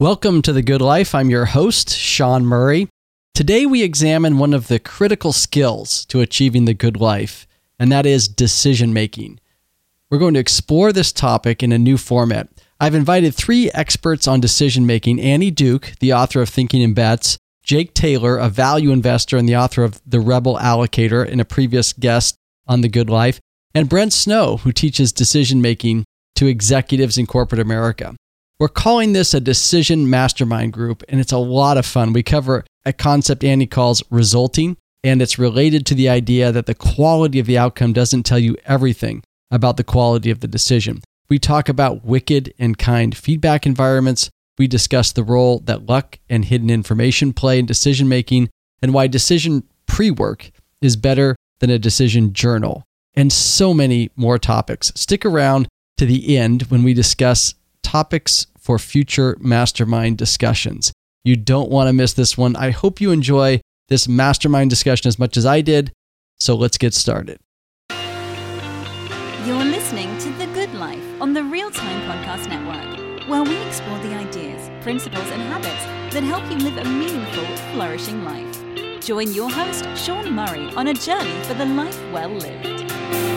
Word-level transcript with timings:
Welcome 0.00 0.42
to 0.42 0.52
The 0.52 0.62
Good 0.62 0.80
Life. 0.80 1.12
I'm 1.12 1.28
your 1.28 1.46
host, 1.46 1.90
Sean 1.90 2.46
Murray. 2.46 2.88
Today 3.34 3.66
we 3.66 3.82
examine 3.82 4.38
one 4.38 4.54
of 4.54 4.68
the 4.68 4.78
critical 4.78 5.32
skills 5.32 6.04
to 6.04 6.20
achieving 6.20 6.66
the 6.66 6.72
good 6.72 7.00
life, 7.00 7.48
and 7.80 7.90
that 7.90 8.06
is 8.06 8.28
decision 8.28 8.92
making. 8.92 9.40
We're 10.08 10.20
going 10.20 10.34
to 10.34 10.40
explore 10.40 10.92
this 10.92 11.10
topic 11.10 11.64
in 11.64 11.72
a 11.72 11.78
new 11.78 11.98
format. 11.98 12.48
I've 12.78 12.94
invited 12.94 13.34
three 13.34 13.72
experts 13.72 14.28
on 14.28 14.38
decision 14.38 14.86
making 14.86 15.20
Annie 15.20 15.50
Duke, 15.50 15.94
the 15.98 16.12
author 16.12 16.40
of 16.42 16.48
Thinking 16.48 16.80
in 16.80 16.94
Bets, 16.94 17.36
Jake 17.64 17.92
Taylor, 17.92 18.38
a 18.38 18.48
value 18.48 18.92
investor 18.92 19.36
and 19.36 19.48
the 19.48 19.56
author 19.56 19.82
of 19.82 20.00
The 20.06 20.20
Rebel 20.20 20.58
Allocator, 20.58 21.28
and 21.28 21.40
a 21.40 21.44
previous 21.44 21.92
guest 21.92 22.36
on 22.68 22.82
The 22.82 22.88
Good 22.88 23.10
Life, 23.10 23.40
and 23.74 23.88
Brent 23.88 24.12
Snow, 24.12 24.58
who 24.58 24.70
teaches 24.70 25.12
decision 25.12 25.60
making 25.60 26.04
to 26.36 26.46
executives 26.46 27.18
in 27.18 27.26
corporate 27.26 27.60
America. 27.60 28.14
We're 28.60 28.66
calling 28.66 29.12
this 29.12 29.34
a 29.34 29.40
decision 29.40 30.10
mastermind 30.10 30.72
group, 30.72 31.04
and 31.08 31.20
it's 31.20 31.30
a 31.30 31.38
lot 31.38 31.78
of 31.78 31.86
fun. 31.86 32.12
We 32.12 32.24
cover 32.24 32.64
a 32.84 32.92
concept 32.92 33.44
Annie 33.44 33.68
calls 33.68 34.02
resulting, 34.10 34.76
and 35.04 35.22
it's 35.22 35.38
related 35.38 35.86
to 35.86 35.94
the 35.94 36.08
idea 36.08 36.50
that 36.50 36.66
the 36.66 36.74
quality 36.74 37.38
of 37.38 37.46
the 37.46 37.56
outcome 37.56 37.92
doesn't 37.92 38.24
tell 38.24 38.40
you 38.40 38.56
everything 38.64 39.22
about 39.52 39.76
the 39.76 39.84
quality 39.84 40.28
of 40.32 40.40
the 40.40 40.48
decision. 40.48 41.02
We 41.28 41.38
talk 41.38 41.68
about 41.68 42.04
wicked 42.04 42.52
and 42.58 42.76
kind 42.76 43.16
feedback 43.16 43.64
environments. 43.64 44.28
We 44.58 44.66
discuss 44.66 45.12
the 45.12 45.22
role 45.22 45.60
that 45.60 45.86
luck 45.86 46.18
and 46.28 46.44
hidden 46.44 46.68
information 46.68 47.32
play 47.32 47.60
in 47.60 47.66
decision 47.66 48.08
making 48.08 48.50
and 48.82 48.92
why 48.92 49.06
decision 49.06 49.68
pre 49.86 50.10
work 50.10 50.50
is 50.82 50.96
better 50.96 51.36
than 51.60 51.70
a 51.70 51.78
decision 51.78 52.32
journal, 52.32 52.82
and 53.14 53.32
so 53.32 53.72
many 53.72 54.10
more 54.16 54.36
topics. 54.36 54.90
Stick 54.96 55.24
around 55.24 55.68
to 55.96 56.06
the 56.06 56.36
end 56.36 56.62
when 56.62 56.82
we 56.82 56.92
discuss 56.92 57.54
topics 57.88 58.46
for 58.58 58.78
future 58.78 59.34
mastermind 59.40 60.18
discussions. 60.18 60.92
You 61.24 61.36
don't 61.36 61.70
want 61.70 61.88
to 61.88 61.94
miss 61.94 62.12
this 62.12 62.36
one. 62.36 62.54
I 62.54 62.70
hope 62.70 63.00
you 63.00 63.12
enjoy 63.12 63.62
this 63.88 64.06
mastermind 64.06 64.68
discussion 64.68 65.08
as 65.08 65.18
much 65.18 65.38
as 65.38 65.46
I 65.46 65.62
did. 65.62 65.90
So 66.38 66.54
let's 66.54 66.76
get 66.76 66.92
started. 66.92 67.38
You're 69.46 69.64
listening 69.64 70.18
to 70.18 70.30
The 70.32 70.46
Good 70.52 70.74
Life 70.74 71.02
on 71.18 71.32
the 71.32 71.42
Real 71.42 71.70
Time 71.70 72.00
Podcast 72.02 72.50
Network, 72.50 73.26
where 73.26 73.42
we 73.42 73.56
explore 73.66 73.98
the 74.00 74.14
ideas, 74.14 74.70
principles, 74.82 75.30
and 75.30 75.40
habits 75.40 75.84
that 76.12 76.22
help 76.22 76.44
you 76.50 76.58
live 76.58 76.76
a 76.76 76.84
meaningful, 76.84 77.46
flourishing 77.72 78.22
life. 78.22 79.02
Join 79.02 79.32
your 79.32 79.50
host, 79.50 79.86
Sean 79.96 80.34
Murray, 80.34 80.68
on 80.74 80.88
a 80.88 80.94
journey 80.94 81.42
for 81.44 81.54
the 81.54 81.64
life 81.64 81.98
well 82.12 82.28
lived. 82.28 83.27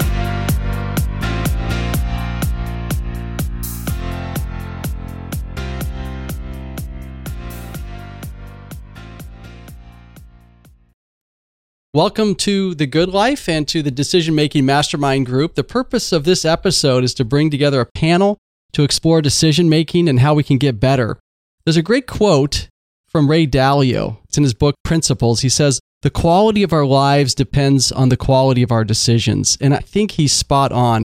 Welcome 11.93 12.35
to 12.35 12.73
The 12.73 12.87
Good 12.87 13.09
Life 13.09 13.49
and 13.49 13.67
to 13.67 13.83
the 13.83 13.91
Decision 13.91 14.33
Making 14.33 14.65
Mastermind 14.65 15.25
Group. 15.25 15.55
The 15.55 15.63
purpose 15.65 16.13
of 16.13 16.23
this 16.23 16.45
episode 16.45 17.03
is 17.03 17.13
to 17.15 17.25
bring 17.25 17.51
together 17.51 17.81
a 17.81 17.85
panel 17.85 18.37
to 18.71 18.83
explore 18.83 19.21
decision 19.21 19.67
making 19.67 20.07
and 20.07 20.21
how 20.21 20.33
we 20.33 20.41
can 20.41 20.57
get 20.57 20.79
better. 20.79 21.19
There's 21.65 21.75
a 21.75 21.81
great 21.81 22.07
quote 22.07 22.69
from 23.09 23.29
Ray 23.29 23.45
Dalio. 23.45 24.19
It's 24.23 24.37
in 24.37 24.43
his 24.43 24.53
book 24.53 24.75
Principles. 24.85 25.41
He 25.41 25.49
says, 25.49 25.81
The 26.01 26.09
quality 26.09 26.63
of 26.63 26.71
our 26.71 26.85
lives 26.85 27.35
depends 27.35 27.91
on 27.91 28.07
the 28.07 28.15
quality 28.15 28.63
of 28.63 28.71
our 28.71 28.85
decisions. 28.85 29.57
And 29.59 29.73
I 29.73 29.79
think 29.79 30.11
he's 30.11 30.31
spot 30.31 30.71
on. 30.71 31.03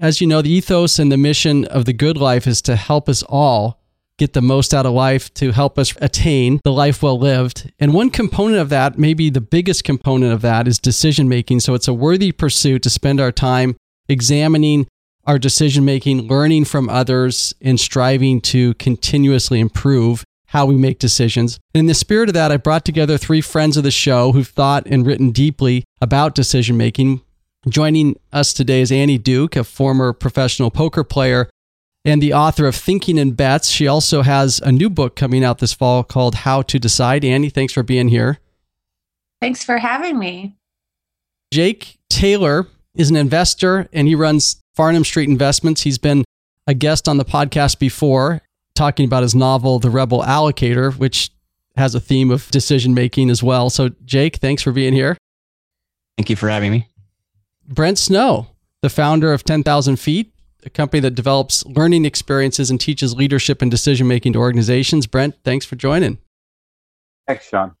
As 0.00 0.20
you 0.20 0.26
know, 0.26 0.42
the 0.42 0.50
ethos 0.50 0.98
and 0.98 1.12
the 1.12 1.16
mission 1.16 1.64
of 1.64 1.84
The 1.84 1.92
Good 1.92 2.16
Life 2.16 2.48
is 2.48 2.60
to 2.62 2.74
help 2.74 3.08
us 3.08 3.22
all 3.28 3.83
get 4.18 4.32
the 4.32 4.42
most 4.42 4.72
out 4.72 4.86
of 4.86 4.92
life 4.92 5.32
to 5.34 5.50
help 5.50 5.78
us 5.78 5.94
attain 6.00 6.60
the 6.64 6.72
life 6.72 7.02
well 7.02 7.18
lived. 7.18 7.72
And 7.80 7.92
one 7.92 8.10
component 8.10 8.60
of 8.60 8.68
that, 8.68 8.98
maybe 8.98 9.30
the 9.30 9.40
biggest 9.40 9.84
component 9.84 10.32
of 10.32 10.42
that, 10.42 10.68
is 10.68 10.78
decision 10.78 11.28
making. 11.28 11.60
So 11.60 11.74
it's 11.74 11.88
a 11.88 11.94
worthy 11.94 12.32
pursuit 12.32 12.82
to 12.84 12.90
spend 12.90 13.20
our 13.20 13.32
time 13.32 13.76
examining 14.08 14.86
our 15.26 15.38
decision 15.38 15.84
making, 15.84 16.28
learning 16.28 16.66
from 16.66 16.88
others, 16.88 17.54
and 17.60 17.80
striving 17.80 18.40
to 18.42 18.74
continuously 18.74 19.58
improve 19.58 20.22
how 20.48 20.66
we 20.66 20.76
make 20.76 20.98
decisions. 20.98 21.58
And 21.74 21.80
in 21.80 21.86
the 21.86 21.94
spirit 21.94 22.28
of 22.28 22.34
that, 22.34 22.52
I 22.52 22.58
brought 22.58 22.84
together 22.84 23.18
three 23.18 23.40
friends 23.40 23.76
of 23.76 23.82
the 23.82 23.90
show 23.90 24.32
who've 24.32 24.46
thought 24.46 24.86
and 24.86 25.06
written 25.06 25.30
deeply 25.32 25.82
about 26.00 26.34
decision 26.34 26.76
making. 26.76 27.22
Joining 27.68 28.16
us 28.32 28.52
today 28.52 28.82
is 28.82 28.92
Annie 28.92 29.18
Duke, 29.18 29.56
a 29.56 29.64
former 29.64 30.12
professional 30.12 30.70
poker 30.70 31.02
player 31.02 31.48
and 32.04 32.22
the 32.22 32.34
author 32.34 32.66
of 32.66 32.74
Thinking 32.76 33.18
in 33.18 33.32
Bets. 33.32 33.68
She 33.68 33.86
also 33.86 34.22
has 34.22 34.60
a 34.60 34.70
new 34.70 34.90
book 34.90 35.16
coming 35.16 35.44
out 35.44 35.58
this 35.58 35.72
fall 35.72 36.04
called 36.04 36.34
How 36.36 36.62
to 36.62 36.78
Decide. 36.78 37.24
Annie, 37.24 37.50
thanks 37.50 37.72
for 37.72 37.82
being 37.82 38.08
here. 38.08 38.38
Thanks 39.40 39.64
for 39.64 39.78
having 39.78 40.18
me. 40.18 40.56
Jake 41.52 41.98
Taylor 42.10 42.66
is 42.94 43.10
an 43.10 43.16
investor 43.16 43.88
and 43.92 44.08
he 44.08 44.14
runs 44.14 44.60
Farnam 44.76 45.04
Street 45.04 45.28
Investments. 45.28 45.82
He's 45.82 45.98
been 45.98 46.24
a 46.66 46.74
guest 46.74 47.08
on 47.08 47.16
the 47.16 47.24
podcast 47.24 47.78
before 47.78 48.42
talking 48.74 49.04
about 49.04 49.22
his 49.22 49.34
novel, 49.34 49.78
The 49.78 49.90
Rebel 49.90 50.22
Allocator, 50.22 50.96
which 50.98 51.30
has 51.76 51.94
a 51.94 52.00
theme 52.00 52.30
of 52.30 52.50
decision 52.50 52.94
making 52.94 53.30
as 53.30 53.42
well. 53.42 53.70
So, 53.70 53.90
Jake, 54.04 54.36
thanks 54.36 54.62
for 54.62 54.72
being 54.72 54.92
here. 54.92 55.16
Thank 56.16 56.30
you 56.30 56.36
for 56.36 56.48
having 56.48 56.70
me. 56.70 56.88
Brent 57.66 57.98
Snow, 57.98 58.48
the 58.82 58.90
founder 58.90 59.32
of 59.32 59.44
10,000 59.44 59.96
Feet, 59.96 60.32
a 60.64 60.70
company 60.70 61.00
that 61.00 61.14
develops 61.14 61.64
learning 61.66 62.04
experiences 62.04 62.70
and 62.70 62.80
teaches 62.80 63.14
leadership 63.14 63.62
and 63.62 63.70
decision 63.70 64.06
making 64.06 64.32
to 64.34 64.38
organizations. 64.38 65.06
Brent, 65.06 65.36
thanks 65.44 65.64
for 65.64 65.76
joining. 65.76 66.18
Thanks, 67.26 67.48
Sean. 67.48 67.74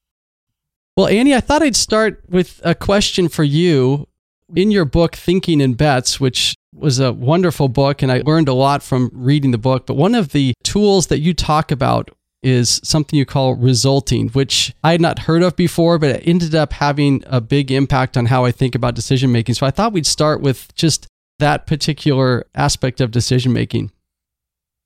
Well, 0.96 1.08
Annie, 1.08 1.34
I 1.34 1.40
thought 1.40 1.62
I'd 1.62 1.76
start 1.76 2.22
with 2.28 2.60
a 2.64 2.74
question 2.74 3.28
for 3.28 3.44
you. 3.44 4.08
In 4.54 4.70
your 4.70 4.84
book, 4.84 5.16
Thinking 5.16 5.60
in 5.60 5.74
Bets, 5.74 6.20
which 6.20 6.54
was 6.74 7.00
a 7.00 7.12
wonderful 7.12 7.68
book, 7.68 8.02
and 8.02 8.12
I 8.12 8.18
learned 8.24 8.48
a 8.48 8.52
lot 8.52 8.82
from 8.82 9.10
reading 9.12 9.50
the 9.52 9.58
book, 9.58 9.86
but 9.86 9.94
one 9.94 10.14
of 10.14 10.32
the 10.32 10.52
tools 10.62 11.06
that 11.06 11.20
you 11.20 11.32
talk 11.32 11.70
about 11.72 12.10
is 12.42 12.80
something 12.84 13.18
you 13.18 13.24
call 13.24 13.54
resulting, 13.54 14.28
which 14.28 14.74
I 14.84 14.92
had 14.92 15.00
not 15.00 15.20
heard 15.20 15.42
of 15.42 15.56
before, 15.56 15.98
but 15.98 16.10
it 16.10 16.28
ended 16.28 16.54
up 16.54 16.74
having 16.74 17.24
a 17.26 17.40
big 17.40 17.72
impact 17.72 18.18
on 18.18 18.26
how 18.26 18.44
I 18.44 18.52
think 18.52 18.74
about 18.74 18.94
decision 18.94 19.32
making. 19.32 19.54
So 19.54 19.66
I 19.66 19.70
thought 19.70 19.94
we'd 19.94 20.06
start 20.06 20.42
with 20.42 20.72
just 20.74 21.06
that 21.38 21.66
particular 21.66 22.46
aspect 22.54 23.00
of 23.00 23.10
decision 23.10 23.52
making? 23.52 23.90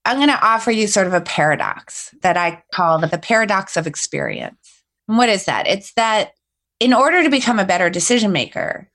I'm 0.04 0.16
going 0.16 0.28
to 0.28 0.47
offer 0.47 0.70
you 0.70 0.86
sort 0.86 1.06
of 1.06 1.12
a 1.12 1.20
paradox 1.20 2.14
that 2.22 2.36
I 2.36 2.62
call 2.72 2.98
the 2.98 3.19
paradox 3.19 3.76
of 3.76 3.86
experience. 3.86 4.82
And 5.06 5.19
what 5.19 5.28
is 5.28 5.44
that? 5.44 5.66
It's 5.66 5.92
that 5.94 6.31
in 6.81 6.94
order 6.94 7.22
to 7.22 7.31
become 7.31 7.59
a 7.59 7.64
better 7.64 7.91
decision 7.91 8.32
maker, 8.32 8.91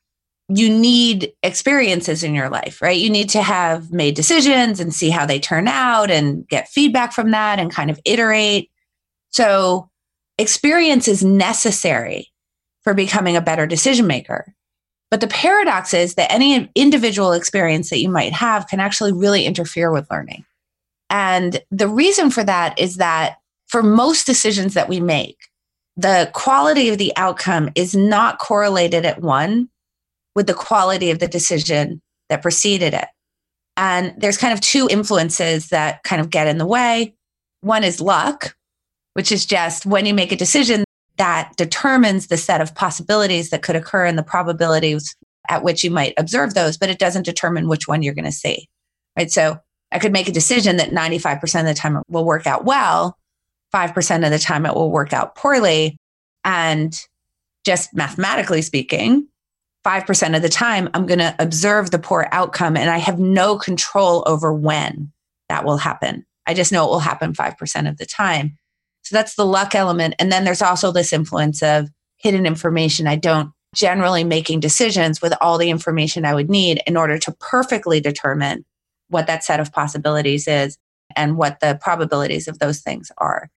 you 0.50 0.70
need 0.70 1.32
experiences 1.42 2.24
in 2.24 2.34
your 2.36 2.50
life, 2.50 2.82
right? 2.82 3.00
You 3.00 3.10
need 3.10 3.30
to 3.30 3.42
have 3.42 3.92
made 3.92 4.16
decisions 4.16 4.80
and 4.80 4.94
see 4.94 5.10
how 5.10 5.26
they 5.26 5.40
turn 5.40 5.68
out 5.68 6.12
and 6.12 6.48
get 6.48 6.68
feedback 6.68 7.14
from 7.14 7.32
that 7.32 7.60
and 7.60 7.72
kind 7.72 7.90
of 7.90 8.00
iterate. 8.06 8.70
So, 9.30 9.90
experience 10.38 11.08
is 11.08 11.24
necessary 11.24 12.32
for 12.82 12.94
becoming 12.94 13.38
a 13.38 13.42
better 13.42 13.66
decision 13.66 14.08
maker. 14.08 14.54
But 15.14 15.22
the 15.22 15.28
paradox 15.28 15.94
is 15.94 16.16
that 16.16 16.32
any 16.32 16.68
individual 16.74 17.34
experience 17.34 17.92
that 17.92 18.02
you 18.02 18.10
might 18.10 18.34
have 18.34 18.66
can 18.66 18.80
actually 18.80 19.14
really 19.14 19.46
interfere 19.46 19.92
with 19.92 20.10
learning. 20.10 20.44
And 21.12 21.62
the 21.70 21.88
reason 21.88 22.32
for 22.32 22.44
that 22.44 22.80
is 22.80 22.96
that 22.96 23.36
for 23.68 23.84
most 23.84 24.26
decisions 24.26 24.74
that 24.74 24.90
we 24.90 25.00
make, 25.00 25.38
the 25.96 26.32
quality 26.34 26.90
of 26.90 26.98
the 26.98 27.14
outcome 27.16 27.70
is 27.76 27.96
not 27.96 28.40
correlated 28.40 29.06
at 29.06 29.22
one 29.22 29.70
with 30.36 30.48
the 30.48 30.56
quality 30.56 31.12
of 31.12 31.20
the 31.20 31.28
decision 31.28 32.02
that 32.30 32.42
preceded 32.42 32.96
it. 32.96 33.06
And 33.78 34.16
there's 34.18 34.40
kind 34.40 34.52
of 34.52 34.62
two 34.62 34.88
influences 34.90 35.70
that 35.70 36.02
kind 36.02 36.22
of 36.22 36.32
get 36.32 36.48
in 36.48 36.58
the 36.58 36.66
way. 36.66 37.14
One 37.62 37.84
is 37.84 38.02
luck, 38.02 38.56
which 39.14 39.32
is 39.32 39.46
just 39.46 39.86
when 39.86 40.08
you 40.08 40.16
make 40.16 40.32
a 40.32 40.36
decision, 40.36 40.84
that 41.18 41.54
determines 41.58 42.28
the 42.28 42.38
set 42.38 42.62
of 42.62 42.76
possibilities 42.76 43.50
that 43.50 43.62
could 43.62 43.76
occur 43.76 44.06
and 44.06 44.18
the 44.18 44.24
probabilities 44.24 45.16
at 45.50 45.64
which 45.64 45.84
you 45.84 45.92
might 45.92 46.14
observe 46.18 46.54
those, 46.54 46.78
but 46.78 46.90
it 46.90 47.00
doesn't 47.00 47.26
determine 47.26 47.68
which 47.68 47.88
one 47.88 48.02
you're 48.02 48.14
going 48.14 48.26
to 48.26 48.32
see. 48.32 48.68
Right. 49.18 49.32
So 49.32 49.60
I 49.92 50.00
could 50.00 50.14
make 50.14 50.28
a 50.28 50.32
decision 50.32 50.78
that 50.78 50.90
95% 50.90 51.60
of 51.60 51.66
the 51.66 51.74
time 51.74 51.98
it 51.98 52.04
will 52.08 52.26
work 52.26 52.48
out 52.48 52.66
well, 52.66 53.18
5% 53.74 54.26
of 54.26 54.32
the 54.32 54.40
time 54.40 54.66
it 54.66 54.74
will 54.74 54.92
work 54.92 55.14
out 55.14 55.36
poorly. 55.36 55.98
And 56.44 57.00
just 57.66 57.94
mathematically 57.94 58.62
speaking, 58.62 59.28
5% 59.86 60.36
of 60.36 60.42
the 60.42 60.50
time 60.50 60.90
I'm 60.94 61.06
going 61.06 61.20
to 61.20 61.36
observe 61.40 61.92
the 61.92 62.00
poor 62.00 62.28
outcome 62.32 62.76
and 62.76 62.90
I 62.90 62.98
have 62.98 63.20
no 63.20 63.58
control 63.58 64.24
over 64.26 64.54
when 64.54 65.12
that 65.50 65.66
will 65.66 65.78
happen. 65.78 66.26
I 66.46 66.54
just 66.54 66.72
know 66.72 66.86
it 66.86 66.90
will 66.90 67.00
happen 67.00 67.34
5% 67.34 67.90
of 67.90 67.98
the 67.98 68.06
time. 68.06 68.58
So 69.04 69.16
that's 69.16 69.36
the 69.36 69.46
luck 69.46 69.76
element. 69.76 70.16
And 70.20 70.32
then 70.32 70.44
there's 70.44 70.62
also 70.62 70.92
this 70.92 71.14
influence 71.14 71.62
of 71.62 71.90
hidden 72.18 72.46
information. 72.46 73.08
I 73.08 73.16
don't 73.16 73.52
generally 73.76 74.24
making 74.24 74.60
decisions 74.60 75.22
with 75.22 75.34
all 75.42 75.58
the 75.58 75.70
information 75.70 76.26
I 76.26 76.36
would 76.36 76.50
need 76.50 76.82
in 76.86 76.96
order 76.96 77.18
to 77.18 77.32
perfectly 77.40 78.00
determine 78.00 78.66
what 79.10 79.28
that 79.28 79.44
set 79.44 79.60
of 79.60 79.72
possibilities 79.72 80.48
is. 80.48 80.78
and 81.16 81.38
what 81.38 81.60
the 81.60 81.78
probabilities 81.82 82.48
of 82.48 82.60
those 82.60 82.82
things 82.82 83.12
are. 83.18 83.50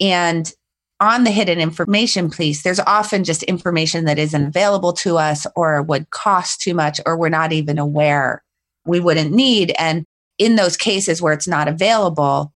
And 0.00 0.50
on 0.98 1.24
the 1.24 1.30
hidden 1.30 1.60
information 1.60 2.30
piece, 2.30 2.62
there's 2.62 2.80
often 2.80 3.24
just 3.24 3.42
information 3.44 4.06
that 4.06 4.18
isn't 4.18 4.46
available 4.46 4.92
to 4.94 5.18
us 5.18 5.46
or 5.54 5.82
would 5.82 6.10
cost 6.10 6.60
too 6.60 6.74
much 6.74 7.00
or 7.04 7.16
we're 7.16 7.28
not 7.28 7.52
even 7.52 7.78
aware 7.78 8.42
we 8.86 9.00
wouldn't 9.00 9.32
need. 9.32 9.74
And 9.78 10.04
in 10.38 10.56
those 10.56 10.76
cases 10.76 11.20
where 11.20 11.32
it's 11.32 11.48
not 11.48 11.68
available, 11.68 12.52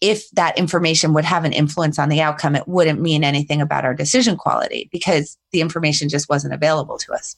if 0.00 0.30
that 0.30 0.58
information 0.58 1.12
would 1.12 1.24
have 1.24 1.44
an 1.44 1.52
influence 1.52 1.98
on 1.98 2.08
the 2.08 2.22
outcome, 2.22 2.56
it 2.56 2.66
wouldn't 2.66 3.00
mean 3.00 3.22
anything 3.22 3.60
about 3.60 3.84
our 3.84 3.94
decision 3.94 4.36
quality 4.36 4.88
because 4.90 5.36
the 5.52 5.60
information 5.60 6.08
just 6.08 6.28
wasn't 6.28 6.54
available 6.54 6.96
to 6.98 7.12
us. 7.12 7.36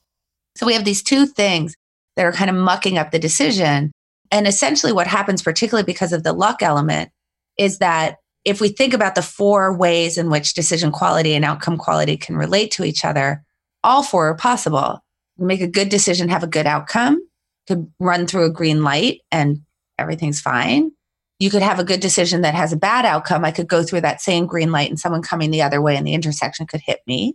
So 0.54 0.66
we 0.66 0.74
have 0.74 0.84
these 0.84 1.02
two 1.02 1.26
things 1.26 1.74
that 2.16 2.24
are 2.24 2.32
kind 2.32 2.50
of 2.50 2.56
mucking 2.56 2.98
up 2.98 3.10
the 3.10 3.18
decision. 3.18 3.90
And 4.30 4.46
essentially, 4.46 4.92
what 4.92 5.06
happens, 5.06 5.42
particularly 5.42 5.84
because 5.84 6.12
of 6.12 6.22
the 6.22 6.32
luck 6.32 6.62
element, 6.62 7.10
is 7.58 7.78
that 7.78 8.18
if 8.44 8.60
we 8.60 8.68
think 8.68 8.94
about 8.94 9.14
the 9.14 9.22
four 9.22 9.76
ways 9.76 10.18
in 10.18 10.30
which 10.30 10.54
decision 10.54 10.90
quality 10.90 11.34
and 11.34 11.44
outcome 11.44 11.76
quality 11.76 12.16
can 12.16 12.36
relate 12.36 12.70
to 12.72 12.84
each 12.84 13.04
other, 13.04 13.44
all 13.84 14.02
four 14.02 14.28
are 14.28 14.36
possible. 14.36 15.00
You 15.38 15.46
make 15.46 15.60
a 15.60 15.68
good 15.68 15.88
decision, 15.88 16.28
have 16.28 16.42
a 16.42 16.48
good 16.48 16.66
outcome, 16.66 17.20
could 17.66 17.90
run 17.98 18.26
through 18.26 18.44
a 18.44 18.52
green 18.52 18.82
light 18.82 19.20
and 19.30 19.62
everything's 19.98 20.40
fine. 20.40 20.92
You 21.42 21.50
could 21.50 21.62
have 21.62 21.80
a 21.80 21.84
good 21.84 21.98
decision 21.98 22.42
that 22.42 22.54
has 22.54 22.72
a 22.72 22.76
bad 22.76 23.04
outcome. 23.04 23.44
I 23.44 23.50
could 23.50 23.66
go 23.66 23.82
through 23.82 24.02
that 24.02 24.20
same 24.20 24.46
green 24.46 24.70
light 24.70 24.88
and 24.88 25.00
someone 25.00 25.22
coming 25.22 25.50
the 25.50 25.62
other 25.62 25.82
way 25.82 25.96
in 25.96 26.04
the 26.04 26.14
intersection 26.14 26.68
could 26.68 26.82
hit 26.86 27.00
me. 27.04 27.34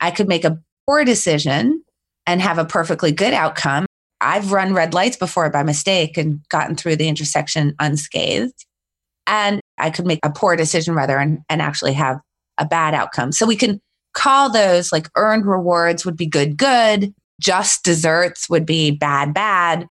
I 0.00 0.10
could 0.10 0.26
make 0.26 0.46
a 0.46 0.58
poor 0.86 1.04
decision 1.04 1.84
and 2.26 2.40
have 2.40 2.56
a 2.56 2.64
perfectly 2.64 3.12
good 3.12 3.34
outcome. 3.34 3.84
I've 4.22 4.52
run 4.52 4.72
red 4.72 4.94
lights 4.94 5.18
before 5.18 5.50
by 5.50 5.64
mistake 5.64 6.16
and 6.16 6.40
gotten 6.48 6.76
through 6.76 6.96
the 6.96 7.08
intersection 7.08 7.74
unscathed. 7.78 8.64
And 9.26 9.60
I 9.76 9.90
could 9.90 10.06
make 10.06 10.20
a 10.22 10.30
poor 10.30 10.56
decision 10.56 10.94
rather 10.94 11.18
and, 11.18 11.40
and 11.50 11.60
actually 11.60 11.92
have 11.92 12.20
a 12.56 12.64
bad 12.64 12.94
outcome. 12.94 13.32
So 13.32 13.44
we 13.44 13.56
can 13.56 13.80
call 14.14 14.50
those 14.50 14.92
like 14.92 15.10
earned 15.14 15.44
rewards 15.44 16.06
would 16.06 16.16
be 16.16 16.26
good, 16.26 16.56
good. 16.56 17.12
Just 17.38 17.84
desserts 17.84 18.48
would 18.48 18.64
be 18.64 18.92
bad, 18.92 19.34
bad. 19.34 19.86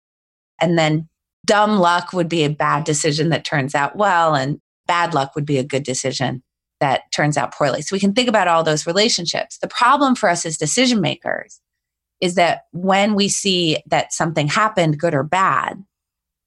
And 0.60 0.80
then 0.80 1.08
dumb 1.46 1.78
luck 1.78 2.14
would 2.14 2.30
be 2.30 2.44
a 2.44 2.50
bad 2.50 2.84
decision 2.84 3.30
that 3.30 3.46
turns 3.46 3.76
out 3.76 3.96
well. 3.96 4.36
And 4.36 4.60
bad 4.88 5.14
luck 5.14 5.36
would 5.36 5.46
be 5.46 5.58
a 5.58 5.64
good 5.64 5.84
decision 5.84 6.44
that 6.80 7.12
turns 7.12 7.38
out 7.38 7.54
poorly. 7.54 7.82
So 7.82 7.96
we 7.96 8.00
can 8.00 8.14
think 8.14 8.28
about 8.28 8.48
all 8.48 8.64
those 8.64 8.86
relationships. 8.86 9.58
The 9.60 9.68
problem 9.68 10.16
for 10.16 10.30
us 10.30 10.46
as 10.46 10.58
decision 10.58 11.02
makers 11.02 11.62
is 12.22 12.36
that 12.36 12.64
when 12.72 13.16
we 13.16 13.30
see 13.30 13.78
that 13.88 14.14
something 14.14 14.48
happened, 14.48 15.00
good 15.00 15.14
or 15.14 15.24
bad, 15.24 15.84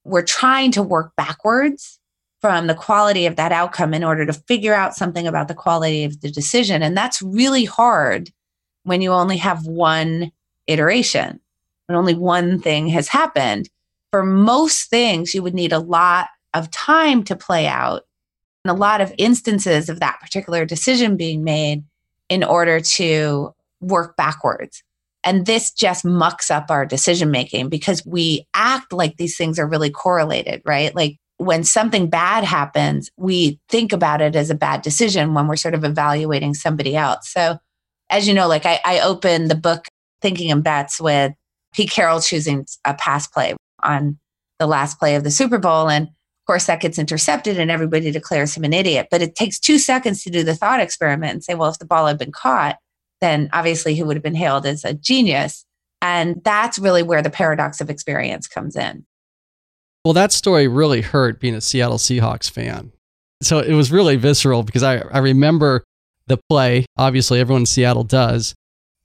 we're 0.05 0.23
trying 0.23 0.73
to 0.73 0.83
work 0.83 1.13
backwards 1.17 1.99
from 2.41 2.67
the 2.67 2.75
quality 2.75 3.27
of 3.27 3.37
that 3.37 3.53
outcome 3.53 3.93
in 3.93 4.05
order 4.05 4.25
to 4.25 4.33
figure 4.33 4.75
out 4.75 4.95
something 4.95 5.27
about 5.27 5.49
the 5.49 5.55
quality 5.55 6.05
of 6.05 6.21
the 6.21 6.31
decision. 6.31 6.83
And 6.83 6.97
that's 6.97 7.21
really 7.21 7.65
hard 7.65 8.31
when 8.85 9.01
you 9.01 9.13
only 9.13 9.37
have 9.39 9.67
one 9.67 10.31
iteration, 10.67 11.41
when 11.87 11.99
only 11.99 12.15
one 12.15 12.61
thing 12.61 12.87
has 12.89 13.09
happened. 13.09 13.69
For 14.11 14.25
most 14.25 14.89
things, 14.89 15.35
you 15.35 15.43
would 15.43 15.55
need 15.55 15.73
a 15.73 15.79
lot 15.79 16.29
of 16.55 16.71
time 16.71 17.23
to 17.25 17.37
play 17.37 17.67
out 17.67 18.03
and 18.65 18.71
a 18.71 18.81
lot 18.81 19.01
of 19.01 19.15
instances 19.19 19.89
of 19.89 20.01
that 20.01 20.19
particular 20.21 20.65
decision 20.65 21.17
being 21.17 21.45
made 21.45 21.85
in 22.29 22.45
order 22.45 22.81
to 22.81 23.55
work 23.81 24.17
backwards. 24.17 24.83
And 25.25 25.47
this 25.47 25.73
just 25.73 26.05
mucks 26.05 26.51
up 26.51 26.71
our 26.71 26.87
decision 26.87 27.31
making 27.31 27.69
because 27.69 28.05
we 28.07 28.47
act 28.55 28.93
like 28.93 29.17
these 29.17 29.37
things 29.37 29.59
are 29.59 29.67
really 29.67 29.91
correlated, 29.91 30.63
right? 30.65 30.95
Like 30.95 31.17
when 31.39 31.65
something 31.65 32.09
bad 32.09 32.45
happens, 32.45 33.11
we 33.17 33.61
think 33.69 33.93
about 33.93 34.21
it 34.21 34.37
as 34.37 34.51
a 34.51 34.55
bad 34.55 34.83
decision 34.83 35.35
when 35.35 35.47
we're 35.47 35.57
sort 35.57 35.75
of 35.75 35.85
evaluating 35.85 36.55
somebody 36.55 36.97
else. 36.97 37.31
So, 37.31 37.59
as 38.11 38.27
you 38.27 38.35
know, 38.35 38.49
like 38.49 38.65
I, 38.65 38.81
I 38.85 39.01
opened 39.01 39.51
the 39.51 39.55
book 39.55 39.87
Thinking 40.21 40.51
in 40.51 40.63
Bets 40.63 41.01
with 41.01 41.33
Pete 41.75 41.91
Carroll 41.91 42.21
choosing 42.21 42.67
a 42.85 42.95
pass 42.95 43.27
play 43.27 43.55
on 43.83 44.19
the 44.59 44.67
last 44.67 44.99
play 44.99 45.15
of 45.15 45.25
the 45.25 45.31
Super 45.31 45.59
Bowl. 45.59 45.89
And 45.89 46.09
of 46.09 46.47
course, 46.47 46.67
that 46.67 46.81
gets 46.81 46.99
intercepted 46.99 47.59
and 47.59 47.71
everybody 47.71 48.11
declares 48.11 48.57
him 48.57 48.65
an 48.65 48.73
idiot. 48.73 49.09
But 49.11 49.23
it 49.23 49.37
takes 49.37 49.59
two 49.59 49.79
seconds 49.79 50.23
to 50.25 50.31
do 50.31 50.43
the 50.43 50.55
thought 50.55 50.81
experiment 50.81 51.33
and 51.33 51.45
say, 51.45 51.55
well, 51.55 51.71
if 51.71 51.79
the 51.79 51.85
ball 51.87 52.07
had 52.07 52.19
been 52.19 52.33
caught, 52.33 52.79
then 53.21 53.51
obviously 53.53 53.95
he 53.95 54.03
would 54.03 54.17
have 54.17 54.23
been 54.23 54.35
hailed 54.35 54.67
as 54.67 54.85
a 54.85 54.95
genius. 54.95 55.65
And 56.01 56.41
that's 56.45 56.79
really 56.79 57.03
where 57.03 57.23
the 57.23 57.31
paradox 57.31 57.81
of 57.81 57.91
experience 57.91 58.47
comes 58.47 58.77
in. 58.77 59.05
Well, 60.05 60.15
that 60.15 60.33
story 60.33 60.69
really 60.69 61.03
hurt 61.03 61.41
being 61.41 61.55
a 61.55 61.61
Seattle 61.61 61.99
Seahawks 61.99 62.51
fan. 62.51 62.93
So 63.43 63.59
it 63.59 63.75
was 63.75 63.93
really 63.93 64.17
visceral 64.17 64.63
because 64.63 64.83
I, 64.83 64.99
I 64.99 65.19
remember 65.19 65.85
the 66.27 66.39
play. 66.49 66.87
Obviously, 66.97 67.41
everyone 67.41 67.63
in 67.63 67.67
Seattle 67.67 68.05
does. 68.05 68.55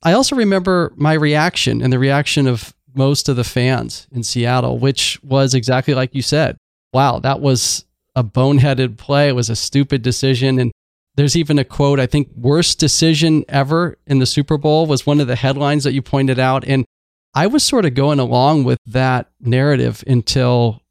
I 0.03 0.13
also 0.13 0.35
remember 0.35 0.93
my 0.95 1.13
reaction 1.13 1.81
and 1.81 1.91
the 1.91 1.99
reaction 1.99 2.47
of 2.47 2.73
most 2.95 3.29
of 3.29 3.35
the 3.35 3.43
fans 3.43 4.07
in 4.11 4.23
Seattle, 4.23 4.77
which 4.77 5.19
was 5.23 5.53
exactly 5.53 5.93
like 5.93 6.13
you 6.13 6.21
said. 6.21 6.57
Wow, 6.91 7.19
that 7.19 7.39
was 7.39 7.85
a 8.15 8.23
boneheaded 8.23 8.97
play. 8.97 9.29
It 9.29 9.35
was 9.35 9.49
a 9.49 9.55
stupid 9.55 10.01
decision. 10.01 10.59
And 10.59 10.71
there's 11.15 11.35
even 11.35 11.59
a 11.59 11.63
quote, 11.63 11.99
I 11.99 12.05
think, 12.05 12.29
worst 12.35 12.79
decision 12.79 13.45
ever 13.47 13.97
in 14.07 14.19
the 14.19 14.25
Super 14.25 14.57
Bowl 14.57 14.85
was 14.85 15.05
one 15.05 15.19
of 15.19 15.27
the 15.27 15.35
headlines 15.35 15.83
that 15.83 15.93
you 15.93 16.01
pointed 16.01 16.39
out. 16.39 16.63
And 16.65 16.85
I 17.33 17.47
was 17.47 17.63
sort 17.63 17.85
of 17.85 17.95
going 17.95 18.19
along 18.19 18.63
with 18.63 18.77
that 18.85 19.31
narrative 19.39 20.03
until 20.05 20.81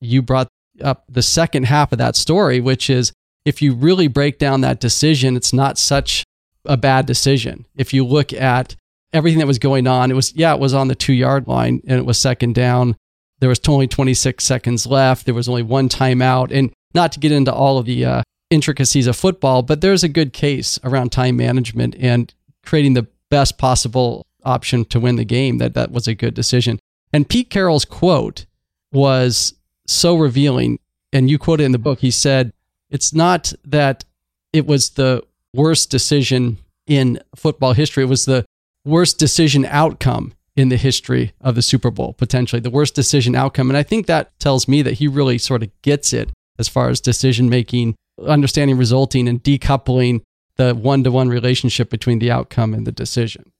you 0.00 0.22
brought 0.22 0.48
up 0.82 1.04
the 1.08 1.22
second 1.22 1.66
half 1.66 1.92
of 1.92 1.98
that 1.98 2.16
story, 2.16 2.60
which 2.60 2.90
is 2.90 3.12
if 3.44 3.62
you 3.62 3.74
really 3.74 4.08
break 4.08 4.38
down 4.38 4.60
that 4.62 4.80
decision, 4.80 5.36
it's 5.36 5.52
not 5.52 5.78
such 5.78 6.24
a 6.64 6.76
bad 6.76 7.06
decision. 7.06 7.66
If 7.76 7.92
you 7.92 8.04
look 8.04 8.32
at 8.32 8.76
everything 9.12 9.38
that 9.38 9.46
was 9.46 9.58
going 9.58 9.86
on, 9.86 10.10
it 10.10 10.14
was, 10.14 10.34
yeah, 10.34 10.54
it 10.54 10.60
was 10.60 10.74
on 10.74 10.88
the 10.88 10.94
two 10.94 11.12
yard 11.12 11.46
line 11.46 11.82
and 11.86 11.98
it 11.98 12.06
was 12.06 12.18
second 12.18 12.54
down. 12.54 12.96
There 13.40 13.48
was 13.48 13.60
only 13.68 13.88
26 13.88 14.42
seconds 14.44 14.86
left. 14.86 15.24
There 15.24 15.34
was 15.34 15.48
only 15.48 15.62
one 15.62 15.88
timeout. 15.88 16.52
And 16.52 16.72
not 16.94 17.12
to 17.12 17.20
get 17.20 17.32
into 17.32 17.52
all 17.52 17.78
of 17.78 17.86
the 17.86 18.04
uh, 18.04 18.22
intricacies 18.50 19.06
of 19.06 19.16
football, 19.16 19.62
but 19.62 19.80
there's 19.80 20.04
a 20.04 20.08
good 20.08 20.32
case 20.32 20.78
around 20.84 21.10
time 21.10 21.36
management 21.36 21.96
and 21.98 22.32
creating 22.64 22.94
the 22.94 23.08
best 23.30 23.58
possible 23.58 24.26
option 24.44 24.84
to 24.84 25.00
win 25.00 25.16
the 25.16 25.24
game 25.24 25.58
that 25.58 25.74
that 25.74 25.90
was 25.90 26.06
a 26.06 26.14
good 26.14 26.34
decision. 26.34 26.78
And 27.12 27.28
Pete 27.28 27.50
Carroll's 27.50 27.84
quote 27.84 28.46
was 28.92 29.54
so 29.86 30.16
revealing. 30.16 30.78
And 31.12 31.30
you 31.30 31.38
quote 31.38 31.60
it 31.60 31.64
in 31.64 31.72
the 31.72 31.78
book. 31.78 32.00
He 32.00 32.10
said, 32.10 32.52
It's 32.90 33.12
not 33.12 33.52
that 33.64 34.04
it 34.52 34.66
was 34.66 34.90
the 34.90 35.24
worst 35.52 35.90
decision 35.90 36.58
in 36.86 37.20
football 37.36 37.74
history, 37.74 38.04
it 38.04 38.08
was 38.08 38.24
the 38.24 38.44
worst 38.84 39.18
decision 39.18 39.64
outcome 39.66 40.32
in 40.56 40.68
the 40.68 40.76
history 40.76 41.32
of 41.40 41.54
the 41.54 41.62
Super 41.62 41.90
Bowl, 41.90 42.12
potentially 42.12 42.60
the 42.60 42.70
worst 42.70 42.94
decision 42.94 43.34
outcome. 43.34 43.70
And 43.70 43.76
I 43.76 43.82
think 43.82 44.06
that 44.06 44.38
tells 44.38 44.68
me 44.68 44.82
that 44.82 44.94
he 44.94 45.08
really 45.08 45.38
sort 45.38 45.62
of 45.62 45.70
gets 45.82 46.12
it 46.12 46.30
as 46.58 46.68
far 46.68 46.88
as 46.90 47.00
decision 47.00 47.48
making, 47.48 47.94
understanding 48.26 48.76
resulting, 48.76 49.28
and 49.28 49.42
decoupling 49.42 50.20
the 50.56 50.74
one 50.74 51.02
to 51.04 51.10
one 51.10 51.28
relationship 51.28 51.88
between 51.88 52.18
the 52.18 52.30
outcome 52.30 52.74
and 52.74 52.86
the 52.86 52.92
decision 52.92 53.52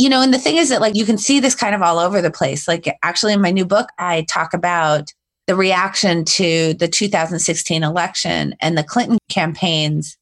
you 0.00 0.08
know, 0.08 0.22
and 0.22 0.32
the 0.32 0.38
thing 0.38 0.56
is 0.56 0.70
that 0.70 0.80
like 0.80 0.96
you 0.96 1.04
can 1.04 1.18
see 1.18 1.40
this 1.40 1.54
kind 1.54 1.74
of 1.74 1.82
all 1.82 1.98
over 1.98 2.22
the 2.22 2.30
place. 2.30 2.66
Like 2.66 2.88
actually 3.02 3.34
in 3.34 3.42
my 3.42 3.50
new 3.50 3.66
book, 3.66 3.90
I 3.98 4.24
talk 4.30 4.54
about 4.54 5.12
the 5.46 5.54
reaction 5.54 6.24
to 6.24 6.72
the 6.72 6.88
2016 6.88 7.82
election 7.82 8.54
and 8.62 8.78
the 8.78 8.82
Clinton 8.82 9.18
campaign's 9.28 10.16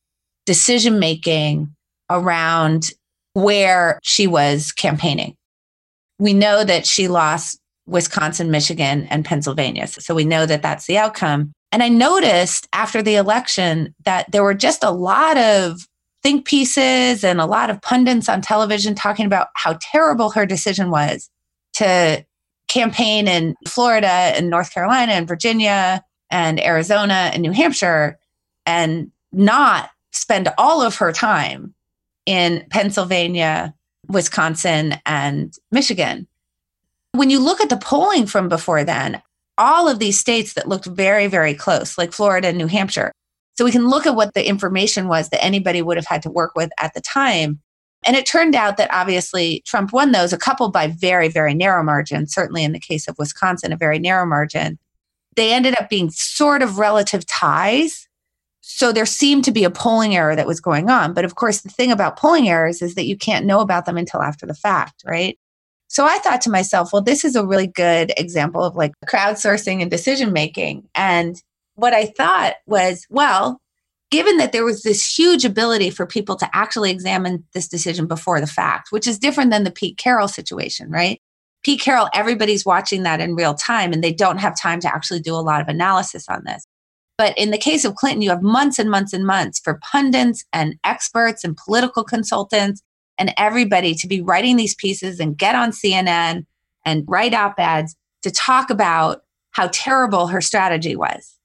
decision 0.47 0.99
making 0.99 1.77
around 2.11 2.91
where 3.42 3.99
she 4.02 4.26
was 4.26 4.73
campaigning. 4.73 5.37
We 6.18 6.35
know 6.35 6.64
that 6.64 6.87
she 6.87 7.09
lost 7.09 7.59
Wisconsin, 7.87 8.50
Michigan, 8.50 9.07
and 9.11 9.25
Pennsylvania. 9.25 9.87
So 9.87 10.14
we 10.14 10.25
know 10.25 10.45
that 10.47 10.62
that's 10.62 10.87
the 10.87 10.99
outcome. 10.99 11.52
And 11.71 11.83
I 11.83 11.88
noticed 11.88 12.68
after 12.73 13.02
the 13.02 13.14
election 13.14 13.95
that 14.04 14.30
there 14.33 14.42
were 14.42 14.54
just 14.54 14.83
a 14.83 14.90
lot 14.90 15.37
of 15.38 15.87
think 16.23 16.47
pieces 16.47 17.23
and 17.23 17.40
a 17.40 17.47
lot 17.47 17.71
of 17.71 17.80
pundits 17.80 18.28
on 18.28 18.40
television 18.40 18.95
talking 18.95 19.26
about 19.26 19.49
how 19.54 19.78
terrible 19.80 20.30
her 20.30 20.45
decision 20.45 20.90
was 20.90 21.30
to 21.75 22.25
campaign 22.66 23.28
in 23.28 23.54
Florida 23.66 24.09
and 24.09 24.50
North 24.50 24.73
Carolina 24.75 25.12
and 25.12 25.28
Virginia 25.28 26.02
and 26.30 26.62
Arizona 26.62 27.30
and 27.33 27.42
New 27.42 27.52
Hampshire 27.52 28.18
and 28.66 29.11
not 29.33 29.90
spend 30.12 30.49
all 30.59 30.83
of 30.83 30.97
her 30.97 31.12
time 31.12 31.75
in 32.28 32.66
Pennsylvania, 32.70 33.75
Wisconsin, 34.08 34.94
and 35.06 35.54
Michigan. 35.73 36.26
When 37.12 37.30
you 37.30 37.40
look 37.40 37.61
at 37.61 37.70
the 37.70 37.76
polling 37.76 38.26
from 38.26 38.49
before 38.49 38.85
then, 38.85 39.23
all 39.56 39.88
of 39.88 39.99
these 39.99 40.18
states 40.18 40.52
that 40.52 40.68
looked 40.68 40.87
very, 40.87 41.26
very 41.26 41.54
close, 41.54 41.97
like 41.97 42.12
Florida 42.12 42.49
and 42.49 42.58
New 42.58 42.66
Hampshire. 42.66 43.12
So 43.56 43.64
we 43.64 43.73
can 43.73 43.88
look 43.88 44.06
at 44.06 44.14
what 44.14 44.35
the 44.35 44.47
information 44.47 45.08
was 45.08 45.30
that 45.30 45.42
anybody 45.42 45.82
would 45.82 45.97
have 45.97 46.06
had 46.06 46.23
to 46.23 46.30
work 46.30 46.52
with 46.54 46.70
at 46.78 46.94
the 46.94 47.00
time 47.00 47.61
and 48.04 48.16
it 48.16 48.26
turned 48.26 48.54
out 48.54 48.76
that 48.76 48.92
obviously 48.92 49.62
Trump 49.66 49.92
won 49.92 50.12
those, 50.12 50.32
a 50.32 50.38
couple 50.38 50.70
by 50.70 50.88
very, 50.88 51.28
very 51.28 51.54
narrow 51.54 51.82
margins, 51.82 52.32
certainly 52.32 52.64
in 52.64 52.73
the 52.73 52.80
case 52.80 53.08
of 53.08 53.16
Wisconsin, 53.18 53.73
a 53.73 53.76
very 53.76 53.99
narrow 53.99 54.26
margin. 54.26 54.78
they 55.37 55.52
ended 55.52 55.80
up 55.80 55.88
being 55.88 56.11
sort 56.11 56.62
of 56.62 56.78
relative 56.78 57.25
ties. 57.26 58.08
So 58.71 58.93
there 58.93 59.07
seemed 59.07 59.47
to 59.47 59.51
be 59.51 59.65
a 59.65 59.71
polling 59.71 60.15
error 60.15 60.37
that 60.37 60.47
was 60.47 60.61
going 60.61 60.91
on. 60.91 61.15
But 61.15 61.25
of 61.25 61.37
course, 61.37 61.63
the 61.63 61.71
thing 61.71 61.91
about 61.91 62.19
polling 62.19 62.51
errors 62.51 62.83
is 62.83 62.97
that 62.97 63.07
you 63.07 63.17
can't 63.17 63.47
know 63.47 63.61
about 63.61 63.87
them 63.87 63.97
until 63.97 64.21
after 64.21 64.45
the 64.45 64.53
fact, 64.53 65.03
right? 65.07 65.39
So 65.89 66.05
I 66.05 66.19
thought 66.19 66.43
to 66.43 66.51
myself, 66.51 66.93
well, 66.93 67.01
this 67.01 67.25
is 67.25 67.35
a 67.35 67.47
really 67.47 67.67
good 67.67 68.13
example 68.19 68.63
of 68.63 68.77
like 68.77 68.93
crowdsourcing 69.07 69.81
and 69.81 69.91
decision 69.91 70.35
making. 70.35 70.87
And 70.95 71.43
what 71.77 71.95
I 71.95 72.07
thought 72.07 72.57
was, 72.67 73.07
well, 73.09 73.59
given 74.11 74.37
that 74.37 74.53
there 74.53 74.67
was 74.67 74.83
this 74.83 75.19
huge 75.19 75.47
ability 75.47 75.89
for 75.89 76.05
people 76.05 76.37
to 76.37 76.49
actually 76.53 76.91
examine 76.91 77.45
this 77.55 77.69
decision 77.69 78.07
before 78.07 78.39
the 78.39 78.47
fact, 78.47 78.93
which 78.93 79.07
is 79.07 79.19
different 79.19 79.51
than 79.51 79.65
the 79.65 79.71
Pete 79.71 79.97
Carroll 79.97 80.29
situation, 80.29 80.91
right? 80.91 81.19
Pete 81.65 81.81
Carroll, 81.81 82.11
everybody's 82.13 82.67
watching 82.67 83.03
that 83.05 83.21
in 83.21 83.35
real 83.35 83.55
time 83.55 83.95
and 83.95 84.05
they 84.05 84.13
don't 84.13 84.39
have 84.39 84.61
time 84.61 84.81
to 84.81 84.95
actually 84.95 85.21
do 85.21 85.35
a 85.35 85.37
lot 85.41 85.63
of 85.63 85.69
analysis 85.69 86.29
on 86.29 86.45
this. 86.45 86.67
But 87.19 87.37
in 87.37 87.51
the 87.51 87.59
case 87.59 87.85
of 87.85 87.97
Clinton, 87.97 88.23
you 88.23 88.31
have 88.31 88.43
months 88.43 88.79
and 88.79 88.89
months 88.89 89.13
and 89.13 89.27
months 89.27 89.59
for 89.59 89.81
pundits 89.83 90.45
and 90.53 90.77
experts 90.85 91.43
and 91.43 91.57
political 91.57 92.05
consultants 92.05 92.81
and 93.19 93.35
everybody 93.37 93.95
to 93.97 94.07
be 94.07 94.23
writing 94.23 94.57
these 94.57 94.77
pieces 94.77 95.19
and 95.19 95.37
get 95.37 95.57
on 95.57 95.73
CNN 95.73 96.47
and 96.85 97.05
write 97.09 97.35
op 97.35 97.59
eds 97.59 97.97
to 98.23 98.31
talk 98.31 98.71
about 98.71 99.23
how 99.51 99.69
terrible 99.73 100.29
her 100.29 100.41
strategy 100.41 100.95
was. 100.95 101.37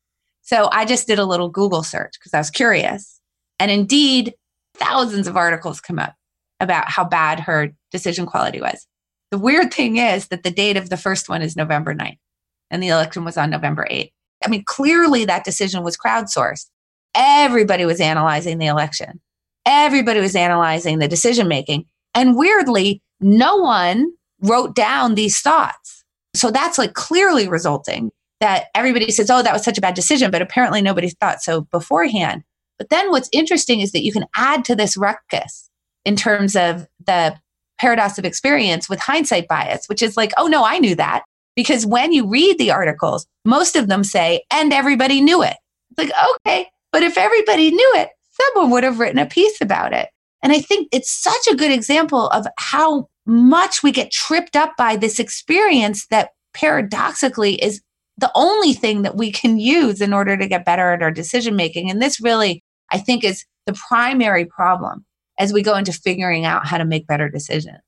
So 0.44 0.70
I 0.72 0.86
just 0.86 1.08
did 1.08 1.20
a 1.20 1.26
little 1.26 1.50
Google 1.50 1.84
search 1.84 2.14
because 2.20 2.34
I 2.34 2.38
was 2.38 2.52
curious. 2.52 3.20
And 3.60 3.72
indeed, 3.72 4.36
thousands 4.76 5.28
of 5.28 5.36
articles 5.36 5.82
come 5.82 5.98
up 5.98 6.14
about 6.60 6.90
how 6.90 7.04
bad 7.04 7.40
her 7.40 7.72
decision 7.92 8.26
quality 8.26 8.62
was. 8.62 8.86
The 9.32 9.40
weird 9.40 9.74
thing 9.74 9.98
is 9.98 10.28
that 10.28 10.44
the 10.44 10.52
date 10.52 10.78
of 10.78 10.90
the 10.90 10.98
first 10.98 11.28
one 11.28 11.42
is 11.42 11.56
November 11.56 11.96
9th 11.96 12.20
and 12.70 12.84
the 12.84 12.90
election 12.90 13.26
was 13.26 13.38
on 13.38 13.50
November 13.50 13.88
8th. 13.90 14.12
I 14.44 14.50
mean, 14.50 14.64
clearly 14.66 15.26
that 15.26 15.46
decision 15.46 15.84
was 15.84 15.98
crowdsourced. 15.98 16.68
Everybody 17.16 17.86
was 17.86 18.02
analyzing 18.02 18.58
the 18.58 18.68
election. 18.68 19.22
Everybody 19.66 20.20
was 20.20 20.36
analyzing 20.36 21.00
the 21.00 21.08
decision 21.08 21.48
making. 21.48 21.86
And 22.16 22.38
weirdly, 22.38 23.02
no 23.22 23.58
one 23.58 24.12
wrote 24.42 24.76
down 24.76 25.16
these 25.16 25.40
thoughts. 25.40 26.04
So 26.36 26.52
that's 26.52 26.78
like 26.78 26.94
clearly 26.94 27.48
resulting 27.48 28.12
that 28.40 28.66
everybody 28.76 29.10
says, 29.12 29.30
oh, 29.30 29.42
that 29.42 29.54
was 29.54 29.64
such 29.64 29.78
a 29.78 29.82
bad 29.82 29.94
decision, 29.94 30.32
but 30.32 30.42
apparently 30.42 30.82
nobody 30.82 31.10
thought 31.10 31.42
so 31.42 31.62
beforehand. 31.62 32.44
But 32.78 32.90
then 32.90 33.10
what's 33.12 33.30
interesting 33.32 33.80
is 33.80 33.92
that 33.94 34.04
you 34.04 34.12
can 34.12 34.26
add 34.36 34.66
to 34.66 34.76
this 34.76 34.98
ruckus 34.98 35.70
in 36.04 36.16
terms 36.16 36.56
of 36.56 36.88
the 37.06 37.38
paradox 37.80 38.18
of 38.18 38.26
experience 38.26 38.90
with 38.90 39.00
hindsight 39.00 39.48
bias, 39.48 39.86
which 39.88 40.02
is 40.02 40.18
like, 40.18 40.32
oh, 40.38 40.48
no, 40.48 40.66
I 40.66 40.80
knew 40.80 40.96
that. 40.96 41.24
Because 41.56 41.86
when 41.86 42.12
you 42.14 42.28
read 42.28 42.58
the 42.58 42.72
articles, 42.72 43.28
most 43.46 43.76
of 43.76 43.88
them 43.88 44.04
say, 44.04 44.44
and 44.52 44.74
everybody 44.74 45.22
knew 45.22 45.44
it. 45.44 45.56
It's 45.92 46.10
like, 46.10 46.30
okay, 46.38 46.68
but 46.92 47.04
if 47.04 47.18
everybody 47.18 47.72
knew 47.72 47.94
it, 47.96 48.10
someone 48.32 48.72
would 48.72 48.84
have 48.84 49.00
written 49.00 49.20
a 49.20 49.26
piece 49.26 49.62
about 49.62 49.94
it. 49.94 50.10
And 50.42 50.52
I 50.52 50.60
think 50.60 50.90
it's 50.92 51.12
such 51.12 51.48
a 51.52 51.56
good 51.56 51.72
example 51.72 52.28
of 52.30 52.48
how 52.58 53.08
much 53.26 53.84
we 53.84 53.92
get 53.92 54.12
tripped 54.12 54.56
up 54.56 54.74
by 54.78 54.96
this 54.96 55.20
experience 55.20 56.08
that 56.08 56.32
paradoxically 56.54 57.56
is 57.64 57.82
the 58.18 58.32
only 58.36 58.74
thing 58.74 59.04
that 59.04 59.16
we 59.16 59.32
can 59.32 59.58
use 59.58 60.02
in 60.02 60.14
order 60.14 60.38
to 60.38 60.48
get 60.48 60.66
better 60.66 60.92
at 60.92 61.02
our 61.02 61.12
decision 61.12 61.56
making. 61.56 61.90
And 61.90 62.02
this 62.02 62.22
really, 62.22 62.64
I 62.92 62.98
think, 62.98 63.24
is 63.24 63.46
the 63.66 63.74
primary 63.90 64.46
problem 64.46 65.06
as 65.40 65.54
we 65.54 65.64
go 65.64 65.76
into 65.76 65.94
figuring 65.94 66.46
out 66.46 66.68
how 66.68 66.78
to 66.78 66.86
make 66.86 67.08
better 67.08 67.30
decisions. 67.30 67.80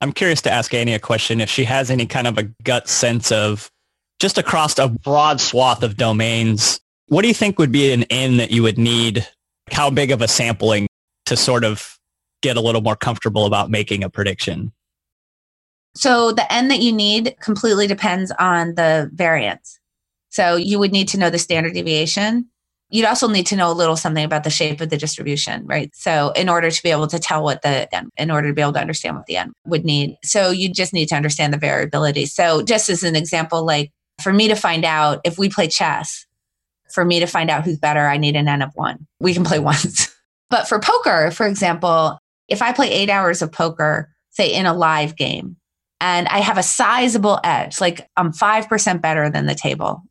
I'm 0.00 0.12
curious 0.12 0.42
to 0.42 0.50
ask 0.50 0.72
Annie 0.74 0.94
a 0.94 0.98
question 0.98 1.40
if 1.40 1.48
she 1.48 1.64
has 1.64 1.90
any 1.90 2.06
kind 2.06 2.26
of 2.26 2.38
a 2.38 2.44
gut 2.64 2.88
sense 2.88 3.32
of 3.32 3.70
just 4.18 4.38
across 4.38 4.78
a 4.78 4.88
broad 4.88 5.40
swath 5.40 5.82
of 5.82 5.96
domains, 5.96 6.80
what 7.08 7.22
do 7.22 7.28
you 7.28 7.34
think 7.34 7.58
would 7.58 7.72
be 7.72 7.92
an 7.92 8.04
N 8.04 8.36
that 8.36 8.50
you 8.50 8.62
would 8.62 8.78
need? 8.78 9.26
How 9.70 9.90
big 9.90 10.10
of 10.10 10.22
a 10.22 10.28
sampling 10.28 10.86
to 11.26 11.36
sort 11.36 11.64
of 11.64 11.98
get 12.42 12.56
a 12.56 12.60
little 12.60 12.82
more 12.82 12.96
comfortable 12.96 13.46
about 13.46 13.70
making 13.70 14.04
a 14.04 14.10
prediction? 14.10 14.72
So 15.94 16.32
the 16.32 16.50
N 16.52 16.68
that 16.68 16.80
you 16.80 16.92
need 16.92 17.36
completely 17.40 17.86
depends 17.86 18.30
on 18.38 18.74
the 18.74 19.10
variance. 19.14 19.80
So 20.28 20.56
you 20.56 20.78
would 20.78 20.92
need 20.92 21.08
to 21.08 21.18
know 21.18 21.30
the 21.30 21.38
standard 21.38 21.72
deviation. 21.72 22.50
You'd 22.88 23.06
also 23.06 23.26
need 23.28 23.46
to 23.46 23.56
know 23.56 23.70
a 23.70 23.74
little 23.74 23.96
something 23.96 24.24
about 24.24 24.44
the 24.44 24.50
shape 24.50 24.80
of 24.80 24.90
the 24.90 24.96
distribution, 24.96 25.66
right? 25.66 25.90
So 25.94 26.30
in 26.36 26.48
order 26.48 26.70
to 26.70 26.82
be 26.82 26.90
able 26.90 27.08
to 27.08 27.18
tell 27.18 27.42
what 27.42 27.62
the 27.62 27.92
N, 27.94 28.10
in 28.16 28.30
order 28.30 28.48
to 28.48 28.54
be 28.54 28.62
able 28.62 28.74
to 28.74 28.80
understand 28.80 29.16
what 29.16 29.26
the 29.26 29.38
N 29.38 29.52
would 29.66 29.84
need. 29.84 30.16
So 30.22 30.50
you 30.50 30.72
just 30.72 30.92
need 30.92 31.08
to 31.08 31.16
understand 31.16 31.52
the 31.52 31.58
variability. 31.58 32.26
So 32.26 32.62
just 32.62 32.88
as 32.88 33.02
an 33.02 33.16
example, 33.16 33.64
like 33.64 33.90
for 34.22 34.32
me 34.32 34.48
to 34.48 34.54
find 34.54 34.84
out 34.84 35.20
if 35.24 35.36
we 35.36 35.48
play 35.48 35.66
chess, 35.66 36.26
for 36.92 37.04
me 37.04 37.18
to 37.18 37.26
find 37.26 37.50
out 37.50 37.64
who's 37.64 37.78
better, 37.78 38.06
I 38.06 38.18
need 38.18 38.36
an 38.36 38.48
N 38.48 38.62
of 38.62 38.70
one. 38.74 39.06
We 39.18 39.34
can 39.34 39.44
play 39.44 39.58
once. 39.58 40.14
but 40.48 40.68
for 40.68 40.78
poker, 40.78 41.30
for 41.32 41.46
example, 41.46 42.18
if 42.48 42.62
I 42.62 42.72
play 42.72 42.90
eight 42.90 43.10
hours 43.10 43.42
of 43.42 43.50
poker, 43.50 44.10
say 44.30 44.52
in 44.52 44.66
a 44.66 44.74
live 44.74 45.16
game, 45.16 45.56
and 46.00 46.28
I 46.28 46.38
have 46.38 46.58
a 46.58 46.62
sizable 46.62 47.40
edge, 47.42 47.80
like 47.80 48.08
I'm 48.16 48.32
5% 48.32 49.00
better 49.00 49.30
than 49.30 49.46
the 49.46 49.54
table. 49.54 50.02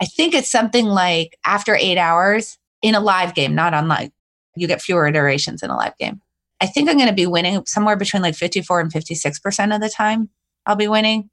I 0.00 0.06
think 0.06 0.34
it's 0.34 0.50
something 0.50 0.86
like 0.86 1.38
after 1.44 1.76
eight 1.76 1.98
hours 1.98 2.58
in 2.82 2.94
a 2.94 3.00
live 3.00 3.34
game, 3.34 3.54
not 3.54 3.74
online, 3.74 4.12
you 4.56 4.66
get 4.66 4.82
fewer 4.82 5.06
iterations 5.06 5.62
in 5.62 5.70
a 5.70 5.76
live 5.76 5.96
game. 5.98 6.20
I 6.60 6.66
think 6.66 6.88
I'm 6.88 6.96
going 6.96 7.08
to 7.08 7.14
be 7.14 7.26
winning 7.26 7.64
somewhere 7.66 7.96
between 7.96 8.22
like 8.22 8.34
54 8.34 8.80
and 8.80 8.92
56% 8.92 9.74
of 9.74 9.80
the 9.80 9.88
time 9.88 10.28
I'll 10.66 10.76
be 10.76 10.88
winning. 10.88 11.30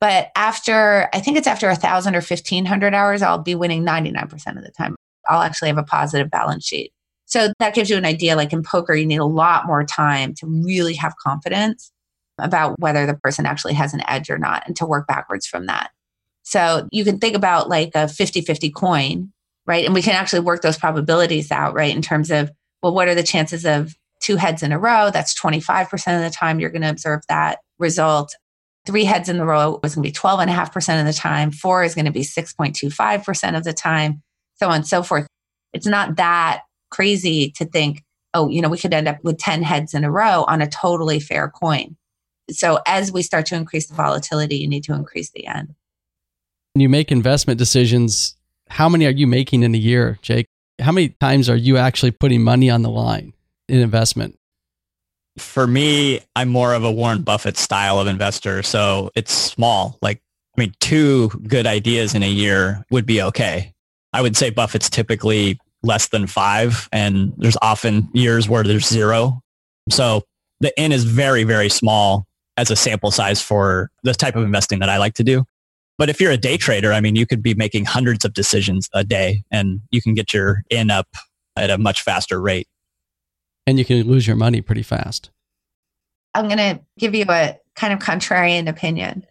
But 0.00 0.30
after, 0.36 1.08
I 1.12 1.20
think 1.20 1.38
it's 1.38 1.46
after 1.46 1.68
a 1.68 1.76
thousand 1.76 2.14
or 2.14 2.18
1500 2.18 2.94
hours, 2.94 3.22
I'll 3.22 3.38
be 3.38 3.54
winning 3.54 3.84
99% 3.84 4.32
of 4.56 4.64
the 4.64 4.70
time. 4.76 4.96
I'll 5.28 5.42
actually 5.42 5.68
have 5.68 5.78
a 5.78 5.84
positive 5.84 6.30
balance 6.30 6.66
sheet. 6.66 6.92
So 7.26 7.52
that 7.58 7.74
gives 7.74 7.88
you 7.88 7.96
an 7.96 8.04
idea. 8.04 8.36
Like 8.36 8.52
in 8.52 8.62
poker, 8.62 8.94
you 8.94 9.06
need 9.06 9.16
a 9.18 9.24
lot 9.24 9.66
more 9.66 9.84
time 9.84 10.34
to 10.34 10.46
really 10.46 10.94
have 10.94 11.14
confidence 11.16 11.90
about 12.38 12.78
whether 12.78 13.06
the 13.06 13.14
person 13.14 13.46
actually 13.46 13.74
has 13.74 13.94
an 13.94 14.02
edge 14.08 14.28
or 14.28 14.38
not 14.38 14.64
and 14.66 14.76
to 14.76 14.84
work 14.84 15.06
backwards 15.06 15.46
from 15.46 15.66
that. 15.66 15.90
So 16.44 16.88
you 16.92 17.04
can 17.04 17.18
think 17.18 17.34
about 17.34 17.68
like 17.68 17.90
a 17.94 18.08
50 18.08 18.42
50 18.42 18.70
coin, 18.70 19.32
right? 19.66 19.84
And 19.84 19.94
we 19.94 20.02
can 20.02 20.14
actually 20.14 20.40
work 20.40 20.62
those 20.62 20.78
probabilities 20.78 21.50
out, 21.50 21.74
right? 21.74 21.94
In 21.94 22.02
terms 22.02 22.30
of, 22.30 22.50
well, 22.82 22.94
what 22.94 23.08
are 23.08 23.14
the 23.14 23.22
chances 23.22 23.64
of 23.64 23.94
two 24.20 24.36
heads 24.36 24.62
in 24.62 24.72
a 24.72 24.78
row? 24.78 25.10
That's 25.10 25.38
25% 25.38 25.92
of 26.16 26.22
the 26.22 26.34
time 26.34 26.60
you're 26.60 26.70
going 26.70 26.82
to 26.82 26.90
observe 26.90 27.22
that 27.28 27.58
result. 27.78 28.34
Three 28.86 29.04
heads 29.04 29.28
in 29.28 29.38
the 29.38 29.46
row 29.46 29.80
is 29.82 29.94
going 29.94 30.04
to 30.04 30.08
be 30.08 30.12
12.5% 30.12 31.00
of 31.00 31.06
the 31.06 31.12
time. 31.12 31.50
Four 31.50 31.84
is 31.84 31.94
going 31.94 32.04
to 32.04 32.12
be 32.12 32.20
6.25% 32.20 33.56
of 33.56 33.64
the 33.64 33.72
time, 33.72 34.22
so 34.56 34.68
on 34.68 34.76
and 34.76 34.86
so 34.86 35.02
forth. 35.02 35.26
It's 35.72 35.86
not 35.86 36.16
that 36.16 36.62
crazy 36.90 37.50
to 37.56 37.64
think, 37.64 38.02
oh, 38.34 38.48
you 38.48 38.60
know, 38.60 38.68
we 38.68 38.78
could 38.78 38.92
end 38.92 39.08
up 39.08 39.18
with 39.24 39.38
10 39.38 39.62
heads 39.62 39.94
in 39.94 40.04
a 40.04 40.10
row 40.10 40.44
on 40.46 40.60
a 40.60 40.68
totally 40.68 41.18
fair 41.18 41.48
coin 41.48 41.96
so 42.50 42.80
as 42.86 43.12
we 43.12 43.22
start 43.22 43.46
to 43.46 43.56
increase 43.56 43.86
the 43.86 43.94
volatility, 43.94 44.56
you 44.56 44.68
need 44.68 44.84
to 44.84 44.94
increase 44.94 45.30
the 45.30 45.46
N. 45.46 45.74
You 46.76 46.88
make 46.88 47.12
investment 47.12 47.58
decisions, 47.58 48.36
how 48.68 48.88
many 48.88 49.06
are 49.06 49.10
you 49.10 49.28
making 49.28 49.62
in 49.62 49.74
a 49.76 49.78
year, 49.78 50.18
Jake? 50.22 50.48
How 50.80 50.90
many 50.90 51.10
times 51.20 51.48
are 51.48 51.54
you 51.56 51.76
actually 51.76 52.10
putting 52.10 52.42
money 52.42 52.68
on 52.68 52.82
the 52.82 52.90
line 52.90 53.32
in 53.68 53.78
investment? 53.78 54.36
For 55.38 55.68
me, 55.68 56.20
I'm 56.34 56.48
more 56.48 56.74
of 56.74 56.82
a 56.82 56.90
Warren 56.90 57.22
Buffett 57.22 57.56
style 57.56 58.00
of 58.00 58.08
investor. 58.08 58.64
So 58.64 59.12
it's 59.14 59.32
small. 59.32 59.98
Like, 60.02 60.20
I 60.56 60.62
mean, 60.62 60.74
two 60.80 61.28
good 61.46 61.66
ideas 61.66 62.12
in 62.12 62.24
a 62.24 62.28
year 62.28 62.84
would 62.90 63.06
be 63.06 63.22
okay. 63.22 63.72
I 64.12 64.20
would 64.20 64.36
say 64.36 64.50
Buffett's 64.50 64.90
typically 64.90 65.60
less 65.84 66.08
than 66.08 66.26
five, 66.26 66.88
and 66.90 67.32
there's 67.36 67.56
often 67.62 68.08
years 68.14 68.48
where 68.48 68.64
there's 68.64 68.88
zero. 68.88 69.40
So 69.90 70.24
the 70.58 70.76
N 70.78 70.90
is 70.90 71.04
very, 71.04 71.44
very 71.44 71.68
small 71.68 72.26
as 72.56 72.72
a 72.72 72.76
sample 72.76 73.12
size 73.12 73.40
for 73.40 73.90
the 74.02 74.12
type 74.12 74.34
of 74.34 74.42
investing 74.42 74.80
that 74.80 74.88
I 74.88 74.98
like 74.98 75.14
to 75.14 75.24
do. 75.24 75.44
But 75.96 76.08
if 76.08 76.20
you're 76.20 76.32
a 76.32 76.36
day 76.36 76.56
trader, 76.56 76.92
I 76.92 77.00
mean, 77.00 77.16
you 77.16 77.26
could 77.26 77.42
be 77.42 77.54
making 77.54 77.84
hundreds 77.84 78.24
of 78.24 78.34
decisions 78.34 78.88
a 78.92 79.04
day 79.04 79.44
and 79.50 79.80
you 79.90 80.02
can 80.02 80.14
get 80.14 80.34
your 80.34 80.62
N 80.70 80.90
up 80.90 81.08
at 81.56 81.70
a 81.70 81.78
much 81.78 82.02
faster 82.02 82.40
rate. 82.40 82.68
And 83.66 83.78
you 83.78 83.84
can 83.84 84.06
lose 84.06 84.26
your 84.26 84.36
money 84.36 84.60
pretty 84.60 84.82
fast. 84.82 85.30
I'm 86.34 86.48
going 86.48 86.58
to 86.58 86.80
give 86.98 87.14
you 87.14 87.24
a 87.28 87.58
kind 87.76 87.92
of 87.92 88.00
contrarian 88.00 88.68
opinion, 88.68 89.24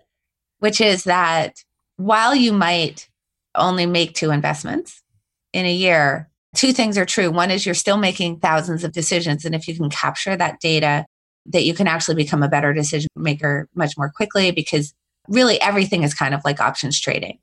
which 0.60 0.79
is 0.79 1.03
that 1.03 1.63
while 1.98 2.34
you 2.34 2.53
might 2.53 3.10
only 3.55 3.86
make 3.86 4.13
two 4.13 4.32
investments 4.32 5.03
in 5.51 5.65
a 5.65 5.74
year, 5.74 6.29
two 6.55 6.72
things 6.72 6.98
are 6.98 7.05
true. 7.05 7.29
One 7.29 7.51
is 7.51 7.65
you're 7.65 7.75
still 7.75 7.98
making 7.98 8.39
thousands 8.39 8.84
of 8.84 8.93
decisions. 8.93 9.46
And 9.46 9.53
if 9.53 9.67
you 9.67 9.75
can 9.75 9.89
capture 9.89 10.36
that 10.36 10.60
data 10.60 11.05
that 11.48 11.65
you 11.65 11.74
can 11.74 11.88
actually 11.88 12.15
become 12.15 12.41
a 12.41 12.48
better 12.48 12.74
decision 12.74 13.10
maker 13.17 13.67
much 13.75 13.98
more 13.98 14.10
quickly 14.10 14.51
because 14.51 14.93
really 15.27 15.60
everything 15.62 16.03
is 16.03 16.13
kind 16.13 16.34
of 16.34 16.42
like 16.44 16.60
options 16.60 17.00
trading. 17.00 17.39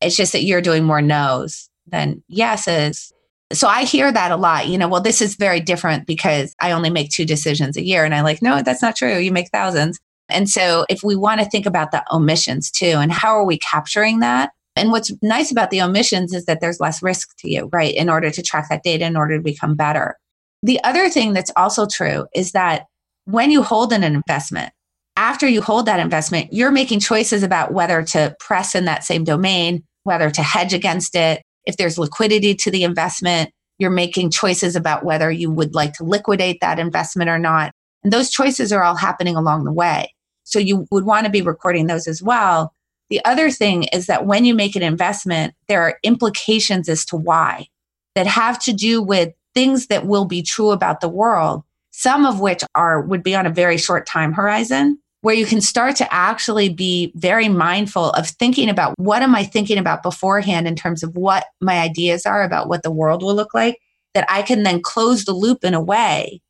It's 0.00 0.16
just 0.16 0.32
that 0.32 0.44
you're 0.44 0.62
doing 0.62 0.84
more 0.84 1.02
no's 1.02 1.68
than 1.86 2.22
yeses. 2.28 3.12
So 3.52 3.66
I 3.66 3.84
hear 3.84 4.12
that 4.12 4.30
a 4.30 4.36
lot, 4.36 4.68
you 4.68 4.76
know, 4.76 4.88
well, 4.88 5.00
this 5.00 5.22
is 5.22 5.36
very 5.36 5.60
different 5.60 6.06
because 6.06 6.54
I 6.60 6.72
only 6.72 6.90
make 6.90 7.10
two 7.10 7.24
decisions 7.24 7.76
a 7.76 7.84
year. 7.84 8.04
And 8.04 8.14
I 8.14 8.20
like, 8.20 8.42
no, 8.42 8.62
that's 8.62 8.82
not 8.82 8.96
true. 8.96 9.18
You 9.18 9.32
make 9.32 9.48
thousands. 9.50 9.98
And 10.28 10.50
so 10.50 10.84
if 10.90 11.02
we 11.02 11.16
want 11.16 11.40
to 11.40 11.48
think 11.48 11.64
about 11.64 11.90
the 11.90 12.04
omissions 12.12 12.70
too, 12.70 12.98
and 12.98 13.10
how 13.10 13.30
are 13.30 13.46
we 13.46 13.58
capturing 13.58 14.20
that 14.20 14.50
And 14.78 14.92
what's 14.92 15.12
nice 15.22 15.50
about 15.50 15.70
the 15.70 15.82
omissions 15.82 16.32
is 16.32 16.44
that 16.44 16.60
there's 16.60 16.80
less 16.80 17.02
risk 17.02 17.36
to 17.38 17.50
you, 17.50 17.68
right? 17.72 17.94
In 17.94 18.08
order 18.08 18.30
to 18.30 18.42
track 18.42 18.68
that 18.70 18.84
data, 18.84 19.04
in 19.04 19.16
order 19.16 19.36
to 19.36 19.42
become 19.42 19.74
better. 19.74 20.16
The 20.62 20.82
other 20.84 21.08
thing 21.08 21.32
that's 21.32 21.50
also 21.56 21.86
true 21.86 22.26
is 22.34 22.52
that 22.52 22.86
when 23.24 23.50
you 23.50 23.62
hold 23.62 23.92
an 23.92 24.04
investment, 24.04 24.72
after 25.18 25.48
you 25.48 25.60
hold 25.60 25.86
that 25.86 25.98
investment, 25.98 26.52
you're 26.52 26.70
making 26.70 27.00
choices 27.00 27.42
about 27.42 27.72
whether 27.72 28.04
to 28.04 28.36
press 28.38 28.76
in 28.76 28.84
that 28.84 29.02
same 29.02 29.24
domain, 29.24 29.82
whether 30.04 30.30
to 30.30 30.42
hedge 30.42 30.72
against 30.72 31.16
it. 31.16 31.42
If 31.64 31.76
there's 31.76 31.98
liquidity 31.98 32.54
to 32.54 32.70
the 32.70 32.84
investment, 32.84 33.50
you're 33.78 33.90
making 33.90 34.30
choices 34.30 34.76
about 34.76 35.04
whether 35.04 35.28
you 35.28 35.50
would 35.50 35.74
like 35.74 35.92
to 35.94 36.04
liquidate 36.04 36.60
that 36.60 36.78
investment 36.78 37.28
or 37.28 37.38
not. 37.38 37.72
And 38.04 38.12
those 38.12 38.30
choices 38.30 38.72
are 38.72 38.84
all 38.84 38.94
happening 38.94 39.34
along 39.34 39.64
the 39.64 39.72
way. 39.72 40.14
So 40.44 40.60
you 40.60 40.86
would 40.92 41.04
want 41.04 41.26
to 41.26 41.32
be 41.32 41.42
recording 41.42 41.88
those 41.88 42.06
as 42.06 42.22
well. 42.22 42.72
The 43.10 43.22
other 43.24 43.50
thing 43.50 43.84
is 43.84 44.06
that 44.06 44.24
when 44.24 44.44
you 44.44 44.54
make 44.54 44.76
an 44.76 44.82
investment, 44.84 45.52
there 45.66 45.82
are 45.82 45.98
implications 46.04 46.88
as 46.88 47.04
to 47.06 47.16
why 47.16 47.66
that 48.14 48.28
have 48.28 48.60
to 48.60 48.72
do 48.72 49.02
with 49.02 49.34
things 49.52 49.88
that 49.88 50.06
will 50.06 50.26
be 50.26 50.42
true 50.42 50.70
about 50.70 51.00
the 51.00 51.08
world, 51.08 51.64
some 51.90 52.24
of 52.24 52.38
which 52.38 52.62
are 52.76 53.00
would 53.00 53.24
be 53.24 53.34
on 53.34 53.46
a 53.46 53.50
very 53.50 53.78
short 53.78 54.06
time 54.06 54.32
horizon 54.32 55.00
where 55.20 55.34
you 55.34 55.46
can 55.46 55.60
start 55.60 55.96
to 55.96 56.14
actually 56.14 56.68
be 56.68 57.12
very 57.16 57.48
mindful 57.48 58.10
of 58.10 58.28
thinking 58.28 58.68
about 58.68 58.94
what 58.98 59.22
am 59.22 59.34
I 59.34 59.44
thinking 59.44 59.78
about 59.78 60.02
beforehand 60.02 60.68
in 60.68 60.76
terms 60.76 61.02
of 61.02 61.16
what 61.16 61.46
my 61.60 61.78
ideas 61.80 62.24
are 62.24 62.42
about 62.42 62.68
what 62.68 62.82
the 62.82 62.90
world 62.90 63.22
will 63.22 63.34
look 63.34 63.52
like 63.52 63.78
that 64.14 64.26
I 64.28 64.42
can 64.42 64.62
then 64.62 64.80
close 64.80 65.24
the 65.24 65.32
loop 65.32 65.64
in 65.64 65.74
a 65.74 65.80
way 65.80 66.40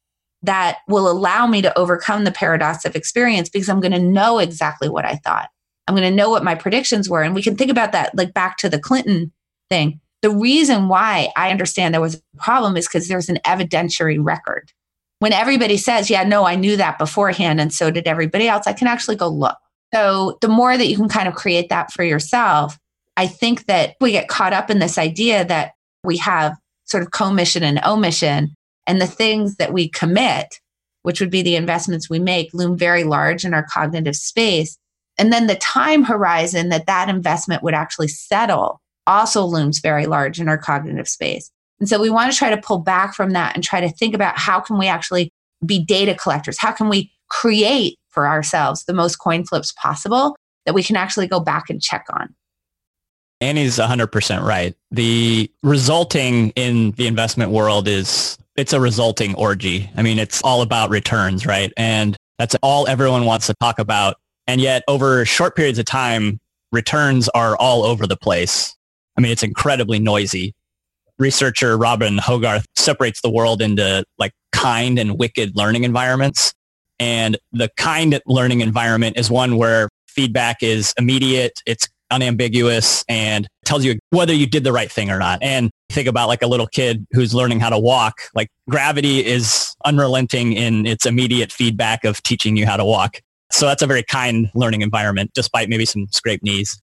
that 0.43 0.79
will 0.87 1.11
allow 1.11 1.47
me 1.47 1.63
to 1.63 1.77
overcome 1.77 2.25
the 2.25 2.31
paradox 2.31 2.85
of 2.85 2.95
experience 2.95 3.49
because 3.49 3.69
I'm 3.69 3.81
going 3.81 3.93
to 3.93 3.99
know 3.99 4.39
exactly 4.39 4.89
what 4.89 5.05
I 5.05 5.17
thought. 5.17 5.49
I'm 5.87 5.97
going 5.97 6.09
to 6.09 6.15
know 6.15 6.31
what 6.31 6.45
my 6.45 6.55
predictions 6.55 7.09
were. 7.09 7.23
And 7.23 7.35
we 7.35 7.43
can 7.43 7.57
think 7.57 7.71
about 7.71 7.93
that 7.93 8.15
like 8.15 8.35
back 8.35 8.59
to 8.59 8.69
the 8.69 8.79
Clinton 8.79 9.33
thing. 9.71 10.01
The 10.21 10.31
reason 10.31 10.89
why 10.89 11.33
I 11.37 11.51
understand 11.51 11.95
there 11.95 12.01
was 12.01 12.17
a 12.17 12.37
problem 12.37 12.77
is 12.77 12.87
because 12.87 13.09
there's 13.09 13.29
an 13.29 13.39
evidentiary 13.45 14.19
record. 14.21 14.71
When 15.21 15.33
everybody 15.33 15.77
says, 15.77 16.11
yeah, 16.11 16.23
no, 16.23 16.45
I 16.45 16.55
knew 16.55 16.77
that 16.77 16.99
beforehand, 16.99 17.61
and 17.61 17.73
so 17.73 17.91
did 17.91 18.07
everybody 18.07 18.49
else, 18.49 18.67
I 18.67 18.73
can 18.73 18.87
actually 18.87 19.17
go 19.17 19.29
look. 19.29 19.57
So 19.93 20.39
the 20.41 20.49
more 20.49 20.77
that 20.77 20.87
you 20.87 20.97
can 20.97 21.09
kind 21.09 21.27
of 21.27 21.35
create 21.35 21.71
that 21.71 21.93
for 21.93 22.05
yourself, 22.05 22.79
I 23.17 23.27
think 23.27 23.67
that 23.67 23.97
we 24.01 24.13
get 24.13 24.29
caught 24.29 24.53
up 24.53 24.71
in 24.71 24.79
this 24.79 24.97
idea 24.97 25.45
that 25.47 25.73
we 26.05 26.19
have 26.19 26.57
sort 26.85 27.03
of 27.03 27.11
commission 27.11 27.65
and 27.65 27.81
omission 27.85 28.55
and 28.87 29.01
the 29.01 29.07
things 29.07 29.57
that 29.57 29.73
we 29.73 29.89
commit, 29.89 30.61
which 31.03 31.21
would 31.21 31.31
be 31.31 31.43
the 31.43 31.57
investments 31.57 32.09
we 32.09 32.19
make, 32.19 32.55
loom 32.55 32.77
very 32.77 33.05
large 33.05 33.45
in 33.45 33.55
our 33.55 33.65
cognitive 33.65 34.17
space. 34.17 34.79
And 35.19 35.33
then 35.33 35.49
the 35.49 35.57
time 35.57 36.05
horizon 36.05 36.69
that 36.69 36.87
that 36.87 37.09
investment 37.09 37.63
would 37.63 37.75
actually 37.75 38.09
settle 38.09 38.81
also 39.07 39.45
looms 39.45 39.81
very 39.81 40.07
large 40.07 40.39
in 40.39 40.49
our 40.49 40.59
cognitive 40.59 41.09
space. 41.09 41.51
And 41.81 41.89
so 41.89 42.01
we 42.01 42.11
want 42.11 42.33
to 42.33 42.39
try 42.39 42.51
to 42.51 42.57
pull 42.57 42.79
back 42.79 43.15
from 43.15 43.31
that 43.31 43.55
and 43.55 43.63
try 43.63 43.81
to 43.81 43.89
think 43.89 44.15
about 44.15 44.39
how 44.39 44.61
can 44.61 44.79
we 44.79 44.89
actually 44.89 45.33
be 45.65 45.83
data 45.85 46.15
collectors? 46.15 46.59
How 46.59 46.73
can 46.73 46.89
we 46.89 47.13
create 47.29 47.99
for 48.09 48.27
ourselves 48.27 48.85
the 48.85 48.95
most 48.95 49.17
coin 49.17 49.45
flips 49.45 49.73
possible 49.73 50.37
that 50.67 50.75
we 50.75 50.83
can 50.83 50.97
actually 50.97 51.27
go 51.27 51.41
back 51.41 51.71
and 51.71 51.81
check 51.81 52.07
on? 52.11 52.35
Annie's 53.41 53.79
100% 53.79 54.43
right. 54.43 54.75
The 54.91 55.51
resulting 55.63 56.51
in 56.51 56.91
the 56.93 57.07
investment 57.07 57.53
world 57.53 57.87
is 57.87 58.37
it's 58.57 58.73
a 58.73 58.81
resulting 58.81 59.37
orgy. 59.37 59.89
I 59.97 60.03
mean, 60.03 60.19
it's 60.19 60.43
all 60.43 60.63
about 60.63 60.91
returns, 60.91 61.47
right? 61.47 61.73
And 61.77 62.17
that's 62.39 62.57
all 62.63 62.89
everyone 62.89 63.25
wants 63.25 63.47
to 63.47 63.55
talk 63.61 63.79
about. 63.79 64.17
And 64.49 64.61
yet 64.61 64.83
over 64.89 65.25
short 65.25 65.55
periods 65.55 65.79
of 65.79 65.85
time, 65.85 66.41
returns 66.73 67.29
are 67.31 67.57
all 67.57 67.85
over 67.85 68.07
the 68.07 68.17
place. 68.17 68.75
I 69.17 69.21
mean, 69.21 69.31
it's 69.31 69.45
incredibly 69.45 70.01
noisy. 70.01 70.55
Researcher 71.19 71.77
Robin 71.77 72.19
Hogarth 72.19 72.65
separates 72.77 73.21
the 73.21 73.31
world 73.31 73.61
into 73.61 74.05
like 74.19 74.33
kind 74.53 74.99
and 74.99 75.19
wicked 75.19 75.57
learning 75.57 75.85
environments. 75.85 76.53
And 77.01 77.39
the 77.53 77.71
kind 77.77 78.21
learning 78.27 78.61
environment 78.61 79.17
is 79.17 79.31
one 79.31 79.57
where 79.57 79.89
feedback 80.09 80.63
is 80.63 80.95
immediate, 80.99 81.61
it's 81.67 81.89
unambiguous 82.11 83.05
and 83.09 83.47
tells 83.65 83.85
you 83.85 83.99
whether 84.11 84.33
you 84.33 84.47
did 84.47 84.65
the 84.65 84.73
right 84.73 84.91
thing 84.91 85.11
or 85.11 85.19
not. 85.19 85.39
And 85.43 85.71
think 85.91 86.09
about 86.09 86.29
like 86.29 86.43
a 86.43 86.47
little 86.47 86.67
kid 86.67 87.07
who's 87.13 87.35
learning 87.35 87.61
how 87.61 87.71
to 87.71 87.79
walk, 87.79 88.23
like 88.35 88.49
gravity 88.69 89.25
is 89.25 89.75
unrelenting 89.85 90.55
in 90.55 90.87
its 90.87 91.07
immediate 91.07 91.53
feedback 91.53 92.05
of 92.05 92.23
teaching 92.23 92.57
you 92.57 92.67
how 92.67 92.77
to 92.77 92.85
walk. 92.85 93.21
So 93.51 93.67
that's 93.67 93.83
a 93.83 93.87
very 93.87 94.03
kind 94.03 94.51
learning 94.55 94.83
environment, 94.83 95.31
despite 95.35 95.69
maybe 95.69 95.85
some 95.85 96.07
scraped 96.11 96.45
knees. 96.45 96.81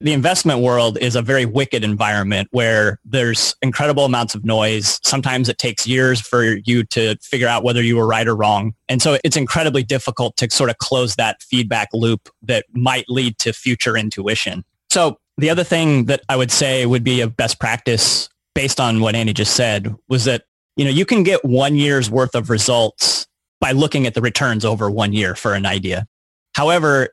The 0.00 0.12
investment 0.12 0.60
world 0.60 0.96
is 0.98 1.16
a 1.16 1.22
very 1.22 1.44
wicked 1.44 1.82
environment 1.82 2.48
where 2.52 3.00
there's 3.04 3.56
incredible 3.62 4.04
amounts 4.04 4.36
of 4.36 4.44
noise. 4.44 5.00
Sometimes 5.02 5.48
it 5.48 5.58
takes 5.58 5.88
years 5.88 6.20
for 6.20 6.44
you 6.44 6.84
to 6.84 7.16
figure 7.20 7.48
out 7.48 7.64
whether 7.64 7.82
you 7.82 7.96
were 7.96 8.06
right 8.06 8.28
or 8.28 8.36
wrong. 8.36 8.74
And 8.88 9.02
so 9.02 9.18
it's 9.24 9.36
incredibly 9.36 9.82
difficult 9.82 10.36
to 10.36 10.48
sort 10.50 10.70
of 10.70 10.78
close 10.78 11.16
that 11.16 11.42
feedback 11.42 11.88
loop 11.92 12.28
that 12.42 12.66
might 12.72 13.06
lead 13.08 13.38
to 13.40 13.52
future 13.52 13.96
intuition. 13.96 14.64
So 14.88 15.18
the 15.36 15.50
other 15.50 15.64
thing 15.64 16.04
that 16.04 16.22
I 16.28 16.36
would 16.36 16.52
say 16.52 16.86
would 16.86 17.02
be 17.02 17.20
a 17.20 17.26
best 17.26 17.58
practice 17.58 18.28
based 18.54 18.78
on 18.78 19.00
what 19.00 19.16
Annie 19.16 19.32
just 19.32 19.56
said 19.56 19.92
was 20.08 20.24
that, 20.26 20.44
you 20.76 20.84
know, 20.84 20.92
you 20.92 21.06
can 21.06 21.24
get 21.24 21.44
one 21.44 21.74
year's 21.74 22.08
worth 22.08 22.36
of 22.36 22.50
results 22.50 23.26
by 23.60 23.72
looking 23.72 24.06
at 24.06 24.14
the 24.14 24.20
returns 24.20 24.64
over 24.64 24.88
one 24.88 25.12
year 25.12 25.34
for 25.34 25.54
an 25.54 25.66
idea. 25.66 26.06
However, 26.54 27.10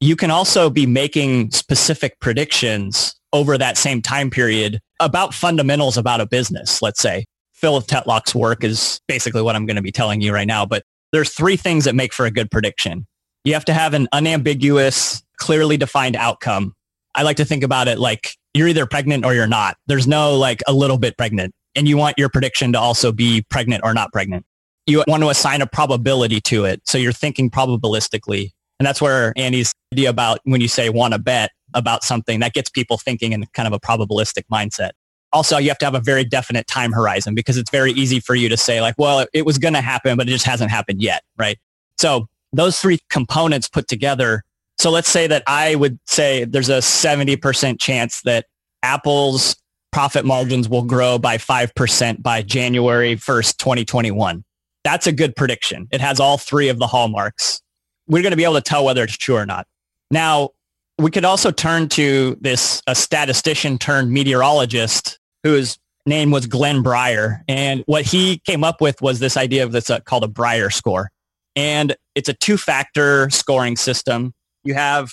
you 0.00 0.16
can 0.16 0.30
also 0.30 0.70
be 0.70 0.86
making 0.86 1.50
specific 1.50 2.20
predictions 2.20 3.14
over 3.32 3.58
that 3.58 3.76
same 3.76 4.00
time 4.00 4.30
period 4.30 4.80
about 5.00 5.34
fundamentals 5.34 5.96
about 5.96 6.20
a 6.20 6.26
business, 6.26 6.80
let's 6.80 7.00
say. 7.00 7.24
Philip 7.52 7.86
Tetlock's 7.86 8.34
work 8.34 8.62
is 8.62 9.00
basically 9.08 9.42
what 9.42 9.56
I'm 9.56 9.66
going 9.66 9.76
to 9.76 9.82
be 9.82 9.90
telling 9.90 10.20
you 10.20 10.32
right 10.32 10.46
now, 10.46 10.64
but 10.64 10.84
there's 11.12 11.34
three 11.34 11.56
things 11.56 11.84
that 11.84 11.94
make 11.94 12.12
for 12.12 12.26
a 12.26 12.30
good 12.30 12.50
prediction. 12.50 13.06
You 13.44 13.54
have 13.54 13.64
to 13.66 13.72
have 13.72 13.94
an 13.94 14.08
unambiguous, 14.12 15.22
clearly 15.38 15.76
defined 15.76 16.16
outcome. 16.16 16.74
I 17.14 17.22
like 17.22 17.36
to 17.38 17.44
think 17.44 17.64
about 17.64 17.88
it 17.88 17.98
like 17.98 18.36
you're 18.54 18.68
either 18.68 18.86
pregnant 18.86 19.24
or 19.24 19.34
you're 19.34 19.46
not. 19.48 19.76
There's 19.86 20.06
no 20.06 20.36
like 20.36 20.62
a 20.68 20.72
little 20.72 20.98
bit 20.98 21.16
pregnant 21.16 21.52
and 21.74 21.88
you 21.88 21.96
want 21.96 22.18
your 22.18 22.28
prediction 22.28 22.72
to 22.72 22.78
also 22.78 23.10
be 23.10 23.42
pregnant 23.50 23.82
or 23.84 23.94
not 23.94 24.12
pregnant. 24.12 24.46
You 24.86 25.02
want 25.08 25.22
to 25.22 25.28
assign 25.28 25.60
a 25.60 25.66
probability 25.66 26.40
to 26.42 26.64
it. 26.64 26.82
So 26.84 26.96
you're 26.98 27.12
thinking 27.12 27.50
probabilistically 27.50 28.52
and 28.78 28.86
that's 28.86 29.00
where 29.00 29.32
Annie's 29.36 29.74
idea 29.92 30.10
about 30.10 30.40
when 30.44 30.60
you 30.60 30.68
say 30.68 30.88
want 30.88 31.14
to 31.14 31.18
bet 31.18 31.50
about 31.74 32.02
something, 32.02 32.40
that 32.40 32.54
gets 32.54 32.70
people 32.70 32.98
thinking 32.98 33.32
in 33.32 33.44
kind 33.54 33.66
of 33.66 33.72
a 33.72 33.80
probabilistic 33.80 34.44
mindset. 34.52 34.90
Also, 35.32 35.58
you 35.58 35.68
have 35.68 35.78
to 35.78 35.84
have 35.84 35.94
a 35.94 36.00
very 36.00 36.24
definite 36.24 36.66
time 36.66 36.92
horizon 36.92 37.34
because 37.34 37.58
it's 37.58 37.70
very 37.70 37.92
easy 37.92 38.18
for 38.18 38.34
you 38.34 38.48
to 38.48 38.56
say 38.56 38.80
like, 38.80 38.94
well, 38.96 39.26
it 39.34 39.44
was 39.44 39.58
going 39.58 39.74
to 39.74 39.80
happen, 39.80 40.16
but 40.16 40.26
it 40.26 40.30
just 40.30 40.46
hasn't 40.46 40.70
happened 40.70 41.02
yet, 41.02 41.22
right? 41.36 41.58
So 41.98 42.28
those 42.52 42.80
three 42.80 42.98
components 43.10 43.68
put 43.68 43.88
together. 43.88 44.42
So 44.78 44.90
let's 44.90 45.10
say 45.10 45.26
that 45.26 45.42
I 45.46 45.74
would 45.74 45.98
say 46.06 46.44
there's 46.44 46.70
a 46.70 46.78
70% 46.78 47.78
chance 47.78 48.22
that 48.22 48.46
Apple's 48.82 49.56
profit 49.92 50.24
margins 50.24 50.68
will 50.68 50.84
grow 50.84 51.18
by 51.18 51.36
5% 51.36 52.22
by 52.22 52.40
January 52.40 53.16
1st, 53.16 53.58
2021. 53.58 54.44
That's 54.84 55.06
a 55.06 55.12
good 55.12 55.36
prediction. 55.36 55.88
It 55.90 56.00
has 56.00 56.20
all 56.20 56.38
three 56.38 56.68
of 56.70 56.78
the 56.78 56.86
hallmarks 56.86 57.60
we're 58.08 58.22
going 58.22 58.32
to 58.32 58.36
be 58.36 58.44
able 58.44 58.54
to 58.54 58.62
tell 58.62 58.84
whether 58.84 59.04
it's 59.04 59.16
true 59.16 59.36
or 59.36 59.46
not. 59.46 59.66
Now, 60.10 60.50
we 60.98 61.10
could 61.10 61.24
also 61.24 61.50
turn 61.50 61.88
to 61.90 62.36
this 62.40 62.82
a 62.86 62.94
statistician 62.94 63.78
turned 63.78 64.10
meteorologist 64.10 65.18
whose 65.44 65.78
name 66.06 66.30
was 66.30 66.46
Glenn 66.46 66.82
Brier. 66.82 67.44
And 67.46 67.84
what 67.86 68.04
he 68.04 68.38
came 68.38 68.64
up 68.64 68.80
with 68.80 69.00
was 69.00 69.20
this 69.20 69.36
idea 69.36 69.62
of 69.62 69.72
this 69.72 69.90
uh, 69.90 70.00
called 70.00 70.24
a 70.24 70.28
Brier 70.28 70.70
score. 70.70 71.10
And 71.54 71.94
it's 72.14 72.28
a 72.28 72.34
two-factor 72.34 73.30
scoring 73.30 73.76
system. 73.76 74.34
You 74.64 74.74
have 74.74 75.12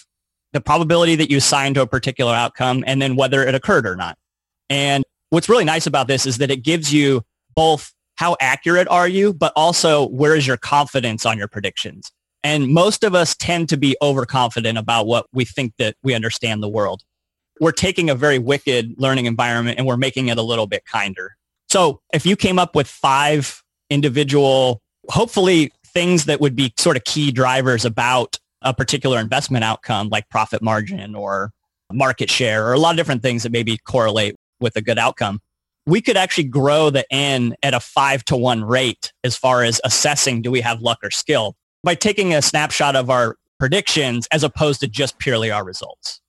the 0.53 0.61
probability 0.61 1.15
that 1.17 1.29
you 1.29 1.37
assign 1.37 1.73
to 1.75 1.81
a 1.81 1.87
particular 1.87 2.33
outcome 2.33 2.83
and 2.87 3.01
then 3.01 3.15
whether 3.15 3.45
it 3.45 3.53
occurred 3.53 3.85
or 3.85 3.95
not. 3.95 4.17
And 4.69 5.03
what's 5.29 5.49
really 5.49 5.65
nice 5.65 5.85
about 5.85 6.07
this 6.07 6.25
is 6.25 6.37
that 6.37 6.49
it 6.49 6.63
gives 6.63 6.93
you 6.93 7.23
both 7.55 7.93
how 8.15 8.37
accurate 8.39 8.87
are 8.87 9.07
you, 9.07 9.33
but 9.33 9.51
also 9.55 10.07
where 10.07 10.35
is 10.35 10.47
your 10.47 10.57
confidence 10.57 11.25
on 11.25 11.37
your 11.37 11.49
predictions. 11.49 12.11
And 12.45 12.67
most 12.67 13.03
of 13.03 13.15
us 13.15 13.35
tend 13.35 13.69
to 13.69 13.77
be 13.77 13.97
overconfident 14.03 14.77
about 14.77 15.07
what 15.07 15.25
we 15.33 15.45
think 15.45 15.73
that 15.79 15.95
we 16.03 16.13
understand 16.13 16.61
the 16.61 16.69
world. 16.69 17.01
We're 17.59 17.71
taking 17.71 18.07
a 18.07 18.13
very 18.13 18.37
wicked 18.37 18.93
learning 18.99 19.25
environment 19.25 19.79
and 19.79 19.87
we're 19.87 19.97
making 19.97 20.27
it 20.27 20.37
a 20.37 20.43
little 20.43 20.67
bit 20.67 20.85
kinder. 20.85 21.37
So 21.69 22.01
if 22.13 22.23
you 22.23 22.35
came 22.35 22.59
up 22.59 22.75
with 22.75 22.87
five 22.87 23.63
individual, 23.89 24.79
hopefully 25.09 25.71
things 25.87 26.25
that 26.25 26.39
would 26.39 26.55
be 26.55 26.71
sort 26.77 26.97
of 26.97 27.03
key 27.03 27.31
drivers 27.31 27.83
about 27.83 28.37
a 28.61 28.75
particular 28.75 29.19
investment 29.19 29.63
outcome 29.63 30.09
like 30.09 30.29
profit 30.29 30.61
margin 30.61 31.15
or 31.15 31.49
market 31.91 32.29
share 32.29 32.67
or 32.67 32.73
a 32.73 32.77
lot 32.77 32.91
of 32.91 32.97
different 32.97 33.23
things 33.23 33.41
that 33.41 33.51
maybe 33.51 33.79
correlate 33.87 34.35
with 34.59 34.75
a 34.75 34.83
good 34.83 34.99
outcome, 34.99 35.39
we 35.87 35.99
could 35.99 36.15
actually 36.15 36.43
grow 36.43 36.91
the 36.91 37.11
N 37.11 37.55
at 37.63 37.73
a 37.73 37.79
five 37.79 38.23
to 38.25 38.37
one 38.37 38.63
rate 38.63 39.11
as 39.23 39.35
far 39.35 39.63
as 39.63 39.81
assessing 39.83 40.43
do 40.43 40.51
we 40.51 40.61
have 40.61 40.79
luck 40.81 40.99
or 41.01 41.09
skill 41.09 41.55
by 41.85 41.95
taking 41.95 42.33
a 42.33 42.41
snapshot 42.41 42.95
of 42.95 43.09
our 43.09 43.37
predictions 43.59 44.27
as 44.31 44.43
opposed 44.43 44.81
to 44.81 44.87
just 44.87 45.17
purely 45.19 45.49
our 45.51 45.63
results. 45.63 46.19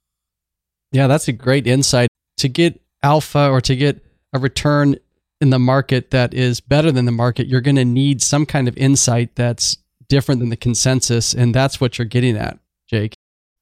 Yeah, 0.92 1.08
that's 1.08 1.26
a 1.26 1.32
great 1.32 1.66
insight. 1.66 2.08
To 2.38 2.48
get 2.48 2.80
alpha 3.02 3.48
or 3.48 3.60
to 3.62 3.74
get 3.74 4.04
a 4.32 4.38
return 4.38 4.96
in 5.40 5.50
the 5.50 5.58
market 5.58 6.10
that 6.10 6.34
is 6.34 6.60
better 6.60 6.92
than 6.92 7.06
the 7.06 7.12
market, 7.12 7.46
you're 7.46 7.60
going 7.60 7.76
to 7.76 7.84
need 7.84 8.22
some 8.22 8.46
kind 8.46 8.68
of 8.68 8.76
insight 8.76 9.34
that's 9.34 9.78
different 10.08 10.40
than 10.40 10.50
the 10.50 10.56
consensus. 10.56 11.34
And 11.34 11.54
that's 11.54 11.80
what 11.80 11.98
you're 11.98 12.04
getting 12.04 12.36
at, 12.36 12.58
Jake. 12.86 13.14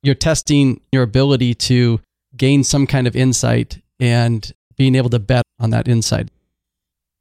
You're 0.02 0.14
testing 0.14 0.80
your 0.92 1.02
ability 1.02 1.54
to 1.54 2.00
gain 2.36 2.64
some 2.64 2.86
kind 2.86 3.06
of 3.06 3.16
insight 3.16 3.80
and 3.98 4.52
being 4.76 4.96
able 4.96 5.10
to 5.10 5.18
bet 5.18 5.44
on 5.60 5.70
that 5.70 5.88
insight. 5.88 6.28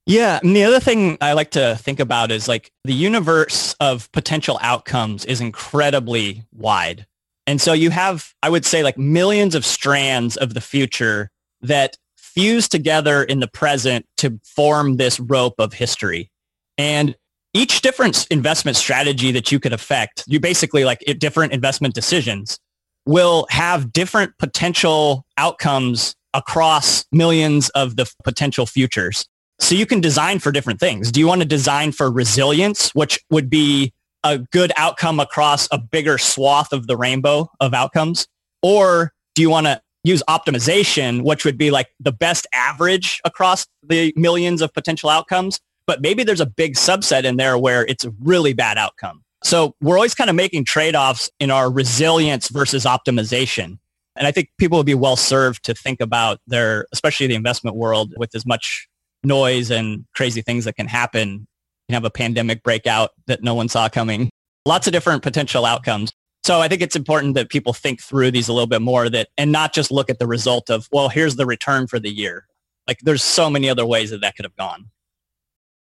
Yeah. 0.06 0.40
And 0.44 0.56
the 0.56 0.64
other 0.64 0.80
thing 0.80 1.18
I 1.22 1.34
like 1.34 1.52
to 1.52 1.78
think 1.80 2.00
about 2.00 2.32
is 2.32 2.48
like 2.48 2.72
the 2.84 2.94
universe 2.94 3.74
of 3.80 4.12
potential 4.12 4.60
outcomes 4.62 5.24
is 5.26 5.40
incredibly 5.40 6.44
wide. 6.52 7.06
And 7.48 7.62
so 7.62 7.74
you 7.74 7.90
have, 7.90 8.34
I 8.42 8.50
would 8.50 8.66
say 8.66 8.84
like 8.84 8.98
millions 8.98 9.56
of 9.56 9.66
strands 9.66 10.36
of 10.38 10.54
the 10.54 10.62
future 10.62 11.30
that 11.62 11.98
fuse 12.18 12.68
together 12.68 13.24
in 13.24 13.40
the 13.40 13.48
present 13.48 14.06
to 14.18 14.40
form 14.44 14.98
this 14.98 15.20
rope 15.20 15.56
of 15.60 15.74
history. 15.74 16.32
And 16.78 17.16
each 17.54 17.82
different 17.82 18.26
investment 18.32 18.76
strategy 18.76 19.32
that 19.32 19.52
you 19.52 19.60
could 19.60 19.74
affect, 19.74 20.24
you 20.28 20.40
basically 20.40 20.84
like 20.84 21.00
different 21.20 21.54
investment 21.54 21.94
decisions 21.94 22.60
will 23.06 23.46
have 23.50 23.94
different 23.94 24.38
potential 24.38 25.26
outcomes 25.38 26.16
across 26.34 27.06
millions 27.12 27.70
of 27.70 27.96
the 27.96 28.12
potential 28.24 28.66
futures. 28.66 29.28
So 29.64 29.76
you 29.76 29.86
can 29.86 30.02
design 30.02 30.40
for 30.40 30.52
different 30.52 30.82
things. 30.82 31.10
Do 31.10 31.22
you 31.22 31.28
want 31.28 31.40
to 31.42 31.48
design 31.48 31.94
for 31.94 32.12
resilience, 32.12 32.90
which 32.90 33.18
would 33.30 33.50
be 33.50 33.94
a 34.22 34.38
good 34.38 34.74
outcome 34.76 35.22
across 35.22 35.70
a 35.72 35.78
bigger 35.78 36.18
swath 36.18 36.74
of 36.74 36.88
the 36.88 36.98
rainbow 36.98 37.50
of 37.62 37.74
outcomes? 37.74 38.28
Or 38.62 39.14
do 39.36 39.42
you 39.42 39.50
want 39.50 39.68
to 39.68 39.82
use 40.04 40.22
optimization, 40.28 41.24
which 41.24 41.46
would 41.46 41.58
be 41.58 41.72
like 41.72 41.88
the 41.98 42.12
best 42.12 42.46
average 42.54 43.22
across 43.24 43.66
the 43.82 44.14
millions 44.18 44.62
of 44.62 44.74
potential 44.74 45.10
outcomes? 45.10 45.62
But 45.88 46.02
maybe 46.02 46.26
there's 46.26 46.42
a 46.42 46.46
big 46.46 46.76
subset 46.76 47.24
in 47.24 47.38
there 47.38 47.58
where 47.58 47.86
it's 47.86 48.04
a 48.04 48.14
really 48.22 48.52
bad 48.52 48.78
outcome. 48.78 49.24
So 49.46 49.76
we're 49.82 49.96
always 49.96 50.14
kind 50.14 50.30
of 50.30 50.36
making 50.36 50.66
trade-offs 50.66 51.32
in 51.40 51.52
our 51.52 51.72
resilience 51.72 52.50
versus 52.50 52.84
optimization. 52.84 53.80
And 54.18 54.28
I 54.28 54.32
think 54.32 54.50
people 54.58 54.78
would 54.78 54.86
be 54.86 54.94
well 54.94 55.16
served 55.16 55.64
to 55.64 55.74
think 55.74 56.02
about 56.02 56.42
their, 56.48 56.86
especially 56.92 57.28
the 57.28 57.36
investment 57.36 57.78
world 57.78 58.14
with 58.18 58.36
as 58.36 58.46
much 58.46 58.90
noise 59.24 59.72
and 59.72 60.06
crazy 60.16 60.42
things 60.42 60.66
that 60.66 60.76
can 60.76 60.88
happen. 60.88 61.30
You 61.30 61.46
can 61.90 61.94
have 61.96 62.06
a 62.06 62.10
pandemic 62.10 62.64
breakout 62.64 63.12
that 63.28 63.44
no 63.44 63.54
one 63.54 63.70
saw 63.70 63.90
coming. 63.90 64.30
Lots 64.66 64.88
of 64.88 64.94
different 64.94 65.24
potential 65.24 65.66
outcomes. 65.66 66.12
So 66.44 66.60
I 66.60 66.68
think 66.68 66.82
it's 66.82 66.96
important 66.96 67.36
that 67.36 67.50
people 67.50 67.72
think 67.72 68.02
through 68.02 68.32
these 68.32 68.50
a 68.50 68.54
little 68.54 68.68
bit 68.68 68.82
more 68.82 69.10
that 69.10 69.30
and 69.38 69.52
not 69.52 69.74
just 69.74 69.92
look 69.92 70.10
at 70.10 70.20
the 70.20 70.28
result 70.28 70.70
of, 70.70 70.88
well, 70.92 71.10
here's 71.10 71.36
the 71.38 71.46
return 71.46 71.88
for 71.88 72.00
the 72.00 72.10
year. 72.10 72.48
Like 72.88 73.00
there's 73.00 73.24
so 73.24 73.50
many 73.50 73.70
other 73.70 73.86
ways 73.86 74.10
that 74.10 74.22
that 74.22 74.36
could 74.36 74.46
have 74.46 74.56
gone. 74.56 74.90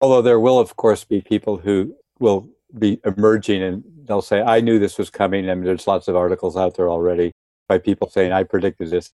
Although 0.01 0.23
there 0.23 0.41
will, 0.41 0.59
of 0.59 0.77
course, 0.77 1.05
be 1.05 1.21
people 1.21 1.59
who 1.59 1.95
will 2.19 2.49
be 2.79 3.01
emerging 3.05 3.63
and 3.63 3.83
they'll 4.05 4.23
say, 4.23 4.41
I 4.41 4.61
knew 4.61 4.79
this 4.79 4.97
was 4.97 5.11
coming. 5.11 5.51
I 5.51 5.55
mean, 5.55 5.65
there's 5.65 5.87
lots 5.87 6.09
of 6.09 6.17
articles 6.17 6.57
out 6.57 6.77
there 6.77 6.89
already 6.89 7.33
by 7.69 7.79
people 7.79 8.09
saying, 8.09 8.33
I 8.33 8.45
predicted 8.45 8.91
this. 8.91 9.13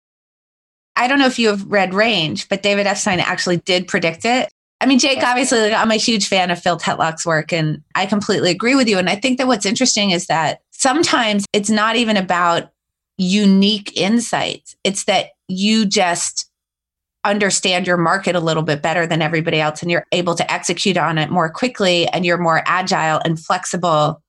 I 1.03 1.09
don't 1.09 1.19
know 1.19 1.27
if 1.27 1.39
you 1.39 1.49
have 1.49 1.65
read 1.67 1.95
Range, 1.95 2.49
but 2.49 2.63
David 2.63 2.87
Epstein 2.87 3.19
actually 3.19 3.57
did 3.57 3.89
predict 3.89 4.25
it. 4.25 4.49
I 4.81 4.87
mean, 4.87 5.01
Jake, 5.01 5.23
obviously, 5.23 5.61
like, 5.61 5.73
I'm 5.73 5.91
a 5.91 5.97
huge 5.97 6.29
fan 6.29 6.51
of 6.53 6.63
Phil 6.63 6.79
Tetlock's 6.79 7.27
work, 7.27 7.53
and 7.53 7.83
I 7.97 8.07
completely 8.07 8.53
agree 8.53 8.77
with 8.77 8.89
you. 8.89 8.99
And 8.99 9.09
I 9.09 9.17
think 9.17 9.39
that 9.39 9.49
what's 9.49 9.67
interesting 9.67 10.13
is 10.13 10.27
that 10.27 10.61
sometimes 10.71 11.45
it's 11.53 11.71
not 11.71 11.97
even 11.97 12.17
about 12.17 12.71
unique 13.19 13.97
insights, 13.97 14.77
it's 14.85 15.05
that 15.05 15.31
you 15.49 15.87
just 15.87 16.49
understand 17.25 17.87
your 17.87 17.97
market 17.97 18.37
a 18.37 18.41
little 18.41 18.63
bit 18.63 18.81
better 18.81 19.05
than 19.05 19.23
everybody 19.23 19.61
else 19.61 19.83
and 19.83 19.91
you're 19.91 20.07
able 20.11 20.35
to 20.35 20.53
execute 20.53 20.97
on 20.97 21.19
it 21.19 21.31
more 21.31 21.49
quickly 21.49 22.09
and 22.09 22.27
you're 22.27 22.39
more 22.39 22.63
agile 22.67 23.21
and 23.25 23.39
flexible 23.39 24.21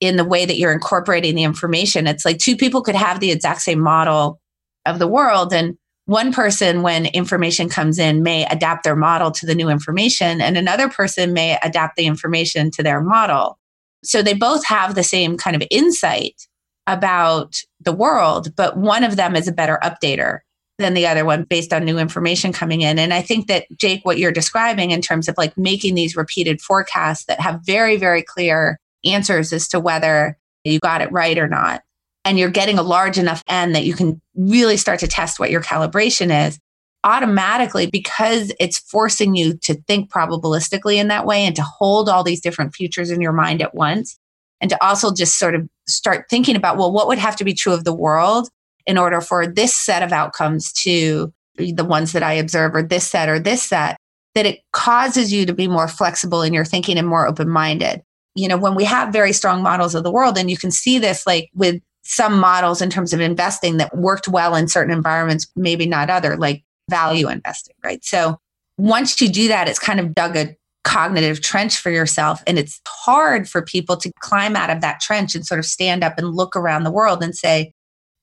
in 0.00 0.16
the 0.16 0.24
way 0.24 0.44
that 0.44 0.56
you're 0.56 0.72
incorporating 0.72 1.34
the 1.34 1.42
information. 1.42 2.06
It's 2.06 2.24
like 2.24 2.38
two 2.38 2.56
people 2.56 2.82
could 2.82 2.94
have 2.94 3.18
the 3.18 3.32
exact 3.32 3.62
same 3.62 3.80
model 3.80 4.40
of 4.84 5.00
the 5.00 5.08
world 5.08 5.52
and 5.52 5.76
one 6.06 6.32
person 6.32 6.82
when 6.82 7.06
information 7.06 7.68
comes 7.68 7.98
in 7.98 8.22
may 8.22 8.46
adapt 8.46 8.84
their 8.84 8.96
model 8.96 9.30
to 9.32 9.44
the 9.44 9.54
new 9.54 9.68
information 9.68 10.40
and 10.40 10.56
another 10.56 10.88
person 10.88 11.32
may 11.32 11.58
adapt 11.62 11.96
the 11.96 12.06
information 12.06 12.70
to 12.70 12.82
their 12.82 13.00
model. 13.00 13.58
So 14.04 14.22
they 14.22 14.34
both 14.34 14.64
have 14.66 14.94
the 14.94 15.02
same 15.02 15.36
kind 15.36 15.56
of 15.56 15.62
insight 15.70 16.46
about 16.86 17.56
the 17.80 17.92
world 17.92 18.54
but 18.54 18.76
one 18.76 19.02
of 19.02 19.16
them 19.16 19.34
is 19.34 19.48
a 19.48 19.52
better 19.52 19.78
updater 19.82 20.38
than 20.78 20.94
the 20.94 21.06
other 21.06 21.24
one 21.24 21.42
based 21.42 21.72
on 21.72 21.84
new 21.84 21.98
information 21.98 22.52
coming 22.52 22.82
in. 22.82 22.96
And 22.98 23.12
i 23.12 23.20
think 23.20 23.48
that 23.48 23.66
jake 23.76 24.04
what 24.04 24.18
you're 24.18 24.30
describing 24.30 24.92
in 24.92 25.00
terms 25.00 25.28
of 25.28 25.34
like 25.36 25.58
making 25.58 25.96
these 25.96 26.16
repeated 26.16 26.60
forecasts 26.60 27.24
that 27.24 27.40
have 27.40 27.62
very 27.66 27.96
very 27.96 28.22
clear 28.22 28.78
answers 29.04 29.52
as 29.52 29.66
to 29.68 29.80
whether 29.80 30.38
you 30.62 30.78
got 30.78 31.02
it 31.02 31.10
right 31.10 31.38
or 31.38 31.48
not 31.48 31.82
and 32.26 32.38
you're 32.38 32.50
getting 32.50 32.78
a 32.78 32.82
large 32.82 33.18
enough 33.18 33.42
n 33.48 33.72
that 33.72 33.84
you 33.84 33.94
can 33.94 34.20
really 34.34 34.76
start 34.76 35.00
to 35.00 35.08
test 35.08 35.38
what 35.38 35.50
your 35.50 35.62
calibration 35.62 36.46
is 36.46 36.58
automatically 37.04 37.86
because 37.86 38.52
it's 38.58 38.78
forcing 38.78 39.36
you 39.36 39.56
to 39.58 39.74
think 39.86 40.10
probabilistically 40.10 40.96
in 40.96 41.08
that 41.08 41.24
way 41.24 41.46
and 41.46 41.54
to 41.54 41.62
hold 41.62 42.08
all 42.08 42.24
these 42.24 42.40
different 42.40 42.74
futures 42.74 43.10
in 43.10 43.20
your 43.20 43.32
mind 43.32 43.62
at 43.62 43.74
once 43.74 44.18
and 44.60 44.70
to 44.70 44.84
also 44.84 45.14
just 45.14 45.38
sort 45.38 45.54
of 45.54 45.66
start 45.86 46.26
thinking 46.28 46.56
about 46.56 46.76
well 46.76 46.92
what 46.92 47.06
would 47.06 47.18
have 47.18 47.36
to 47.36 47.44
be 47.44 47.54
true 47.54 47.72
of 47.72 47.84
the 47.84 47.94
world 47.94 48.48
in 48.86 48.98
order 48.98 49.20
for 49.20 49.46
this 49.46 49.74
set 49.74 50.02
of 50.02 50.12
outcomes 50.12 50.72
to 50.72 51.32
be 51.56 51.72
the 51.72 51.84
ones 51.84 52.12
that 52.12 52.24
i 52.24 52.32
observe 52.32 52.74
or 52.74 52.82
this 52.82 53.08
set 53.08 53.28
or 53.28 53.38
this 53.38 53.62
set 53.62 53.96
that 54.36 54.46
it 54.46 54.60
causes 54.72 55.32
you 55.32 55.46
to 55.46 55.54
be 55.54 55.66
more 55.66 55.88
flexible 55.88 56.42
in 56.42 56.52
your 56.52 56.64
thinking 56.64 56.98
and 56.98 57.08
more 57.08 57.26
open-minded. 57.26 58.02
You 58.34 58.48
know 58.48 58.58
when 58.58 58.74
we 58.74 58.84
have 58.84 59.12
very 59.12 59.32
strong 59.32 59.62
models 59.62 59.94
of 59.94 60.04
the 60.04 60.10
world 60.10 60.36
and 60.36 60.50
you 60.50 60.58
can 60.58 60.70
see 60.70 60.98
this 60.98 61.26
like 61.26 61.48
with 61.54 61.80
some 62.06 62.38
models 62.38 62.80
in 62.80 62.90
terms 62.90 63.12
of 63.12 63.20
investing 63.20 63.78
that 63.78 63.96
worked 63.96 64.28
well 64.28 64.54
in 64.54 64.68
certain 64.68 64.94
environments, 64.94 65.46
maybe 65.56 65.86
not 65.86 66.10
other, 66.10 66.36
like 66.36 66.64
value 66.88 67.28
investing, 67.28 67.74
right? 67.84 68.04
So 68.04 68.38
once 68.78 69.20
you 69.20 69.28
do 69.28 69.48
that, 69.48 69.68
it's 69.68 69.78
kind 69.78 70.00
of 70.00 70.14
dug 70.14 70.36
a 70.36 70.56
cognitive 70.84 71.40
trench 71.40 71.78
for 71.78 71.90
yourself. 71.90 72.42
And 72.46 72.58
it's 72.58 72.80
hard 72.86 73.48
for 73.48 73.60
people 73.62 73.96
to 73.96 74.12
climb 74.20 74.54
out 74.54 74.70
of 74.70 74.80
that 74.82 75.00
trench 75.00 75.34
and 75.34 75.44
sort 75.44 75.58
of 75.58 75.66
stand 75.66 76.04
up 76.04 76.16
and 76.16 76.34
look 76.34 76.54
around 76.54 76.84
the 76.84 76.92
world 76.92 77.22
and 77.22 77.34
say, 77.34 77.72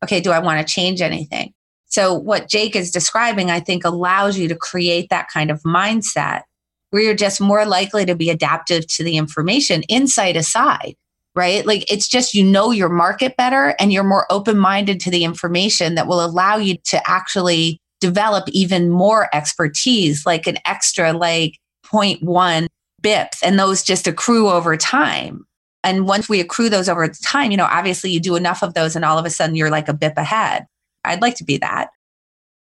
okay, 0.03 0.21
do 0.21 0.31
I 0.31 0.39
want 0.39 0.65
to 0.65 0.73
change 0.73 1.01
anything? 1.01 1.53
So 1.87 2.13
what 2.13 2.47
Jake 2.47 2.75
is 2.75 2.89
describing, 2.89 3.51
I 3.51 3.59
think 3.59 3.83
allows 3.83 4.37
you 4.37 4.47
to 4.47 4.55
create 4.55 5.09
that 5.09 5.27
kind 5.27 5.51
of 5.51 5.61
mindset 5.63 6.43
where 6.89 7.03
you're 7.03 7.15
just 7.15 7.41
more 7.41 7.65
likely 7.65 8.05
to 8.05 8.15
be 8.15 8.29
adaptive 8.29 8.87
to 8.87 9.03
the 9.03 9.17
information, 9.17 9.83
insight 9.83 10.37
aside 10.37 10.95
right? 11.35 11.65
Like 11.65 11.91
it's 11.91 12.07
just 12.07 12.33
you 12.33 12.43
know 12.43 12.71
your 12.71 12.89
market 12.89 13.35
better 13.37 13.75
and 13.79 13.91
you're 13.91 14.03
more 14.03 14.27
open 14.29 14.57
minded 14.57 14.99
to 15.01 15.11
the 15.11 15.23
information 15.23 15.95
that 15.95 16.07
will 16.07 16.23
allow 16.23 16.57
you 16.57 16.77
to 16.85 17.09
actually 17.09 17.79
develop 17.99 18.45
even 18.49 18.89
more 18.89 19.33
expertise, 19.33 20.25
like 20.25 20.45
an 20.45 20.57
extra 20.65 21.13
like 21.13 21.57
0.1 21.85 22.67
bips, 23.01 23.39
and 23.43 23.57
those 23.57 23.83
just 23.83 24.07
accrue 24.07 24.49
over 24.49 24.75
time. 24.77 25.45
And 25.83 26.07
once 26.07 26.29
we 26.29 26.39
accrue 26.39 26.69
those 26.69 26.87
over 26.87 27.07
time, 27.07 27.51
you 27.51 27.57
know, 27.57 27.67
obviously 27.69 28.11
you 28.11 28.19
do 28.19 28.35
enough 28.35 28.63
of 28.63 28.73
those 28.73 28.95
and 28.95 29.03
all 29.03 29.17
of 29.17 29.25
a 29.25 29.29
sudden 29.29 29.55
you're 29.55 29.69
like 29.69 29.89
a 29.89 29.93
bip 29.93 30.17
ahead. 30.17 30.65
I'd 31.03 31.21
like 31.21 31.35
to 31.35 31.43
be 31.43 31.57
that. 31.57 31.89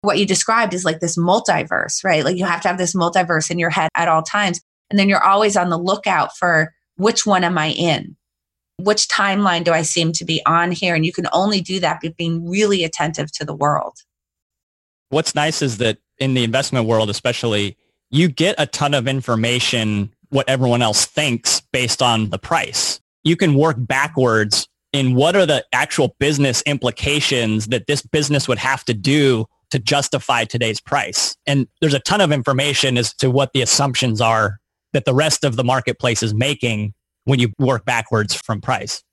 What 0.01 0.17
you 0.17 0.25
described 0.25 0.73
is 0.73 0.85
like 0.85 1.01
this 1.01 1.17
multiverse, 1.17 2.03
right? 2.05 2.23
Like 2.23 2.37
you 2.37 2.45
have 2.45 2.61
to 2.61 2.69
have 2.69 2.77
this 2.77 2.95
multiverse 2.95 3.51
in 3.51 3.59
your 3.59 3.69
head 3.69 3.89
at 3.95 4.07
all 4.07 4.23
times. 4.23 4.61
And 4.89 4.97
then 4.97 5.09
you're 5.09 5.23
always 5.23 5.57
on 5.57 5.69
the 5.69 5.77
lookout 5.77 6.37
for 6.37 6.73
which 6.95 7.25
one 7.25 7.43
am 7.43 7.57
I 7.57 7.71
in? 7.71 8.15
Which 8.79 9.07
timeline 9.07 9.63
do 9.63 9.71
I 9.71 9.81
seem 9.81 10.11
to 10.13 10.25
be 10.25 10.41
on 10.45 10.71
here? 10.71 10.95
And 10.95 11.05
you 11.05 11.13
can 11.13 11.27
only 11.33 11.61
do 11.61 11.79
that 11.79 11.99
by 12.01 12.13
being 12.17 12.49
really 12.49 12.83
attentive 12.83 13.31
to 13.33 13.45
the 13.45 13.53
world. 13.53 13.97
What's 15.09 15.35
nice 15.35 15.61
is 15.61 15.77
that 15.77 15.97
in 16.17 16.33
the 16.33 16.43
investment 16.43 16.85
world, 16.85 17.09
especially, 17.09 17.77
you 18.09 18.27
get 18.27 18.55
a 18.57 18.65
ton 18.65 18.93
of 18.93 19.07
information, 19.07 20.13
what 20.29 20.47
everyone 20.47 20.81
else 20.81 21.05
thinks 21.05 21.61
based 21.73 22.01
on 22.01 22.29
the 22.29 22.39
price. 22.39 22.99
You 23.23 23.35
can 23.35 23.55
work 23.55 23.75
backwards 23.79 24.67
in 24.93 25.15
what 25.15 25.35
are 25.35 25.45
the 25.45 25.65
actual 25.73 26.15
business 26.19 26.61
implications 26.63 27.67
that 27.67 27.87
this 27.87 28.01
business 28.01 28.47
would 28.47 28.57
have 28.57 28.85
to 28.85 28.93
do 28.93 29.45
to 29.71 29.79
justify 29.79 30.45
today's 30.45 30.79
price. 30.79 31.35
And 31.45 31.67
there's 31.81 31.93
a 31.93 31.99
ton 31.99 32.21
of 32.21 32.31
information 32.31 32.97
as 32.97 33.13
to 33.15 33.29
what 33.29 33.53
the 33.53 33.61
assumptions 33.61 34.21
are 34.21 34.59
that 34.93 35.05
the 35.05 35.13
rest 35.13 35.43
of 35.43 35.55
the 35.55 35.63
marketplace 35.63 36.23
is 36.23 36.33
making 36.33 36.93
when 37.25 37.39
you 37.39 37.51
work 37.59 37.85
backwards 37.85 38.33
from 38.33 38.61
price. 38.61 39.03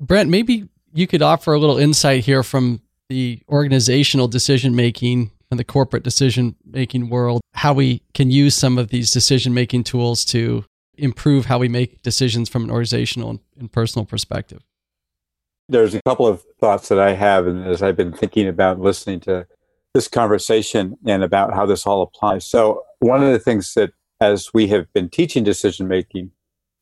Brent, 0.00 0.30
maybe 0.30 0.68
you 0.92 1.06
could 1.06 1.22
offer 1.22 1.52
a 1.52 1.58
little 1.58 1.78
insight 1.78 2.24
here 2.24 2.42
from 2.42 2.80
the 3.08 3.42
organizational 3.48 4.28
decision 4.28 4.74
making 4.76 5.30
and 5.50 5.58
the 5.58 5.64
corporate 5.64 6.02
decision 6.02 6.54
making 6.64 7.08
world, 7.08 7.40
how 7.54 7.72
we 7.72 8.02
can 8.14 8.30
use 8.30 8.54
some 8.54 8.78
of 8.78 8.88
these 8.88 9.10
decision 9.10 9.54
making 9.54 9.84
tools 9.84 10.24
to 10.26 10.64
improve 10.98 11.46
how 11.46 11.58
we 11.58 11.68
make 11.68 12.02
decisions 12.02 12.48
from 12.48 12.64
an 12.64 12.70
organizational 12.70 13.40
and 13.58 13.72
personal 13.72 14.04
perspective. 14.04 14.62
There's 15.68 15.94
a 15.94 16.02
couple 16.02 16.26
of 16.26 16.42
thoughts 16.60 16.88
that 16.88 16.98
I 16.98 17.14
have, 17.14 17.46
and 17.46 17.64
as 17.64 17.82
I've 17.82 17.96
been 17.96 18.12
thinking 18.12 18.48
about 18.48 18.80
listening 18.80 19.20
to 19.20 19.46
this 19.94 20.08
conversation 20.08 20.96
and 21.06 21.22
about 21.22 21.54
how 21.54 21.66
this 21.66 21.86
all 21.86 22.02
applies. 22.02 22.46
So, 22.46 22.84
one 23.00 23.22
of 23.22 23.32
the 23.32 23.38
things 23.38 23.74
that, 23.74 23.90
as 24.20 24.50
we 24.52 24.68
have 24.68 24.92
been 24.92 25.08
teaching 25.08 25.44
decision 25.44 25.86
making, 25.86 26.32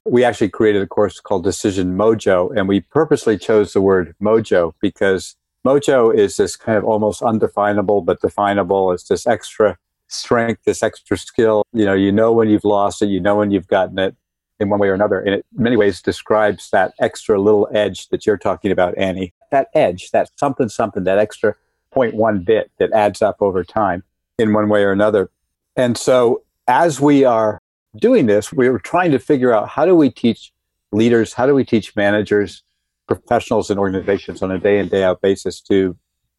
we 0.06 0.24
actually 0.24 0.48
created 0.48 0.82
a 0.82 0.86
course 0.86 1.20
called 1.20 1.44
Decision 1.44 1.96
Mojo, 1.96 2.56
and 2.56 2.68
we 2.68 2.80
purposely 2.80 3.36
chose 3.36 3.72
the 3.72 3.80
word 3.80 4.14
mojo 4.22 4.72
because 4.80 5.36
mojo 5.66 6.14
is 6.14 6.36
this 6.36 6.56
kind 6.56 6.78
of 6.78 6.84
almost 6.84 7.22
undefinable 7.22 8.02
but 8.02 8.20
definable. 8.20 8.92
It's 8.92 9.08
this 9.08 9.26
extra 9.26 9.76
strength, 10.08 10.62
this 10.64 10.82
extra 10.82 11.18
skill. 11.18 11.64
You 11.72 11.84
know, 11.84 11.94
you 11.94 12.12
know 12.12 12.32
when 12.32 12.48
you've 12.48 12.64
lost 12.64 13.02
it, 13.02 13.06
you 13.06 13.20
know 13.20 13.36
when 13.36 13.50
you've 13.50 13.66
gotten 13.66 13.98
it 13.98 14.14
in 14.60 14.70
one 14.70 14.80
way 14.80 14.88
or 14.88 14.94
another. 14.94 15.20
And 15.20 15.34
it 15.34 15.46
in 15.56 15.62
many 15.62 15.76
ways 15.76 16.00
describes 16.00 16.70
that 16.70 16.94
extra 17.00 17.40
little 17.40 17.68
edge 17.72 18.08
that 18.08 18.26
you're 18.26 18.38
talking 18.38 18.70
about, 18.70 18.96
Annie. 18.96 19.34
That 19.50 19.68
edge, 19.74 20.10
that 20.12 20.30
something, 20.36 20.68
something, 20.68 21.04
that 21.04 21.18
extra 21.18 21.54
0.1 21.94 22.44
bit 22.44 22.70
that 22.78 22.92
adds 22.92 23.22
up 23.22 23.36
over 23.40 23.64
time 23.64 24.02
in 24.38 24.52
one 24.52 24.68
way 24.68 24.84
or 24.84 24.92
another. 24.92 25.30
And 25.76 25.96
so 25.96 26.42
as 26.68 27.00
we 27.00 27.24
are 27.24 27.60
doing 27.98 28.26
this, 28.26 28.52
we 28.52 28.68
were 28.68 28.78
trying 28.78 29.11
to 29.12 29.18
figure 29.18 29.52
out 29.52 29.68
how 29.68 29.85
do 29.85 29.94
we 29.94 30.11
teach 30.11 30.52
leaders, 30.92 31.32
how 31.32 31.46
do 31.46 31.54
we 31.54 31.64
teach 31.64 31.94
managers, 31.96 32.62
professionals 33.06 33.70
and 33.70 33.78
organizations 33.78 34.42
on 34.42 34.50
a 34.50 34.59
day 34.59 34.78
in, 34.78 34.88
day 34.88 35.04
out 35.04 35.20
basis 35.20 35.61
to 35.62 35.96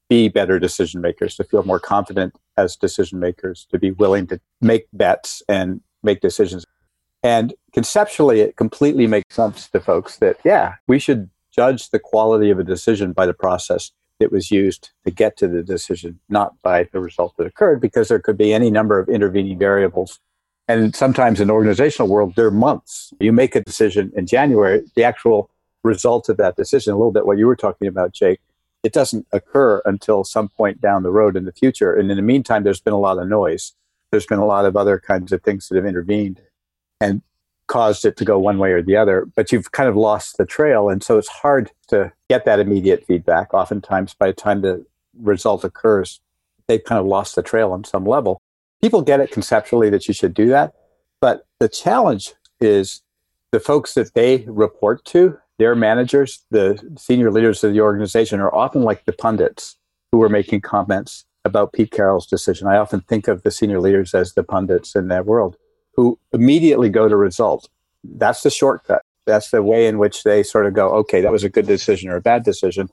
be 0.09 0.29
better 0.29 0.59
decision 0.59 1.01
makers, 1.01 1.35
to 1.35 1.43
feel 1.43 1.63
more 1.63 1.79
confident 1.79 2.35
as 2.55 2.75
decision 2.75 3.19
makers, 3.19 3.67
to 3.71 3.77
be 3.77 3.91
willing 3.91 4.27
to 4.27 4.39
make 4.61 4.87
bets 4.93 5.41
and 5.49 5.81
make 6.03 6.21
decisions. 6.21 6.65
And 7.23 7.53
conceptually, 7.73 8.41
it 8.41 8.55
completely 8.55 9.07
makes 9.07 9.35
sense 9.35 9.67
to 9.69 9.79
folks 9.79 10.17
that, 10.17 10.37
yeah, 10.45 10.75
we 10.87 10.99
should 10.99 11.29
judge 11.51 11.89
the 11.89 11.99
quality 11.99 12.49
of 12.49 12.59
a 12.59 12.63
decision 12.63 13.11
by 13.11 13.25
the 13.25 13.33
process 13.33 13.91
that 14.19 14.31
was 14.31 14.49
used 14.49 14.91
to 15.05 15.11
get 15.11 15.37
to 15.37 15.47
the 15.47 15.61
decision, 15.61 16.19
not 16.29 16.59
by 16.61 16.87
the 16.91 16.99
result 16.99 17.35
that 17.37 17.47
occurred, 17.47 17.81
because 17.81 18.07
there 18.07 18.19
could 18.19 18.37
be 18.37 18.53
any 18.53 18.71
number 18.71 18.99
of 18.99 19.09
intervening 19.09 19.57
variables. 19.57 20.19
And 20.67 20.95
sometimes 20.95 21.39
in 21.39 21.49
organizational 21.49 22.09
world, 22.09 22.33
they're 22.35 22.51
months. 22.51 23.13
You 23.19 23.31
make 23.31 23.55
a 23.55 23.61
decision 23.61 24.11
in 24.15 24.25
January, 24.25 24.83
the 24.95 25.03
actual 25.03 25.49
result 25.83 26.27
of 26.29 26.37
that 26.37 26.57
decision, 26.57 26.93
a 26.93 26.97
little 26.97 27.11
bit 27.11 27.25
what 27.25 27.37
you 27.37 27.47
were 27.47 27.55
talking 27.55 27.87
about, 27.87 28.11
Jake, 28.11 28.39
it 28.83 28.93
doesn't 28.93 29.25
occur 29.31 29.81
until 29.85 30.23
some 30.23 30.49
point 30.49 30.81
down 30.81 31.03
the 31.03 31.11
road 31.11 31.35
in 31.35 31.45
the 31.45 31.51
future. 31.51 31.93
And 31.93 32.11
in 32.11 32.17
the 32.17 32.23
meantime, 32.23 32.63
there's 32.63 32.81
been 32.81 32.93
a 32.93 32.99
lot 32.99 33.17
of 33.17 33.27
noise. 33.27 33.73
There's 34.11 34.25
been 34.25 34.39
a 34.39 34.45
lot 34.45 34.65
of 34.65 34.75
other 34.77 34.99
kinds 34.99 35.31
of 35.31 35.41
things 35.41 35.67
that 35.67 35.75
have 35.75 35.85
intervened 35.85 36.41
and 37.01 37.21
caused 37.67 38.05
it 38.05 38.15
to 38.17 38.25
go 38.25 38.39
one 38.39 38.57
way 38.57 38.71
or 38.71 38.81
the 38.81 38.95
other. 38.95 39.25
But 39.35 39.51
you've 39.51 39.71
kind 39.71 39.89
of 39.89 39.95
lost 39.95 40.37
the 40.37 40.45
trail. 40.45 40.89
And 40.89 41.03
so 41.03 41.17
it's 41.17 41.27
hard 41.27 41.71
to 41.87 42.11
get 42.29 42.45
that 42.45 42.59
immediate 42.59 43.05
feedback. 43.05 43.53
Oftentimes, 43.53 44.13
by 44.13 44.27
the 44.27 44.33
time 44.33 44.61
the 44.61 44.85
result 45.21 45.63
occurs, 45.63 46.21
they've 46.67 46.83
kind 46.83 46.99
of 46.99 47.05
lost 47.05 47.35
the 47.35 47.43
trail 47.43 47.71
on 47.71 47.83
some 47.83 48.05
level. 48.05 48.39
People 48.81 49.01
get 49.01 49.19
it 49.19 49.31
conceptually 49.31 49.89
that 49.89 50.07
you 50.07 50.13
should 50.13 50.33
do 50.33 50.47
that. 50.49 50.73
But 51.19 51.45
the 51.59 51.69
challenge 51.69 52.33
is 52.61 53.01
the 53.51 53.59
folks 53.59 53.93
that 53.95 54.13
they 54.13 54.45
report 54.47 55.03
to 55.05 55.37
their 55.57 55.75
managers, 55.75 56.45
the 56.51 56.79
senior 56.97 57.31
leaders 57.31 57.63
of 57.63 57.73
the 57.73 57.81
organization, 57.81 58.39
are 58.39 58.53
often 58.53 58.83
like 58.83 59.05
the 59.05 59.13
pundits 59.13 59.77
who 60.11 60.21
are 60.21 60.29
making 60.29 60.61
comments 60.61 61.25
about 61.45 61.73
Pete 61.73 61.91
Carroll's 61.91 62.27
decision. 62.27 62.67
I 62.67 62.77
often 62.77 63.01
think 63.01 63.27
of 63.27 63.43
the 63.43 63.51
senior 63.51 63.79
leaders 63.79 64.13
as 64.13 64.33
the 64.33 64.43
pundits 64.43 64.95
in 64.95 65.07
that 65.07 65.25
world 65.25 65.55
who 65.93 66.19
immediately 66.31 66.89
go 66.89 67.07
to 67.07 67.15
result. 67.15 67.67
That's 68.03 68.43
the 68.43 68.51
shortcut. 68.51 69.01
That's 69.25 69.49
the 69.49 69.63
way 69.63 69.87
in 69.87 69.97
which 69.97 70.23
they 70.23 70.43
sort 70.43 70.67
of 70.67 70.73
go, 70.73 70.89
okay, 70.89 71.21
that 71.21 71.31
was 71.31 71.43
a 71.43 71.49
good 71.49 71.65
decision 71.65 72.09
or 72.09 72.17
a 72.17 72.21
bad 72.21 72.43
decision. 72.43 72.89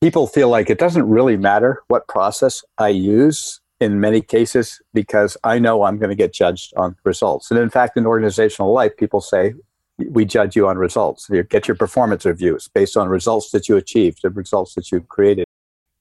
People 0.00 0.26
feel 0.26 0.48
like 0.48 0.70
it 0.70 0.78
doesn't 0.78 1.08
really 1.08 1.36
matter 1.36 1.82
what 1.88 2.08
process 2.08 2.64
I 2.78 2.88
use 2.88 3.60
in 3.80 4.00
many 4.00 4.20
cases 4.20 4.80
because 4.94 5.36
I 5.44 5.58
know 5.58 5.82
I'm 5.84 5.98
going 5.98 6.10
to 6.10 6.16
get 6.16 6.32
judged 6.32 6.72
on 6.76 6.96
results. 7.04 7.50
And 7.50 7.60
in 7.60 7.70
fact, 7.70 7.96
in 7.96 8.06
organizational 8.06 8.72
life, 8.72 8.96
people 8.96 9.20
say, 9.20 9.54
we 9.98 10.24
judge 10.24 10.56
you 10.56 10.68
on 10.68 10.78
results. 10.78 11.28
You 11.30 11.42
get 11.42 11.68
your 11.68 11.74
performance 11.74 12.24
reviews 12.24 12.68
based 12.68 12.96
on 12.96 13.08
results 13.08 13.50
that 13.50 13.68
you 13.68 13.76
achieved, 13.76 14.20
the 14.22 14.30
results 14.30 14.74
that 14.74 14.92
you 14.92 15.00
created. 15.00 15.46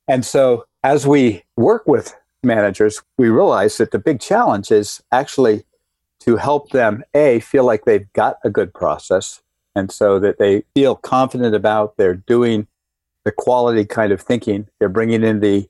And 0.07 0.25
so 0.25 0.65
as 0.83 1.07
we 1.07 1.43
work 1.55 1.87
with 1.87 2.15
managers, 2.43 3.01
we 3.17 3.29
realize 3.29 3.77
that 3.77 3.91
the 3.91 3.99
big 3.99 4.19
challenge 4.19 4.71
is 4.71 5.01
actually 5.11 5.63
to 6.21 6.37
help 6.37 6.71
them, 6.71 7.03
A, 7.13 7.39
feel 7.39 7.65
like 7.65 7.85
they've 7.85 8.11
got 8.13 8.37
a 8.43 8.49
good 8.49 8.73
process. 8.73 9.41
And 9.75 9.91
so 9.91 10.19
that 10.19 10.39
they 10.39 10.63
feel 10.73 10.95
confident 10.95 11.53
about 11.55 11.97
they're 11.97 12.13
doing 12.15 12.67
the 13.25 13.31
quality 13.31 13.85
kind 13.85 14.11
of 14.11 14.21
thinking. 14.21 14.67
They're 14.79 14.89
bringing 14.89 15.23
in 15.23 15.39
the 15.39 15.67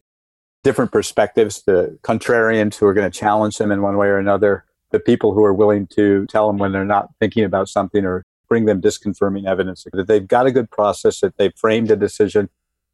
different 0.65 0.91
perspectives, 0.91 1.61
the 1.61 1.95
contrarians 2.01 2.75
who 2.75 2.87
are 2.87 2.93
going 2.93 3.09
to 3.09 3.19
challenge 3.19 3.59
them 3.59 3.71
in 3.71 3.83
one 3.83 3.97
way 3.97 4.07
or 4.07 4.17
another, 4.17 4.65
the 4.89 4.99
people 4.99 5.31
who 5.31 5.45
are 5.45 5.53
willing 5.53 5.85
to 5.85 6.25
tell 6.25 6.47
them 6.47 6.57
when 6.57 6.71
they're 6.71 6.83
not 6.83 7.07
thinking 7.19 7.43
about 7.43 7.69
something 7.69 8.03
or 8.03 8.25
bring 8.49 8.65
them 8.65 8.81
disconfirming 8.81 9.45
evidence 9.45 9.85
that 9.93 10.07
they've 10.07 10.27
got 10.27 10.47
a 10.47 10.51
good 10.51 10.71
process, 10.71 11.19
that 11.19 11.37
they've 11.37 11.53
framed 11.55 11.91
a 11.91 11.95
decision 11.95 12.49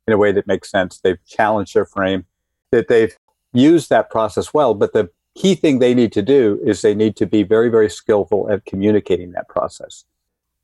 in 0.05 0.13
a 0.13 0.17
way 0.17 0.33
that 0.33 0.47
makes 0.47 0.69
sense, 0.69 0.99
they've 0.99 1.25
challenged 1.25 1.73
their 1.73 1.85
frame, 1.85 2.25
that 2.71 2.89
they've 2.89 3.15
used 3.53 3.89
that 3.89 4.09
process 4.09 4.53
well. 4.53 4.73
But 4.73 4.91
the 4.91 5.09
key 5.35 5.55
thing 5.55 5.79
they 5.79 5.93
need 5.93 6.11
to 6.11 6.21
do 6.21 6.59
is 6.65 6.81
they 6.81 6.93
need 6.93 7.15
to 7.15 7.25
be 7.25 7.41
very, 7.41 7.69
very 7.69 7.89
skillful 7.89 8.51
at 8.51 8.65
communicating 8.65 9.31
that 9.31 9.47
process. 9.47 10.03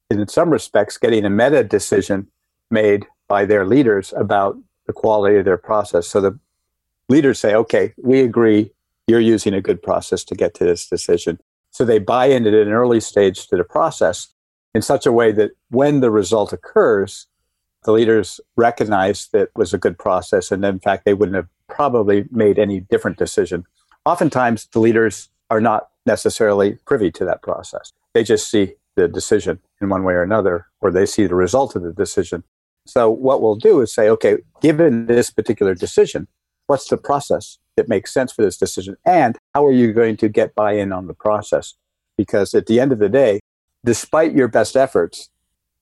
And 0.09 0.19
in 0.19 0.27
some 0.27 0.49
respects, 0.49 0.97
getting 0.97 1.23
a 1.23 1.29
meta 1.29 1.63
decision 1.63 2.27
made 2.69 3.07
by 3.29 3.45
their 3.45 3.65
leaders 3.65 4.13
about 4.17 4.57
the 4.87 4.93
quality 4.93 5.37
of 5.37 5.45
their 5.45 5.57
process. 5.57 6.05
So 6.07 6.19
the 6.19 6.37
leaders 7.09 7.39
say, 7.39 7.55
okay, 7.55 7.93
we 7.97 8.21
agree 8.21 8.71
you're 9.07 9.19
using 9.19 9.53
a 9.53 9.61
good 9.61 9.81
process 9.81 10.23
to 10.25 10.35
get 10.35 10.53
to 10.55 10.65
this 10.65 10.87
decision. 10.87 11.39
So 11.71 11.85
they 11.85 11.99
buy 11.99 12.25
in 12.25 12.45
at 12.45 12.53
an 12.53 12.69
early 12.69 12.99
stage 12.99 13.47
to 13.47 13.55
the 13.55 13.63
process 13.63 14.27
in 14.73 14.81
such 14.81 15.05
a 15.05 15.11
way 15.11 15.31
that 15.31 15.51
when 15.69 16.01
the 16.01 16.11
result 16.11 16.51
occurs, 16.53 17.27
the 17.83 17.91
leaders 17.91 18.41
recognize 18.57 19.29
that 19.31 19.49
was 19.55 19.73
a 19.73 19.77
good 19.77 19.97
process. 19.97 20.51
And 20.51 20.63
in 20.65 20.79
fact, 20.79 21.05
they 21.05 21.13
wouldn't 21.13 21.35
have 21.35 21.47
probably 21.69 22.25
made 22.31 22.59
any 22.59 22.81
different 22.81 23.17
decision. 23.17 23.65
Oftentimes, 24.05 24.67
the 24.73 24.79
leaders 24.79 25.29
are 25.49 25.61
not 25.61 25.89
necessarily 26.05 26.77
privy 26.85 27.11
to 27.11 27.25
that 27.25 27.41
process. 27.41 27.93
They 28.13 28.23
just 28.23 28.49
see 28.49 28.73
the 28.95 29.07
decision 29.07 29.59
in 29.81 29.89
one 29.89 30.03
way 30.03 30.13
or 30.15 30.23
another, 30.23 30.65
or 30.81 30.91
they 30.91 31.05
see 31.05 31.27
the 31.27 31.35
result 31.35 31.75
of 31.75 31.83
the 31.83 31.93
decision. 31.93 32.43
So, 32.85 33.09
what 33.09 33.41
we'll 33.41 33.55
do 33.55 33.81
is 33.81 33.93
say, 33.93 34.09
okay, 34.09 34.37
given 34.61 35.05
this 35.05 35.29
particular 35.29 35.75
decision, 35.75 36.27
what's 36.67 36.87
the 36.87 36.97
process? 36.97 37.57
that 37.77 37.87
makes 37.87 38.13
sense 38.13 38.33
for 38.33 38.41
this 38.41 38.57
decision? 38.57 38.97
And 39.05 39.37
how 39.55 39.65
are 39.65 39.71
you 39.71 39.93
going 39.93 40.17
to 40.17 40.27
get 40.27 40.53
buy 40.53 40.73
in 40.73 40.91
on 40.91 41.07
the 41.07 41.13
process? 41.13 41.75
Because 42.17 42.53
at 42.53 42.65
the 42.65 42.81
end 42.81 42.91
of 42.91 42.99
the 42.99 43.07
day, 43.07 43.39
despite 43.85 44.33
your 44.33 44.49
best 44.49 44.75
efforts, 44.75 45.29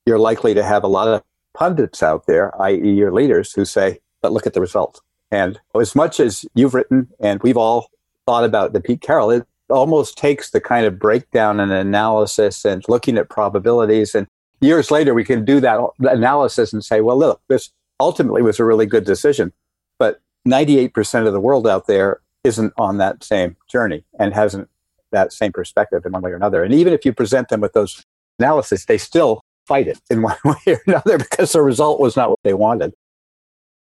you're 0.06 0.20
likely 0.20 0.54
to 0.54 0.64
have 0.64 0.84
a 0.84 0.88
lot 0.88 1.08
of 1.08 1.24
pundits 1.56 2.04
out 2.04 2.28
there, 2.28 2.62
i.e., 2.62 2.92
your 2.92 3.12
leaders, 3.12 3.54
who 3.54 3.66
say, 3.66 4.00
but 4.22 4.32
look 4.32 4.46
at 4.46 4.54
the 4.54 4.62
result. 4.62 5.02
And 5.32 5.60
as 5.74 5.96
much 5.96 6.20
as 6.20 6.46
you've 6.54 6.76
written 6.76 7.08
and 7.20 7.42
we've 7.42 7.58
all 7.58 7.90
thought 8.26 8.44
about 8.44 8.74
the 8.74 8.82
Pete 8.82 9.02
Carroll, 9.02 9.32
it 9.32 9.48
almost 9.70 10.18
takes 10.18 10.52
the 10.52 10.62
kind 10.62 10.86
of 10.86 11.00
breakdown 11.00 11.60
and 11.60 11.72
analysis 11.72 12.66
and 12.66 12.84
looking 12.88 13.18
at 13.18 13.30
probabilities. 13.30 14.14
And 14.14 14.28
years 14.60 14.92
later, 14.92 15.14
we 15.14 15.24
can 15.24 15.44
do 15.44 15.60
that 15.62 15.80
analysis 16.00 16.74
and 16.74 16.84
say, 16.84 17.02
well, 17.02 17.18
look, 17.18 17.42
this 17.48 17.72
ultimately 18.00 18.42
was 18.42 18.60
a 18.60 18.66
really 18.66 18.86
good 18.86 19.06
decision. 19.06 19.54
But 19.98 20.22
98% 20.48 21.28
of 21.28 21.34
the 21.34 21.40
world 21.40 21.68
out 21.68 21.88
there 21.88 22.22
isn't 22.44 22.74
on 22.78 22.98
that 23.00 23.24
same 23.24 23.58
journey 23.68 24.06
and 24.20 24.34
hasn't 24.34 24.70
that 25.12 25.34
same 25.34 25.52
perspective 25.52 26.06
in 26.06 26.12
one 26.12 26.22
way 26.22 26.32
or 26.32 26.36
another. 26.36 26.64
And 26.64 26.74
even 26.74 26.94
if 26.94 27.06
you 27.06 27.14
present 27.14 27.50
them 27.50 27.62
with 27.62 27.74
those 27.74 28.04
analysis, 28.40 28.86
they 28.86 28.98
still 28.98 29.42
fight 29.66 29.88
it 29.88 30.00
in 30.10 30.22
one 30.22 30.38
way 30.44 30.56
or 30.68 30.82
another 30.86 31.18
because 31.18 31.52
the 31.54 31.62
result 31.62 32.00
was 32.00 32.16
not 32.16 32.30
what 32.30 32.40
they 32.44 32.54
wanted. 32.54 32.94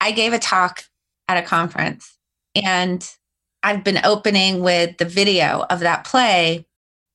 I 0.01 0.11
gave 0.11 0.33
a 0.33 0.39
talk 0.39 0.83
at 1.27 1.37
a 1.37 1.41
conference 1.41 2.17
and 2.55 3.07
I've 3.63 3.83
been 3.83 4.01
opening 4.03 4.61
with 4.61 4.97
the 4.97 5.05
video 5.05 5.65
of 5.69 5.79
that 5.81 6.03
play. 6.03 6.65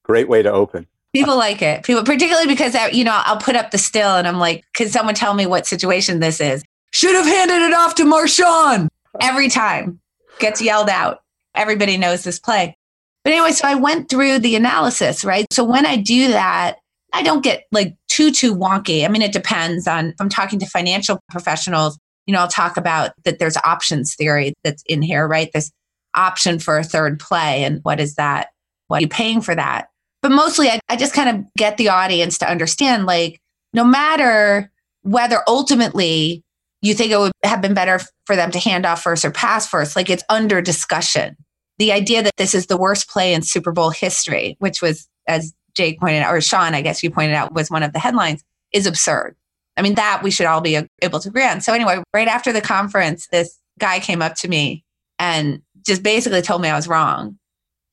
Great 0.04 0.28
way 0.28 0.42
to 0.42 0.50
open. 0.50 0.86
People 1.12 1.36
like 1.36 1.60
it. 1.62 1.82
People, 1.82 2.04
particularly 2.04 2.46
because 2.46 2.74
I, 2.74 2.88
you 2.88 3.02
know, 3.02 3.20
I'll 3.24 3.38
put 3.38 3.56
up 3.56 3.70
the 3.70 3.78
still 3.78 4.16
and 4.16 4.28
I'm 4.28 4.38
like, 4.38 4.64
"Can 4.74 4.88
someone 4.88 5.14
tell 5.14 5.34
me 5.34 5.46
what 5.46 5.66
situation 5.66 6.20
this 6.20 6.40
is?" 6.40 6.62
Should 6.92 7.14
have 7.14 7.26
handed 7.26 7.62
it 7.62 7.72
off 7.72 7.94
to 7.96 8.04
Marshawn 8.04 8.88
every 9.20 9.48
time 9.48 10.00
gets 10.38 10.60
yelled 10.60 10.88
out. 10.88 11.20
Everybody 11.54 11.96
knows 11.96 12.24
this 12.24 12.38
play. 12.38 12.76
But 13.24 13.32
anyway, 13.32 13.52
so 13.52 13.66
I 13.66 13.74
went 13.74 14.08
through 14.08 14.38
the 14.38 14.54
analysis, 14.54 15.24
right? 15.24 15.46
So 15.52 15.64
when 15.64 15.84
I 15.86 15.96
do 15.96 16.28
that, 16.28 16.76
I 17.12 17.22
don't 17.22 17.42
get 17.42 17.64
like 17.72 17.96
too, 18.08 18.30
too 18.30 18.54
wonky. 18.54 19.04
I 19.04 19.08
mean, 19.08 19.22
it 19.22 19.32
depends 19.32 19.88
on 19.88 20.10
if 20.10 20.14
I'm 20.20 20.28
talking 20.28 20.58
to 20.60 20.66
financial 20.66 21.18
professionals, 21.30 21.98
you 22.26 22.32
know, 22.32 22.40
I'll 22.40 22.48
talk 22.48 22.76
about 22.76 23.12
that 23.24 23.38
there's 23.38 23.56
options 23.58 24.14
theory 24.14 24.52
that's 24.62 24.82
in 24.86 25.02
here, 25.02 25.26
right? 25.26 25.50
This 25.52 25.70
option 26.14 26.58
for 26.58 26.78
a 26.78 26.84
third 26.84 27.18
play. 27.18 27.64
And 27.64 27.80
what 27.82 28.00
is 28.00 28.14
that? 28.14 28.48
What 28.88 28.98
are 28.98 29.02
you 29.02 29.08
paying 29.08 29.40
for 29.40 29.54
that? 29.54 29.88
But 30.22 30.32
mostly 30.32 30.68
I, 30.68 30.80
I 30.88 30.96
just 30.96 31.14
kind 31.14 31.28
of 31.28 31.44
get 31.56 31.76
the 31.76 31.88
audience 31.88 32.38
to 32.38 32.50
understand 32.50 33.06
like, 33.06 33.38
no 33.72 33.84
matter 33.84 34.70
whether 35.02 35.42
ultimately 35.46 36.42
you 36.82 36.94
think 36.94 37.10
it 37.10 37.18
would 37.18 37.32
have 37.42 37.62
been 37.62 37.74
better 37.74 38.00
for 38.26 38.36
them 38.36 38.50
to 38.50 38.58
hand 38.58 38.86
off 38.86 39.02
first 39.02 39.24
or 39.24 39.30
pass 39.30 39.68
first. 39.68 39.96
Like 39.96 40.10
it's 40.10 40.24
under 40.28 40.60
discussion. 40.60 41.36
The 41.78 41.92
idea 41.92 42.22
that 42.22 42.36
this 42.36 42.54
is 42.54 42.66
the 42.66 42.76
worst 42.76 43.08
play 43.08 43.34
in 43.34 43.42
Super 43.42 43.72
Bowl 43.72 43.90
history, 43.90 44.56
which 44.60 44.80
was, 44.80 45.08
as 45.26 45.54
Jake 45.74 46.00
pointed 46.00 46.22
out, 46.22 46.34
or 46.34 46.40
Sean, 46.40 46.74
I 46.74 46.80
guess 46.80 47.02
you 47.02 47.10
pointed 47.10 47.34
out, 47.34 47.52
was 47.54 47.70
one 47.70 47.82
of 47.82 47.92
the 47.92 47.98
headlines, 47.98 48.42
is 48.72 48.86
absurd. 48.86 49.36
I 49.76 49.82
mean, 49.82 49.94
that 49.96 50.22
we 50.22 50.30
should 50.30 50.46
all 50.46 50.62
be 50.62 50.80
able 51.02 51.20
to 51.20 51.28
agree 51.28 51.46
on. 51.46 51.60
So, 51.60 51.74
anyway, 51.74 52.02
right 52.14 52.28
after 52.28 52.52
the 52.52 52.62
conference, 52.62 53.26
this 53.30 53.58
guy 53.78 54.00
came 54.00 54.22
up 54.22 54.34
to 54.36 54.48
me 54.48 54.84
and 55.18 55.60
just 55.86 56.02
basically 56.02 56.40
told 56.40 56.62
me 56.62 56.68
I 56.68 56.76
was 56.76 56.88
wrong. 56.88 57.38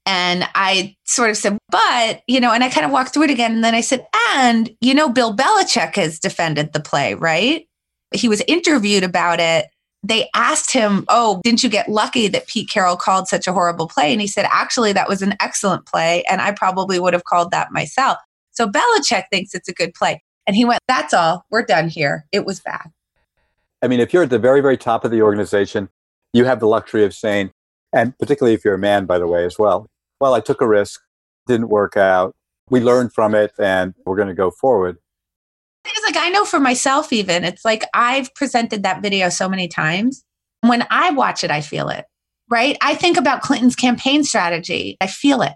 And 0.05 0.47
I 0.55 0.95
sort 1.05 1.29
of 1.29 1.37
said, 1.37 1.57
but, 1.69 2.21
you 2.27 2.39
know, 2.39 2.51
and 2.51 2.63
I 2.63 2.69
kind 2.69 2.85
of 2.85 2.91
walked 2.91 3.13
through 3.13 3.23
it 3.23 3.31
again. 3.31 3.53
And 3.53 3.63
then 3.63 3.75
I 3.75 3.81
said, 3.81 4.05
and, 4.31 4.69
you 4.81 4.93
know, 4.93 5.09
Bill 5.09 5.35
Belichick 5.35 5.95
has 5.95 6.19
defended 6.19 6.73
the 6.73 6.81
play, 6.81 7.13
right? 7.13 7.67
He 8.13 8.29
was 8.29 8.41
interviewed 8.47 9.03
about 9.03 9.39
it. 9.39 9.67
They 10.05 10.29
asked 10.35 10.71
him, 10.71 11.05
oh, 11.07 11.41
didn't 11.43 11.63
you 11.63 11.69
get 11.69 11.87
lucky 11.87 12.27
that 12.27 12.47
Pete 12.47 12.69
Carroll 12.69 12.97
called 12.97 13.27
such 13.27 13.47
a 13.47 13.53
horrible 13.53 13.87
play? 13.87 14.11
And 14.11 14.19
he 14.19 14.27
said, 14.27 14.45
actually, 14.51 14.91
that 14.93 15.07
was 15.07 15.21
an 15.21 15.35
excellent 15.39 15.85
play. 15.85 16.23
And 16.29 16.41
I 16.41 16.51
probably 16.51 16.99
would 16.99 17.13
have 17.13 17.23
called 17.23 17.51
that 17.51 17.71
myself. 17.71 18.17
So 18.51 18.67
Belichick 18.67 19.23
thinks 19.31 19.55
it's 19.55 19.69
a 19.69 19.73
good 19.73 19.93
play. 19.93 20.21
And 20.45 20.57
he 20.57 20.65
went, 20.65 20.81
that's 20.89 21.13
all. 21.13 21.45
We're 21.49 21.63
done 21.63 21.87
here. 21.87 22.25
It 22.33 22.45
was 22.45 22.59
bad. 22.59 22.91
I 23.81 23.87
mean, 23.87 24.01
if 24.01 24.13
you're 24.13 24.23
at 24.23 24.29
the 24.29 24.39
very, 24.39 24.59
very 24.61 24.77
top 24.77 25.05
of 25.05 25.11
the 25.11 25.21
organization, 25.21 25.89
you 26.33 26.45
have 26.45 26.59
the 26.59 26.67
luxury 26.67 27.05
of 27.05 27.13
saying, 27.13 27.51
and 27.93 28.17
particularly 28.17 28.53
if 28.53 28.65
you're 28.65 28.73
a 28.73 28.79
man, 28.79 29.05
by 29.05 29.19
the 29.19 29.27
way, 29.27 29.45
as 29.45 29.57
well, 29.57 29.87
well, 30.19 30.33
I 30.33 30.41
took 30.41 30.61
a 30.61 30.67
risk, 30.67 31.01
didn't 31.47 31.69
work 31.69 31.95
out. 31.95 32.33
We 32.69 32.79
learned 32.81 33.13
from 33.13 33.35
it 33.35 33.51
and 33.59 33.93
we're 34.05 34.15
going 34.15 34.29
to 34.29 34.33
go 34.33 34.51
forward. 34.51 34.97
It's 35.85 36.05
like 36.05 36.17
I 36.17 36.29
know 36.29 36.45
for 36.45 36.59
myself, 36.59 37.11
even, 37.11 37.43
it's 37.43 37.65
like 37.65 37.83
I've 37.93 38.33
presented 38.35 38.83
that 38.83 39.01
video 39.01 39.29
so 39.29 39.49
many 39.49 39.67
times. 39.67 40.23
When 40.61 40.85
I 40.89 41.11
watch 41.11 41.43
it, 41.43 41.51
I 41.51 41.61
feel 41.61 41.89
it, 41.89 42.05
right? 42.49 42.77
I 42.81 42.95
think 42.95 43.17
about 43.17 43.41
Clinton's 43.41 43.75
campaign 43.75 44.23
strategy. 44.23 44.97
I 45.01 45.07
feel 45.07 45.41
it. 45.41 45.53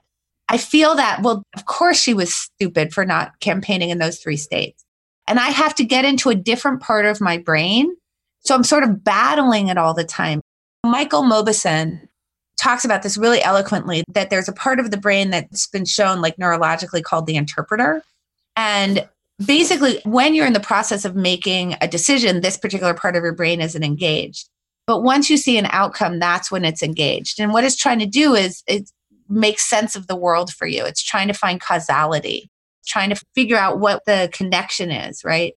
I 0.49 0.57
feel 0.57 0.95
that, 0.95 1.21
well, 1.21 1.43
of 1.55 1.65
course 1.65 1.99
she 1.99 2.13
was 2.13 2.33
stupid 2.35 2.93
for 2.93 3.05
not 3.05 3.39
campaigning 3.39 3.89
in 3.89 3.97
those 3.99 4.19
three 4.19 4.37
states. 4.37 4.83
And 5.27 5.39
I 5.39 5.47
have 5.47 5.75
to 5.75 5.83
get 5.83 6.05
into 6.05 6.29
a 6.29 6.35
different 6.35 6.81
part 6.81 7.05
of 7.05 7.19
my 7.19 7.37
brain. 7.37 7.93
So 8.41 8.55
I'm 8.55 8.63
sort 8.63 8.83
of 8.83 9.03
battling 9.03 9.67
it 9.67 9.77
all 9.77 9.93
the 9.93 10.05
time. 10.05 10.41
Michael 10.85 11.23
Mauboussin 11.23 12.07
talks 12.57 12.85
about 12.85 13.03
this 13.03 13.17
really 13.17 13.41
eloquently 13.41 14.03
that 14.09 14.29
there's 14.29 14.47
a 14.47 14.53
part 14.53 14.79
of 14.79 14.89
the 14.89 14.97
brain 14.97 15.29
that's 15.29 15.67
been 15.67 15.85
shown 15.85 16.21
like 16.21 16.37
neurologically 16.37 17.03
called 17.03 17.27
the 17.27 17.35
interpreter. 17.35 18.01
And 18.55 19.07
basically, 19.45 20.02
when 20.04 20.34
you're 20.34 20.47
in 20.47 20.54
the 20.54 20.60
process 20.60 21.06
of 21.06 21.15
making 21.15 21.76
a 21.82 21.88
decision, 21.88 22.41
this 22.41 22.58
particular 22.58 22.93
part 22.93 23.15
of 23.15 23.23
your 23.23 23.36
brain 23.36 23.62
isn't 23.62 23.84
engaged. 23.84 24.50
But 24.86 25.04
once 25.04 25.30
you 25.30 25.38
see 25.38 25.58
an 25.58 25.67
outcome, 25.69 26.19
that's 26.19 26.50
when 26.50 26.63
it's 26.63 26.82
engaged. 26.82 27.39
And 27.39 27.52
what 27.52 27.63
it's 27.63 27.76
trying 27.76 28.00
to 28.00 28.06
do 28.06 28.36
is 28.36 28.63
it 28.67 28.89
makes 29.28 29.69
sense 29.69 29.95
of 29.95 30.08
the 30.08 30.15
world 30.15 30.54
for 30.54 30.65
you. 30.65 30.86
It's 30.86 31.04
trying 31.04 31.28
to 31.28 31.34
find 31.34 31.60
causality, 31.60 32.50
trying 32.86 33.10
to 33.10 33.21
figure 33.36 33.58
out 33.58 33.80
what 33.80 34.04
the 34.06 34.30
connection 34.32 34.89
is, 34.89 35.23
right? 35.26 35.54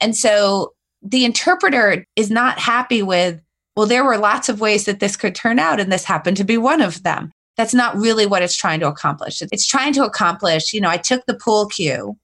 And 0.00 0.16
so 0.16 0.72
the 1.00 1.24
interpreter 1.24 2.06
is 2.16 2.30
not 2.30 2.58
happy 2.58 3.02
with 3.02 3.40
well, 3.76 3.86
there 3.86 4.04
were 4.04 4.18
lots 4.18 4.48
of 4.48 4.60
ways 4.60 4.84
that 4.84 5.00
this 5.00 5.16
could 5.16 5.34
turn 5.34 5.58
out, 5.58 5.80
and 5.80 5.90
this 5.90 6.04
happened 6.04 6.36
to 6.36 6.44
be 6.44 6.58
one 6.58 6.82
of 6.82 7.02
them. 7.04 7.32
That's 7.56 7.74
not 7.74 7.96
really 7.96 8.26
what 8.26 8.42
it's 8.42 8.56
trying 8.56 8.80
to 8.80 8.88
accomplish. 8.88 9.40
It's 9.40 9.66
trying 9.66 9.92
to 9.94 10.04
accomplish, 10.04 10.72
you 10.72 10.80
know, 10.80 10.90
I 10.90 10.98
took 10.98 11.24
the 11.26 11.34
pool 11.34 11.66
cue 11.66 12.16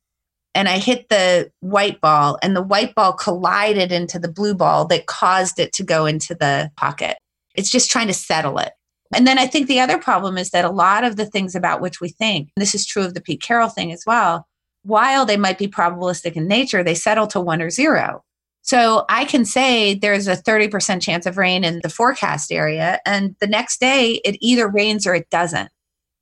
and 0.58 0.68
I 0.68 0.78
hit 0.78 1.08
the 1.08 1.52
white 1.60 2.00
ball, 2.00 2.36
and 2.42 2.56
the 2.56 2.62
white 2.62 2.96
ball 2.96 3.12
collided 3.12 3.92
into 3.92 4.18
the 4.18 4.30
blue 4.30 4.56
ball 4.56 4.86
that 4.88 5.06
caused 5.06 5.60
it 5.60 5.72
to 5.74 5.84
go 5.84 6.04
into 6.04 6.34
the 6.34 6.72
pocket. 6.76 7.16
It's 7.54 7.70
just 7.70 7.92
trying 7.92 8.08
to 8.08 8.12
settle 8.12 8.58
it. 8.58 8.72
And 9.14 9.24
then 9.24 9.38
I 9.38 9.46
think 9.46 9.68
the 9.68 9.78
other 9.78 9.98
problem 9.98 10.36
is 10.36 10.50
that 10.50 10.64
a 10.64 10.70
lot 10.70 11.04
of 11.04 11.14
the 11.14 11.26
things 11.26 11.54
about 11.54 11.80
which 11.80 12.00
we 12.00 12.08
think, 12.08 12.48
this 12.56 12.74
is 12.74 12.84
true 12.84 13.04
of 13.04 13.14
the 13.14 13.20
Pete 13.20 13.40
Carroll 13.40 13.68
thing 13.68 13.92
as 13.92 14.02
well, 14.04 14.48
while 14.82 15.24
they 15.24 15.36
might 15.36 15.58
be 15.58 15.68
probabilistic 15.68 16.32
in 16.32 16.48
nature, 16.48 16.82
they 16.82 16.96
settle 16.96 17.28
to 17.28 17.40
one 17.40 17.62
or 17.62 17.70
zero. 17.70 18.24
So 18.62 19.04
I 19.08 19.26
can 19.26 19.44
say 19.44 19.94
there's 19.94 20.26
a 20.26 20.34
30% 20.34 21.00
chance 21.00 21.24
of 21.24 21.38
rain 21.38 21.62
in 21.62 21.78
the 21.84 21.88
forecast 21.88 22.50
area. 22.50 22.98
And 23.06 23.36
the 23.38 23.46
next 23.46 23.78
day, 23.78 24.20
it 24.24 24.36
either 24.40 24.66
rains 24.66 25.06
or 25.06 25.14
it 25.14 25.30
doesn't. 25.30 25.70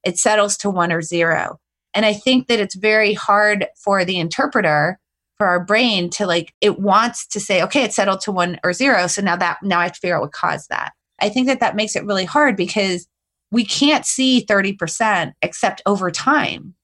It 0.04 0.18
settles 0.18 0.58
to 0.58 0.68
one 0.68 0.92
or 0.92 1.00
zero. 1.00 1.58
And 1.96 2.04
I 2.04 2.12
think 2.12 2.48
that 2.48 2.60
it's 2.60 2.74
very 2.74 3.14
hard 3.14 3.66
for 3.74 4.04
the 4.04 4.18
interpreter, 4.18 5.00
for 5.38 5.46
our 5.46 5.64
brain 5.64 6.10
to 6.10 6.26
like, 6.26 6.52
it 6.60 6.78
wants 6.78 7.26
to 7.28 7.40
say, 7.40 7.62
okay, 7.62 7.84
it 7.84 7.94
settled 7.94 8.20
to 8.20 8.32
one 8.32 8.60
or 8.62 8.74
zero. 8.74 9.06
So 9.06 9.22
now 9.22 9.34
that, 9.36 9.62
now 9.62 9.80
I 9.80 9.84
have 9.84 9.94
to 9.94 10.00
figure 10.00 10.16
out 10.16 10.20
what 10.20 10.32
caused 10.32 10.68
that. 10.68 10.92
I 11.20 11.30
think 11.30 11.46
that 11.46 11.60
that 11.60 11.74
makes 11.74 11.96
it 11.96 12.04
really 12.04 12.26
hard 12.26 12.54
because 12.54 13.08
we 13.50 13.64
can't 13.64 14.04
see 14.04 14.44
30% 14.44 15.32
except 15.40 15.80
over 15.86 16.10
time. 16.10 16.74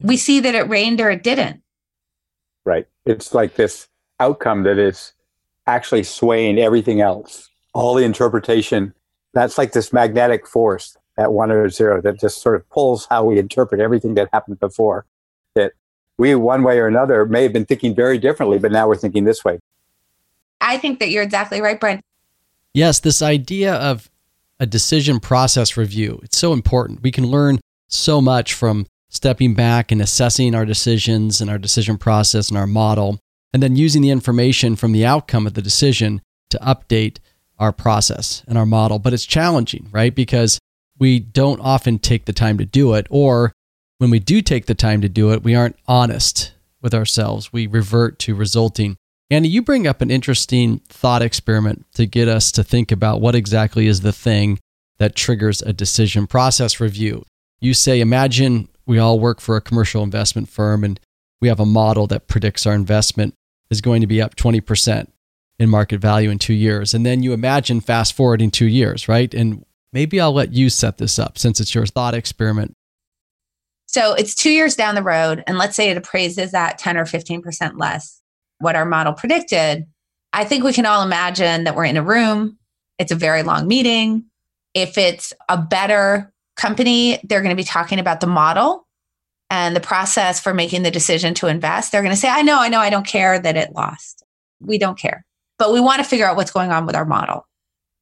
We 0.00 0.16
see 0.16 0.40
that 0.40 0.56
it 0.56 0.68
rained 0.68 1.00
or 1.00 1.10
it 1.10 1.22
didn't. 1.22 1.62
Right. 2.64 2.88
It's 3.04 3.32
like 3.32 3.54
this 3.54 3.86
outcome 4.18 4.64
that 4.64 4.78
is 4.78 5.12
actually 5.68 6.02
swaying 6.02 6.58
everything 6.58 7.00
else. 7.00 7.48
All 7.72 7.94
the 7.94 8.04
interpretation, 8.04 8.94
that's 9.32 9.58
like 9.58 9.72
this 9.72 9.92
magnetic 9.92 10.44
force 10.44 10.96
at 11.16 11.32
one 11.32 11.50
or 11.50 11.68
zero 11.68 12.00
that 12.02 12.20
just 12.20 12.42
sort 12.42 12.56
of 12.56 12.68
pulls 12.68 13.06
how 13.06 13.24
we 13.24 13.38
interpret 13.38 13.80
everything 13.80 14.14
that 14.14 14.28
happened 14.32 14.60
before. 14.60 15.06
That 15.54 15.72
we, 16.18 16.34
one 16.34 16.62
way 16.62 16.78
or 16.78 16.86
another, 16.86 17.24
may 17.26 17.42
have 17.42 17.52
been 17.52 17.66
thinking 17.66 17.94
very 17.94 18.18
differently, 18.18 18.58
but 18.58 18.72
now 18.72 18.86
we're 18.86 18.96
thinking 18.96 19.24
this 19.24 19.44
way. 19.44 19.58
I 20.60 20.78
think 20.78 20.98
that 21.00 21.10
you're 21.10 21.22
exactly 21.22 21.60
right, 21.60 21.78
Brent. 21.78 22.02
Yes, 22.74 23.00
this 23.00 23.22
idea 23.22 23.74
of 23.74 24.10
a 24.58 24.66
decision 24.66 25.20
process 25.20 25.76
review, 25.76 26.20
it's 26.22 26.38
so 26.38 26.52
important. 26.52 27.02
We 27.02 27.10
can 27.10 27.26
learn 27.26 27.60
so 27.88 28.20
much 28.20 28.54
from 28.54 28.86
stepping 29.08 29.54
back 29.54 29.92
and 29.92 30.02
assessing 30.02 30.54
our 30.54 30.64
decisions 30.64 31.40
and 31.40 31.48
our 31.48 31.58
decision 31.58 31.96
process 31.96 32.48
and 32.48 32.58
our 32.58 32.66
model 32.66 33.18
and 33.52 33.62
then 33.62 33.76
using 33.76 34.02
the 34.02 34.10
information 34.10 34.76
from 34.76 34.92
the 34.92 35.06
outcome 35.06 35.46
of 35.46 35.54
the 35.54 35.62
decision 35.62 36.20
to 36.50 36.58
update 36.58 37.18
our 37.58 37.72
process 37.72 38.42
and 38.46 38.58
our 38.58 38.66
model. 38.66 38.98
But 38.98 39.14
it's 39.14 39.24
challenging, 39.24 39.88
right? 39.92 40.14
Because 40.14 40.58
we 40.98 41.18
don't 41.18 41.60
often 41.60 41.98
take 41.98 42.24
the 42.24 42.32
time 42.32 42.58
to 42.58 42.64
do 42.64 42.94
it, 42.94 43.06
or 43.10 43.52
when 43.98 44.10
we 44.10 44.18
do 44.18 44.42
take 44.42 44.66
the 44.66 44.74
time 44.74 45.00
to 45.00 45.08
do 45.08 45.32
it, 45.32 45.42
we 45.42 45.54
aren't 45.54 45.76
honest 45.86 46.52
with 46.82 46.94
ourselves. 46.94 47.52
We 47.52 47.66
revert 47.66 48.18
to 48.20 48.34
resulting. 48.34 48.96
Annie, 49.30 49.48
you 49.48 49.62
bring 49.62 49.86
up 49.86 50.00
an 50.00 50.10
interesting 50.10 50.78
thought 50.88 51.22
experiment 51.22 51.86
to 51.94 52.06
get 52.06 52.28
us 52.28 52.52
to 52.52 52.62
think 52.62 52.92
about 52.92 53.20
what 53.20 53.34
exactly 53.34 53.86
is 53.86 54.02
the 54.02 54.12
thing 54.12 54.58
that 54.98 55.16
triggers 55.16 55.62
a 55.62 55.72
decision 55.72 56.26
process 56.26 56.80
review. 56.80 57.24
You 57.60 57.74
say, 57.74 58.00
imagine 58.00 58.68
we 58.86 58.98
all 58.98 59.18
work 59.18 59.40
for 59.40 59.56
a 59.56 59.60
commercial 59.60 60.02
investment 60.02 60.48
firm 60.48 60.84
and 60.84 61.00
we 61.40 61.48
have 61.48 61.60
a 61.60 61.66
model 61.66 62.06
that 62.06 62.28
predicts 62.28 62.66
our 62.66 62.74
investment 62.74 63.34
is 63.70 63.80
going 63.80 64.00
to 64.00 64.06
be 64.06 64.22
up 64.22 64.36
20% 64.36 65.08
in 65.58 65.68
market 65.68 66.00
value 66.00 66.30
in 66.30 66.38
two 66.38 66.54
years. 66.54 66.94
And 66.94 67.04
then 67.04 67.22
you 67.22 67.32
imagine 67.32 67.80
fast 67.80 68.14
forwarding 68.14 68.50
two 68.50 68.66
years, 68.66 69.08
right? 69.08 69.32
And 69.34 69.64
maybe 69.96 70.20
I'll 70.20 70.34
let 70.34 70.52
you 70.52 70.68
set 70.68 70.98
this 70.98 71.18
up 71.18 71.38
since 71.38 71.58
it's 71.58 71.74
your 71.74 71.86
thought 71.86 72.12
experiment. 72.12 72.74
So 73.86 74.12
it's 74.12 74.34
two 74.34 74.50
years 74.50 74.76
down 74.76 74.94
the 74.94 75.02
road, 75.02 75.42
and 75.46 75.56
let's 75.56 75.74
say 75.74 75.88
it 75.88 75.96
appraises 75.96 76.52
at 76.52 76.76
10 76.76 76.98
or 76.98 77.06
15% 77.06 77.80
less 77.80 78.20
what 78.58 78.76
our 78.76 78.84
model 78.84 79.14
predicted. 79.14 79.86
I 80.34 80.44
think 80.44 80.64
we 80.64 80.74
can 80.74 80.84
all 80.84 81.02
imagine 81.02 81.64
that 81.64 81.74
we're 81.74 81.86
in 81.86 81.96
a 81.96 82.02
room, 82.02 82.58
it's 82.98 83.10
a 83.10 83.14
very 83.14 83.42
long 83.42 83.66
meeting. 83.66 84.26
If 84.74 84.98
it's 84.98 85.32
a 85.48 85.56
better 85.56 86.30
company, 86.56 87.18
they're 87.24 87.40
going 87.40 87.56
to 87.56 87.62
be 87.62 87.64
talking 87.64 87.98
about 87.98 88.20
the 88.20 88.26
model 88.26 88.86
and 89.48 89.74
the 89.74 89.80
process 89.80 90.40
for 90.40 90.52
making 90.52 90.82
the 90.82 90.90
decision 90.90 91.32
to 91.34 91.46
invest, 91.46 91.90
they're 91.90 92.02
going 92.02 92.14
to 92.14 92.20
say, 92.20 92.28
I 92.28 92.42
know, 92.42 92.60
I 92.60 92.68
know, 92.68 92.80
I 92.80 92.90
don't 92.90 93.06
care 93.06 93.38
that 93.38 93.56
it 93.56 93.72
lost. 93.72 94.22
We 94.60 94.76
don't 94.76 94.98
care. 94.98 95.24
But 95.58 95.72
we 95.72 95.80
want 95.80 96.02
to 96.02 96.04
figure 96.04 96.26
out 96.26 96.36
what's 96.36 96.50
going 96.50 96.70
on 96.70 96.84
with 96.84 96.96
our 96.96 97.06
model 97.06 97.46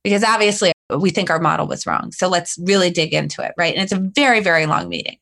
because 0.03 0.25
obviously 0.25 0.74
we 0.91 1.11
think 1.11 1.31
our 1.31 1.41
model 1.41 1.67
was 1.67 1.87
wrong. 1.87 2.13
So 2.13 2.29
let's 2.29 2.59
really 2.63 2.91
dig 2.91 3.15
into 3.15 3.43
it, 3.43 3.53
right? 3.57 3.75
And 3.75 3.83
it's 3.83 3.93
a 3.93 4.11
very, 4.15 4.41
very 4.41 4.67
long 4.67 4.89
meeting. 4.89 5.17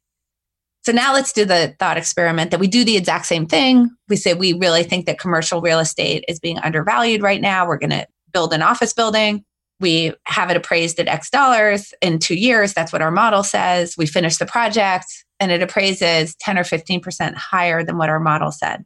So 0.84 0.90
now 0.90 1.12
let's 1.12 1.32
do 1.32 1.44
the 1.44 1.76
thought 1.78 1.96
experiment 1.96 2.50
that 2.50 2.58
we 2.58 2.66
do 2.66 2.84
the 2.84 2.96
exact 2.96 3.26
same 3.26 3.46
thing. 3.46 3.88
We 4.08 4.16
say 4.16 4.34
we 4.34 4.52
really 4.52 4.82
think 4.82 5.06
that 5.06 5.20
commercial 5.20 5.60
real 5.60 5.78
estate 5.78 6.24
is 6.26 6.40
being 6.40 6.58
undervalued 6.58 7.22
right 7.22 7.40
now. 7.40 7.66
We're 7.66 7.78
going 7.78 7.90
to 7.90 8.06
build 8.32 8.52
an 8.52 8.62
office 8.62 8.92
building. 8.92 9.44
We 9.78 10.12
have 10.24 10.50
it 10.50 10.56
appraised 10.56 10.98
at 10.98 11.06
X 11.08 11.30
dollars 11.30 11.94
in 12.00 12.18
two 12.18 12.34
years. 12.34 12.74
That's 12.74 12.92
what 12.92 13.02
our 13.02 13.10
model 13.12 13.44
says. 13.44 13.94
We 13.96 14.06
finish 14.06 14.38
the 14.38 14.46
project 14.46 15.06
and 15.38 15.52
it 15.52 15.62
appraises 15.62 16.34
10 16.36 16.58
or 16.58 16.64
15% 16.64 17.34
higher 17.34 17.84
than 17.84 17.96
what 17.96 18.08
our 18.08 18.20
model 18.20 18.50
said. 18.50 18.84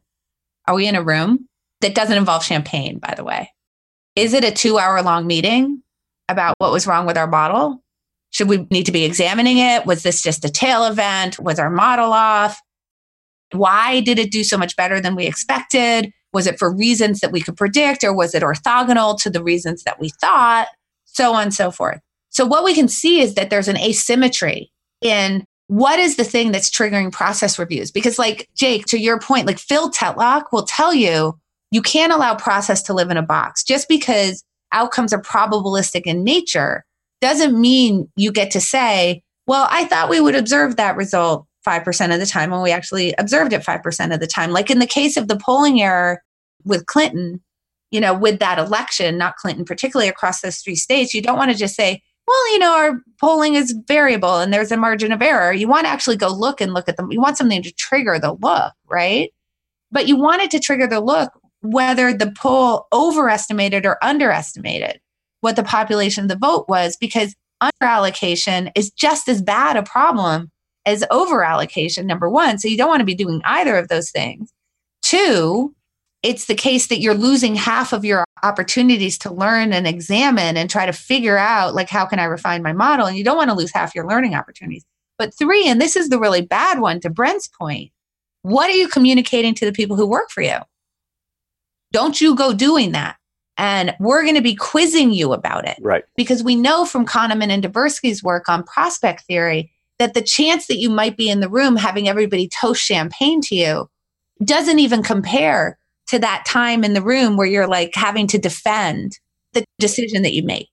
Are 0.67 0.75
we 0.75 0.87
in 0.87 0.95
a 0.95 1.03
room 1.03 1.47
that 1.81 1.95
doesn't 1.95 2.17
involve 2.17 2.43
champagne, 2.43 2.99
by 2.99 3.13
the 3.15 3.23
way? 3.23 3.51
Is 4.15 4.33
it 4.33 4.43
a 4.43 4.51
two 4.51 4.77
hour 4.77 5.01
long 5.01 5.25
meeting 5.25 5.81
about 6.29 6.55
what 6.59 6.71
was 6.71 6.87
wrong 6.87 7.05
with 7.05 7.17
our 7.17 7.27
model? 7.27 7.83
Should 8.31 8.49
we 8.49 8.67
need 8.69 8.85
to 8.85 8.91
be 8.91 9.05
examining 9.05 9.57
it? 9.57 9.85
Was 9.85 10.03
this 10.03 10.21
just 10.21 10.45
a 10.45 10.49
tail 10.49 10.85
event? 10.85 11.39
Was 11.39 11.59
our 11.59 11.69
model 11.69 12.11
off? 12.11 12.59
Why 13.53 14.01
did 14.01 14.19
it 14.19 14.31
do 14.31 14.43
so 14.43 14.57
much 14.57 14.75
better 14.75 14.99
than 14.99 15.15
we 15.15 15.25
expected? 15.25 16.11
Was 16.33 16.47
it 16.47 16.59
for 16.59 16.73
reasons 16.73 17.21
that 17.21 17.31
we 17.31 17.41
could 17.41 17.55
predict, 17.55 18.03
or 18.03 18.13
was 18.13 18.35
it 18.35 18.43
orthogonal 18.43 19.19
to 19.21 19.29
the 19.29 19.41
reasons 19.41 19.83
that 19.83 19.99
we 19.99 20.09
thought? 20.21 20.67
So 21.05 21.33
on 21.33 21.43
and 21.43 21.53
so 21.53 21.71
forth. 21.71 21.99
So, 22.29 22.45
what 22.45 22.63
we 22.63 22.73
can 22.73 22.87
see 22.87 23.21
is 23.21 23.35
that 23.35 23.49
there's 23.49 23.69
an 23.69 23.77
asymmetry 23.77 24.71
in 25.01 25.45
what 25.67 25.99
is 25.99 26.17
the 26.17 26.23
thing 26.23 26.51
that's 26.51 26.69
triggering 26.69 27.11
process 27.11 27.57
reviews? 27.57 27.91
Because, 27.91 28.19
like 28.19 28.49
Jake, 28.55 28.85
to 28.87 28.99
your 28.99 29.19
point, 29.19 29.47
like 29.47 29.59
Phil 29.59 29.89
Tetlock 29.89 30.43
will 30.51 30.63
tell 30.63 30.93
you, 30.93 31.39
you 31.71 31.81
can't 31.81 32.13
allow 32.13 32.35
process 32.35 32.81
to 32.83 32.93
live 32.93 33.09
in 33.09 33.17
a 33.17 33.23
box. 33.23 33.63
Just 33.63 33.87
because 33.87 34.43
outcomes 34.71 35.13
are 35.13 35.21
probabilistic 35.21 36.03
in 36.03 36.23
nature 36.23 36.85
doesn't 37.21 37.59
mean 37.59 38.09
you 38.15 38.31
get 38.31 38.51
to 38.51 38.61
say, 38.61 39.23
well, 39.47 39.67
I 39.71 39.85
thought 39.85 40.09
we 40.09 40.21
would 40.21 40.35
observe 40.35 40.75
that 40.75 40.97
result 40.97 41.45
5% 41.65 42.13
of 42.13 42.19
the 42.19 42.25
time 42.25 42.51
when 42.51 42.61
we 42.61 42.71
actually 42.71 43.13
observed 43.17 43.53
it 43.53 43.63
5% 43.63 44.13
of 44.13 44.19
the 44.19 44.27
time. 44.27 44.51
Like 44.51 44.69
in 44.69 44.79
the 44.79 44.85
case 44.85 45.17
of 45.17 45.27
the 45.27 45.37
polling 45.37 45.81
error 45.81 46.21
with 46.63 46.85
Clinton, 46.85 47.41
you 47.91 47.99
know, 47.99 48.13
with 48.13 48.39
that 48.39 48.59
election, 48.59 49.17
not 49.17 49.35
Clinton 49.37 49.65
particularly 49.65 50.09
across 50.09 50.41
those 50.41 50.57
three 50.57 50.75
states, 50.75 51.13
you 51.13 51.21
don't 51.21 51.37
want 51.37 51.51
to 51.51 51.57
just 51.57 51.75
say, 51.75 52.01
well, 52.27 52.51
you 52.51 52.59
know, 52.59 52.75
our 52.75 53.01
polling 53.19 53.55
is 53.55 53.73
variable 53.87 54.37
and 54.37 54.53
there's 54.53 54.71
a 54.71 54.77
margin 54.77 55.13
of 55.13 55.21
error. 55.21 55.53
You 55.53 55.67
want 55.67 55.85
to 55.85 55.89
actually 55.89 56.17
go 56.17 56.27
look 56.27 56.59
and 56.59 56.73
look 56.73 56.89
at 56.89 56.97
them. 56.97 57.11
You 57.11 57.21
want 57.21 57.37
something 57.37 57.63
to 57.63 57.71
trigger 57.71 58.19
the 58.19 58.33
look, 58.33 58.73
right? 58.85 59.33
But 59.91 60.07
you 60.07 60.17
want 60.17 60.41
it 60.41 60.51
to 60.51 60.59
trigger 60.59 60.87
the 60.87 60.99
look 60.99 61.31
whether 61.71 62.13
the 62.13 62.31
poll 62.31 62.87
overestimated 62.93 63.85
or 63.85 64.03
underestimated 64.03 64.99
what 65.41 65.55
the 65.55 65.63
population 65.63 66.23
of 66.23 66.29
the 66.29 66.35
vote 66.35 66.65
was, 66.67 66.97
because 66.97 67.35
underallocation 67.61 68.71
is 68.75 68.91
just 68.91 69.27
as 69.27 69.41
bad 69.41 69.77
a 69.77 69.83
problem 69.83 70.51
as 70.85 71.03
overallocation, 71.11 72.05
number 72.05 72.29
one. 72.29 72.57
So 72.57 72.67
you 72.67 72.77
don't 72.77 72.89
want 72.89 73.01
to 73.01 73.05
be 73.05 73.15
doing 73.15 73.41
either 73.43 73.77
of 73.77 73.89
those 73.89 74.09
things. 74.09 74.51
Two, 75.01 75.75
it's 76.23 76.45
the 76.45 76.55
case 76.55 76.87
that 76.87 76.99
you're 76.99 77.13
losing 77.13 77.55
half 77.55 77.93
of 77.93 78.03
your 78.03 78.25
opportunities 78.43 79.17
to 79.19 79.33
learn 79.33 79.73
and 79.73 79.87
examine 79.87 80.57
and 80.57 80.69
try 80.69 80.85
to 80.85 80.93
figure 80.93 81.37
out 81.37 81.73
like 81.75 81.89
how 81.89 82.05
can 82.05 82.19
i 82.19 82.23
refine 82.23 82.61
my 82.61 82.73
model 82.73 83.05
and 83.05 83.17
you 83.17 83.23
don't 83.23 83.37
want 83.37 83.49
to 83.49 83.55
lose 83.55 83.71
half 83.73 83.95
your 83.95 84.07
learning 84.07 84.35
opportunities 84.35 84.85
but 85.17 85.33
three 85.33 85.67
and 85.67 85.81
this 85.81 85.95
is 85.95 86.09
the 86.09 86.19
really 86.19 86.41
bad 86.41 86.79
one 86.79 86.99
to 86.99 87.09
brent's 87.09 87.47
point 87.47 87.91
what 88.41 88.69
are 88.69 88.75
you 88.75 88.87
communicating 88.87 89.55
to 89.55 89.65
the 89.65 89.71
people 89.71 89.95
who 89.95 90.05
work 90.07 90.29
for 90.29 90.41
you 90.41 90.57
don't 91.97 92.21
you 92.21 92.35
go 92.35 92.53
doing 92.53 92.91
that. 92.91 93.15
And 93.57 93.95
we're 93.99 94.21
going 94.21 94.35
to 94.35 94.41
be 94.41 94.53
quizzing 94.53 95.11
you 95.11 95.33
about 95.33 95.67
it. 95.67 95.79
Right. 95.81 96.03
Because 96.15 96.43
we 96.43 96.55
know 96.55 96.85
from 96.85 97.07
kahneman 97.07 97.49
and 97.49 97.63
tversky's 97.63 98.21
work 98.21 98.47
on 98.47 98.61
prospect 98.61 99.23
theory 99.23 99.71
that 99.97 100.13
the 100.13 100.21
chance 100.21 100.67
that 100.67 100.77
you 100.77 100.91
might 100.91 101.17
be 101.17 101.27
in 101.27 101.39
the 101.39 101.49
room 101.49 101.75
having 101.75 102.07
everybody 102.07 102.47
toast 102.47 102.83
champagne 102.83 103.41
to 103.41 103.55
you 103.55 103.89
doesn't 104.43 104.77
even 104.77 105.01
compare 105.01 105.79
to 106.05 106.19
that 106.19 106.45
time 106.45 106.83
in 106.83 106.93
the 106.93 107.01
room 107.01 107.35
where 107.35 107.47
you're 107.47 107.65
like 107.65 107.95
having 107.95 108.27
to 108.27 108.37
defend 108.37 109.17
the 109.53 109.65
decision 109.79 110.21
that 110.21 110.35
you 110.35 110.43
make, 110.43 110.69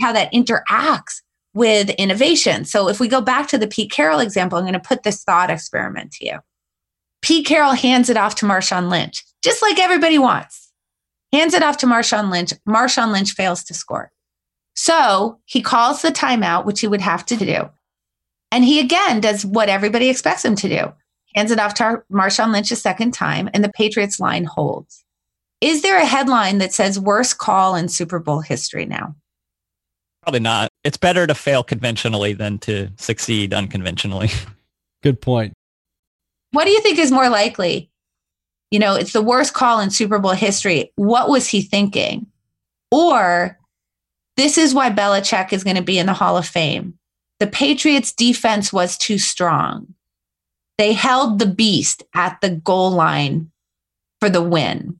how 0.00 0.12
that 0.12 0.32
interacts 0.32 1.20
with 1.52 1.90
innovation. 1.90 2.64
So 2.64 2.88
if 2.88 3.00
we 3.00 3.08
go 3.08 3.20
back 3.20 3.48
to 3.48 3.58
the 3.58 3.66
Pete 3.66 3.90
Carroll 3.90 4.20
example, 4.20 4.56
I'm 4.56 4.62
going 4.62 4.74
to 4.74 4.78
put 4.78 5.02
this 5.02 5.24
thought 5.24 5.50
experiment 5.50 6.12
to 6.12 6.26
you. 6.26 6.38
Pete 7.22 7.44
Carroll 7.44 7.72
hands 7.72 8.08
it 8.08 8.16
off 8.16 8.36
to 8.36 8.46
Marshawn 8.46 8.88
Lynch, 8.88 9.24
just 9.42 9.62
like 9.62 9.78
everybody 9.78 10.18
wants. 10.18 10.72
Hands 11.32 11.54
it 11.54 11.62
off 11.62 11.76
to 11.78 11.86
Marshawn 11.86 12.30
Lynch. 12.30 12.52
Marshawn 12.68 13.12
Lynch 13.12 13.32
fails 13.32 13.62
to 13.64 13.74
score. 13.74 14.10
So 14.74 15.40
he 15.44 15.62
calls 15.62 16.02
the 16.02 16.10
timeout, 16.10 16.64
which 16.64 16.80
he 16.80 16.88
would 16.88 17.00
have 17.00 17.24
to 17.26 17.36
do. 17.36 17.70
And 18.50 18.64
he 18.64 18.80
again 18.80 19.20
does 19.20 19.46
what 19.46 19.68
everybody 19.68 20.08
expects 20.08 20.44
him 20.44 20.56
to 20.56 20.68
do 20.68 20.92
hands 21.34 21.50
it 21.50 21.58
off 21.58 21.74
to 21.74 22.02
Marshawn 22.10 22.52
Lynch 22.52 22.70
a 22.70 22.76
second 22.76 23.12
time, 23.12 23.48
and 23.54 23.62
the 23.62 23.70
Patriots 23.70 24.20
line 24.20 24.44
holds. 24.44 25.04
Is 25.60 25.82
there 25.82 26.00
a 26.00 26.06
headline 26.06 26.58
that 26.58 26.72
says 26.72 26.98
worst 26.98 27.38
call 27.38 27.74
in 27.74 27.88
Super 27.88 28.18
Bowl 28.18 28.40
history 28.40 28.86
now? 28.86 29.14
Probably 30.22 30.40
not. 30.40 30.70
It's 30.84 30.96
better 30.96 31.26
to 31.26 31.34
fail 31.34 31.62
conventionally 31.62 32.32
than 32.32 32.58
to 32.60 32.90
succeed 32.96 33.54
unconventionally. 33.54 34.30
Good 35.02 35.20
point. 35.20 35.54
What 36.52 36.64
do 36.64 36.70
you 36.70 36.80
think 36.80 36.98
is 36.98 37.12
more 37.12 37.28
likely? 37.28 37.89
You 38.70 38.78
know, 38.78 38.94
it's 38.94 39.12
the 39.12 39.22
worst 39.22 39.54
call 39.54 39.80
in 39.80 39.90
Super 39.90 40.18
Bowl 40.18 40.32
history. 40.32 40.92
What 40.96 41.28
was 41.28 41.48
he 41.48 41.60
thinking? 41.60 42.26
Or 42.90 43.58
this 44.36 44.56
is 44.56 44.74
why 44.74 44.90
Belichick 44.90 45.52
is 45.52 45.64
going 45.64 45.76
to 45.76 45.82
be 45.82 45.98
in 45.98 46.06
the 46.06 46.12
Hall 46.12 46.36
of 46.36 46.46
Fame. 46.46 46.94
The 47.40 47.46
Patriots 47.46 48.12
defense 48.12 48.72
was 48.72 48.96
too 48.96 49.18
strong. 49.18 49.94
They 50.78 50.92
held 50.92 51.38
the 51.38 51.46
beast 51.46 52.04
at 52.14 52.40
the 52.40 52.50
goal 52.50 52.90
line 52.90 53.50
for 54.20 54.30
the 54.30 54.42
win. 54.42 54.98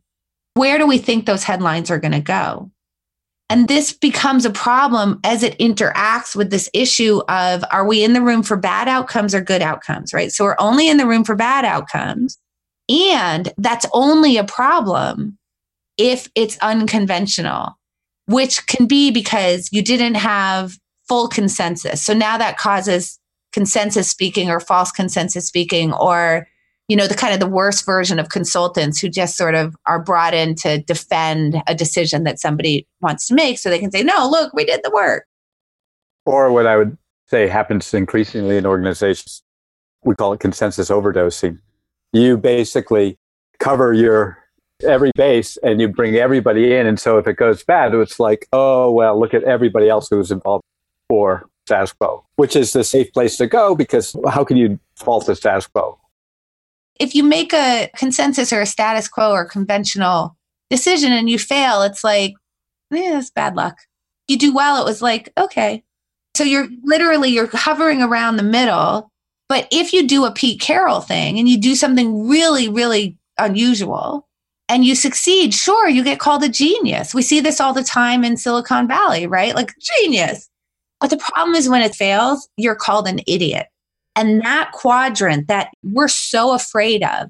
Where 0.55 0.79
do 0.79 0.87
we 0.87 0.99
think 0.99 1.25
those 1.25 1.45
headlines 1.45 1.91
are 1.91 1.99
going 1.99 2.13
to 2.13 2.21
go? 2.21 2.71
And 3.49 3.67
this 3.67 3.93
becomes 3.93 4.45
a 4.45 4.51
problem 4.51 5.21
as 5.25 5.43
it 5.43 5.59
interacts 5.59 6.37
with 6.37 6.51
this 6.51 6.71
issue 6.73 7.21
of 7.29 7.65
are 7.73 7.87
we 7.87 8.05
in 8.05 8.13
the 8.13 8.23
room 8.23 8.43
for 8.43 8.57
bad 8.57 8.89
outcomes 8.89 9.35
or 9.35 9.41
good 9.41 9.61
outcomes, 9.63 10.13
right? 10.13 10.31
So 10.31 10.45
we're 10.45 10.57
only 10.59 10.89
in 10.89 10.99
the 10.99 11.07
room 11.07 11.25
for 11.25 11.35
bad 11.35 11.65
outcomes. 11.65 12.39
And 12.91 13.53
that's 13.57 13.87
only 13.93 14.37
a 14.37 14.45
problem 14.45 15.39
if 15.97 16.29
it's 16.35 16.59
unconventional, 16.59 17.79
which 18.27 18.67
can 18.67 18.87
be 18.87 19.11
because 19.11 19.69
you 19.71 19.83
didn't 19.83 20.17
have 20.17 20.77
full 21.09 21.29
consensus. 21.29 22.03
So 22.03 22.13
now 22.13 22.37
that 22.39 22.59
causes 22.59 23.19
consensus 23.53 24.09
speaking 24.09 24.51
or 24.51 24.61
false 24.61 24.91
consensus 24.91 25.47
speaking 25.47 25.93
or 25.93 26.49
you 26.89 26.97
know 26.97 27.07
the 27.07 27.15
kind 27.15 27.33
of 27.33 27.41
the 27.41 27.47
worst 27.47 27.87
version 27.87 28.19
of 28.19 28.29
consultants 28.29 29.01
who 29.01 29.09
just 29.09 29.37
sort 29.37 29.55
of 29.55 29.77
are 29.87 30.03
brought 30.03 30.35
in 30.35 30.55
to 30.57 30.83
defend 30.83 31.63
a 31.67 31.75
decision 31.75 32.25
that 32.25 32.41
somebody 32.41 32.87
wants 33.01 33.27
to 33.27 33.35
make 33.35 33.59
so 33.59 33.71
they 33.71 33.79
can 33.79 33.91
say 33.91 34.03
no 34.03 34.29
look 34.29 34.53
we 34.55 34.65
did 34.65 34.81
the 34.83 34.91
work 34.91 35.27
or 36.27 36.53
what 36.53 36.67
i 36.67 36.77
would 36.77 36.97
say 37.27 37.49
happens 37.49 37.93
increasingly 37.95 38.57
in 38.57 38.67
organizations 38.67 39.43
we 40.05 40.15
call 40.15 40.33
it 40.33 40.41
consensus 40.41 40.91
overdosing 40.91 41.59
you 42.13 42.37
basically 42.37 43.19
cover 43.59 43.93
your 43.93 44.39
every 44.83 45.13
base 45.15 45.59
and 45.59 45.81
you 45.81 45.89
bring 45.89 46.17
everybody 46.17 46.75
in 46.75 46.87
and 46.87 46.99
so 46.99 47.19
if 47.19 47.27
it 47.27 47.37
goes 47.37 47.63
bad 47.63 47.95
it's 47.95 48.19
like 48.19 48.49
oh 48.55 48.91
well 48.91 49.21
look 49.21 49.35
at 49.35 49.45
everybody 49.45 49.91
else 49.91 50.09
who's 50.09 50.31
involved 50.31 50.65
or 51.11 51.51
status 51.71 51.93
quo, 51.93 52.25
which 52.35 52.57
is 52.57 52.73
the 52.73 52.83
safe 52.83 53.13
place 53.13 53.37
to 53.37 53.47
go 53.47 53.77
because 53.77 54.17
how 54.29 54.43
can 54.43 54.57
you 54.57 54.79
fault 54.97 55.27
the 55.27 55.37
status 55.37 55.69
quo? 55.69 55.99
If 56.99 57.15
you 57.15 57.23
make 57.23 57.53
a 57.53 57.91
consensus 57.97 58.53
or 58.53 58.61
a 58.61 58.67
status 58.67 59.09
quo 59.09 59.31
or 59.31 59.45
conventional 59.45 60.37
decision 60.69 61.13
and 61.13 61.31
you 61.31 61.39
fail, 61.39 61.83
it's 61.83 62.03
like, 62.03 62.35
yeah, 62.91 63.19
it's 63.19 63.31
bad 63.31 63.55
luck. 63.55 63.79
You 64.27 64.37
do 64.37 64.53
well, 64.53 64.81
it 64.81 64.85
was 64.85 65.01
like, 65.01 65.33
okay. 65.39 65.85
So 66.37 66.45
you're 66.45 66.69
literally 66.83 67.31
you're 67.31 67.49
hovering 67.53 68.03
around 68.03 68.37
the 68.37 68.43
middle. 68.43 69.10
But 69.51 69.67
if 69.73 69.93
you 69.93 70.07
do 70.07 70.25
a 70.25 70.31
Pete 70.31 70.61
Carroll 70.61 71.01
thing 71.01 71.37
and 71.37 71.49
you 71.49 71.59
do 71.59 71.75
something 71.75 72.29
really, 72.29 72.69
really 72.69 73.19
unusual 73.37 74.29
and 74.69 74.85
you 74.85 74.95
succeed, 74.95 75.53
sure, 75.53 75.89
you 75.89 76.05
get 76.05 76.21
called 76.21 76.45
a 76.45 76.49
genius. 76.49 77.13
We 77.13 77.23
see 77.23 77.41
this 77.41 77.61
all 77.61 77.75
the 77.75 77.83
time 77.83 78.23
in 78.23 78.37
Silicon 78.37 78.87
Valley, 78.87 79.27
right? 79.27 79.57
Like 79.57 79.75
genius. 79.81 80.49
But 81.01 81.11
the 81.11 81.17
problem 81.17 81.57
is 81.57 81.69
when 81.69 81.83
it 81.83 81.97
fails, 81.97 82.49
you're 82.57 82.77
called 82.77 83.09
an 83.09 83.23
idiot. 83.27 83.67
And 84.15 84.41
that 84.43 84.71
quadrant 84.71 85.49
that 85.49 85.71
we're 85.83 86.07
so 86.07 86.55
afraid 86.55 87.03
of, 87.03 87.29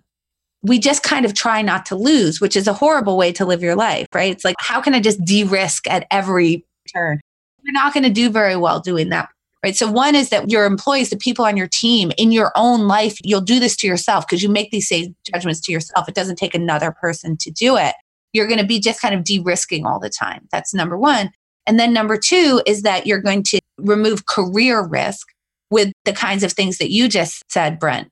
we 0.63 0.79
just 0.79 1.03
kind 1.03 1.25
of 1.25 1.33
try 1.33 1.63
not 1.63 1.87
to 1.87 1.97
lose, 1.97 2.39
which 2.39 2.55
is 2.55 2.69
a 2.69 2.75
horrible 2.75 3.17
way 3.17 3.33
to 3.33 3.47
live 3.47 3.63
your 3.63 3.77
life, 3.77 4.07
right? 4.15 4.31
It's 4.31 4.45
like, 4.45 4.57
how 4.59 4.83
can 4.83 4.93
I 4.95 5.01
just 5.01 5.25
de 5.25 5.45
risk 5.45 5.89
at 5.89 6.07
every 6.11 6.67
turn? 6.93 7.19
You're 7.63 7.73
not 7.73 7.95
going 7.95 8.05
to 8.05 8.11
do 8.11 8.29
very 8.29 8.57
well 8.57 8.79
doing 8.79 9.09
that. 9.09 9.31
Right. 9.63 9.77
So, 9.77 9.91
one 9.91 10.15
is 10.15 10.31
that 10.31 10.51
your 10.51 10.65
employees, 10.65 11.11
the 11.11 11.19
people 11.19 11.45
on 11.45 11.57
your 11.57 11.69
team, 11.69 12.13
in 12.17 12.33
your 12.33 12.51
own 12.57 12.89
life, 12.89 13.19
you'll 13.23 13.43
do 13.43 13.61
this 13.61 13.77
to 13.79 13.87
yourself 13.87 14.27
because 14.27 14.43
you 14.43 14.49
make 14.49 14.71
these 14.71 14.89
same 14.89 15.15
judgments 15.31 15.61
to 15.63 15.73
yourself. 15.73 16.09
It 16.09 16.15
doesn't 16.15 16.37
take 16.37 16.55
another 16.55 16.93
person 16.93 17.37
to 17.39 17.51
do 17.51 17.77
it. 17.77 17.95
You're 18.33 18.47
going 18.47 18.61
to 18.61 18.67
be 18.67 18.81
just 18.81 19.03
kind 19.03 19.15
of 19.15 19.23
de 19.23 19.39
risking 19.39 19.85
all 19.85 20.01
the 20.01 20.09
time. 20.09 20.49
That's 20.51 20.73
number 20.73 20.97
one. 20.97 21.31
And 21.67 21.79
then 21.79 21.93
number 21.93 22.17
two 22.17 22.63
is 22.67 22.83
that 22.83 23.07
you're 23.07 23.21
going 23.21 23.43
to 23.45 23.61
remove 23.77 24.27
career 24.27 24.83
risk 24.83 25.29
with 25.71 25.93
the 26.05 26.13
kinds 26.13 26.43
of 26.43 26.53
things 26.53 26.79
that 26.79 26.91
you 26.91 27.09
just 27.09 27.45
said, 27.53 27.79
Brent. 27.79 28.09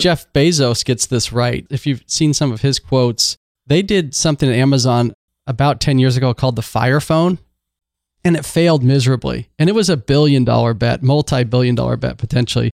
Jeff 0.00 0.32
Bezos 0.32 0.84
gets 0.84 1.06
this 1.06 1.32
right. 1.32 1.66
If 1.70 1.86
you've 1.86 2.02
seen 2.06 2.34
some 2.34 2.52
of 2.52 2.62
his 2.62 2.78
quotes, 2.78 3.36
they 3.66 3.82
did 3.82 4.14
something 4.14 4.48
at 4.48 4.56
Amazon 4.56 5.12
about 5.46 5.80
10 5.80 5.98
years 5.98 6.16
ago 6.16 6.32
called 6.34 6.56
the 6.56 6.62
Fire 6.62 7.00
Phone, 7.00 7.38
and 8.24 8.36
it 8.36 8.44
failed 8.44 8.82
miserably. 8.82 9.48
And 9.58 9.68
it 9.68 9.74
was 9.74 9.88
a 9.88 9.96
billion 9.96 10.44
dollar 10.44 10.74
bet, 10.74 11.02
multi 11.02 11.44
billion 11.44 11.74
dollar 11.74 11.96
bet 11.96 12.18
potentially. 12.18 12.70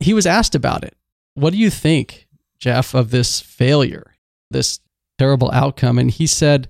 He 0.00 0.14
was 0.14 0.26
asked 0.26 0.54
about 0.54 0.84
it. 0.84 0.96
What 1.34 1.52
do 1.52 1.58
you 1.58 1.70
think, 1.70 2.26
Jeff, 2.58 2.94
of 2.94 3.10
this 3.10 3.40
failure, 3.40 4.14
this 4.50 4.80
terrible 5.18 5.50
outcome? 5.52 5.98
And 5.98 6.10
he 6.10 6.26
said, 6.26 6.68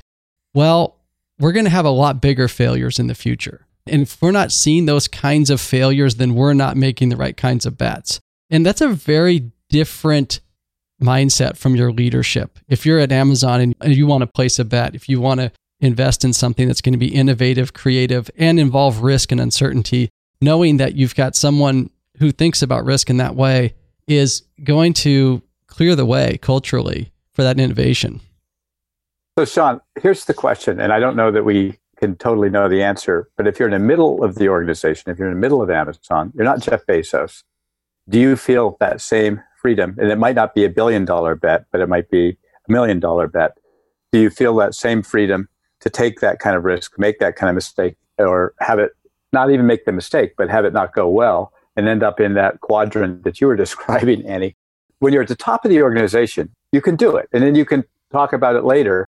Well, 0.54 0.98
we're 1.38 1.52
going 1.52 1.64
to 1.64 1.70
have 1.70 1.84
a 1.84 1.90
lot 1.90 2.22
bigger 2.22 2.48
failures 2.48 2.98
in 2.98 3.08
the 3.08 3.14
future. 3.14 3.66
And 3.86 4.02
if 4.02 4.22
we're 4.22 4.30
not 4.30 4.52
seeing 4.52 4.86
those 4.86 5.08
kinds 5.08 5.50
of 5.50 5.60
failures, 5.60 6.16
then 6.16 6.34
we're 6.34 6.54
not 6.54 6.76
making 6.76 7.08
the 7.08 7.16
right 7.16 7.36
kinds 7.36 7.66
of 7.66 7.76
bets. 7.76 8.20
And 8.48 8.64
that's 8.64 8.80
a 8.80 8.88
very 8.88 9.50
different 9.68 10.40
mindset 11.02 11.56
from 11.56 11.74
your 11.74 11.90
leadership. 11.90 12.60
If 12.68 12.86
you're 12.86 13.00
at 13.00 13.10
Amazon 13.10 13.74
and 13.80 13.96
you 13.96 14.06
want 14.06 14.20
to 14.22 14.26
place 14.28 14.58
a 14.60 14.64
bet, 14.64 14.94
if 14.94 15.08
you 15.08 15.20
want 15.20 15.40
to 15.40 15.50
invest 15.82 16.24
in 16.24 16.32
something 16.32 16.68
that's 16.68 16.80
going 16.80 16.94
to 16.94 16.98
be 16.98 17.14
innovative, 17.14 17.74
creative, 17.74 18.30
and 18.38 18.58
involve 18.58 19.02
risk 19.02 19.32
and 19.32 19.40
uncertainty, 19.40 20.08
knowing 20.40 20.78
that 20.78 20.94
you've 20.94 21.14
got 21.14 21.36
someone 21.36 21.90
who 22.18 22.30
thinks 22.30 22.62
about 22.62 22.84
risk 22.84 23.10
in 23.10 23.18
that 23.18 23.34
way 23.34 23.74
is 24.06 24.42
going 24.64 24.92
to 24.92 25.42
clear 25.66 25.96
the 25.96 26.06
way 26.06 26.38
culturally 26.40 27.12
for 27.32 27.42
that 27.42 27.58
innovation. 27.58 28.20
So, 29.38 29.44
Sean, 29.44 29.80
here's 30.00 30.24
the 30.26 30.34
question, 30.34 30.80
and 30.80 30.92
I 30.92 31.00
don't 31.00 31.16
know 31.16 31.30
that 31.30 31.44
we 31.44 31.78
can 31.96 32.16
totally 32.16 32.50
know 32.50 32.68
the 32.68 32.82
answer, 32.82 33.28
but 33.36 33.46
if 33.46 33.58
you're 33.58 33.68
in 33.68 33.72
the 33.72 33.78
middle 33.78 34.22
of 34.22 34.36
the 34.36 34.48
organization, 34.48 35.10
if 35.10 35.18
you're 35.18 35.28
in 35.28 35.34
the 35.34 35.40
middle 35.40 35.62
of 35.62 35.70
Amazon, 35.70 36.32
you're 36.34 36.44
not 36.44 36.60
Jeff 36.60 36.84
Bezos, 36.86 37.42
do 38.08 38.20
you 38.20 38.36
feel 38.36 38.76
that 38.80 39.00
same 39.00 39.42
freedom? 39.60 39.96
And 39.98 40.10
it 40.10 40.18
might 40.18 40.34
not 40.34 40.54
be 40.54 40.64
a 40.64 40.68
billion 40.68 41.04
dollar 41.04 41.34
bet, 41.34 41.64
but 41.72 41.80
it 41.80 41.88
might 41.88 42.10
be 42.10 42.36
a 42.68 42.72
million 42.72 43.00
dollar 43.00 43.26
bet. 43.26 43.56
Do 44.12 44.20
you 44.20 44.28
feel 44.28 44.54
that 44.56 44.74
same 44.74 45.02
freedom 45.02 45.48
to 45.82 45.90
take 45.90 46.20
that 46.20 46.38
kind 46.38 46.56
of 46.56 46.64
risk, 46.64 46.98
make 46.98 47.18
that 47.18 47.36
kind 47.36 47.50
of 47.50 47.54
mistake, 47.54 47.96
or 48.18 48.54
have 48.60 48.78
it 48.78 48.92
not 49.32 49.50
even 49.50 49.66
make 49.66 49.84
the 49.84 49.92
mistake, 49.92 50.34
but 50.36 50.48
have 50.48 50.64
it 50.64 50.72
not 50.72 50.94
go 50.94 51.08
well 51.08 51.52
and 51.76 51.88
end 51.88 52.02
up 52.02 52.20
in 52.20 52.34
that 52.34 52.60
quadrant 52.60 53.24
that 53.24 53.40
you 53.40 53.46
were 53.46 53.56
describing, 53.64 54.24
Annie? 54.26 54.56
When 55.00 55.12
you're 55.12 55.22
at 55.22 55.28
the 55.28 55.36
top 55.36 55.64
of 55.64 55.70
the 55.70 55.82
organization, 55.82 56.50
you 56.70 56.80
can 56.80 56.96
do 56.96 57.16
it. 57.16 57.28
And 57.32 57.42
then 57.42 57.54
you 57.54 57.64
can 57.64 57.84
talk 58.12 58.32
about 58.32 58.56
it 58.56 58.64
later 58.64 59.08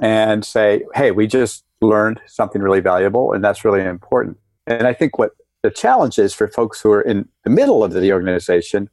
and 0.00 0.44
say, 0.44 0.84
hey, 0.94 1.10
we 1.10 1.26
just 1.26 1.64
learned 1.80 2.20
something 2.26 2.62
really 2.62 2.80
valuable, 2.80 3.32
and 3.32 3.42
that's 3.42 3.64
really 3.64 3.82
important. 3.82 4.38
And 4.66 4.86
I 4.86 4.94
think 4.94 5.18
what 5.18 5.32
the 5.62 5.70
challenge 5.70 6.18
is 6.18 6.32
for 6.32 6.48
folks 6.48 6.80
who 6.80 6.92
are 6.92 7.02
in 7.02 7.28
the 7.44 7.50
middle 7.50 7.82
of 7.82 7.92
the 7.92 8.12
organization, 8.12 8.88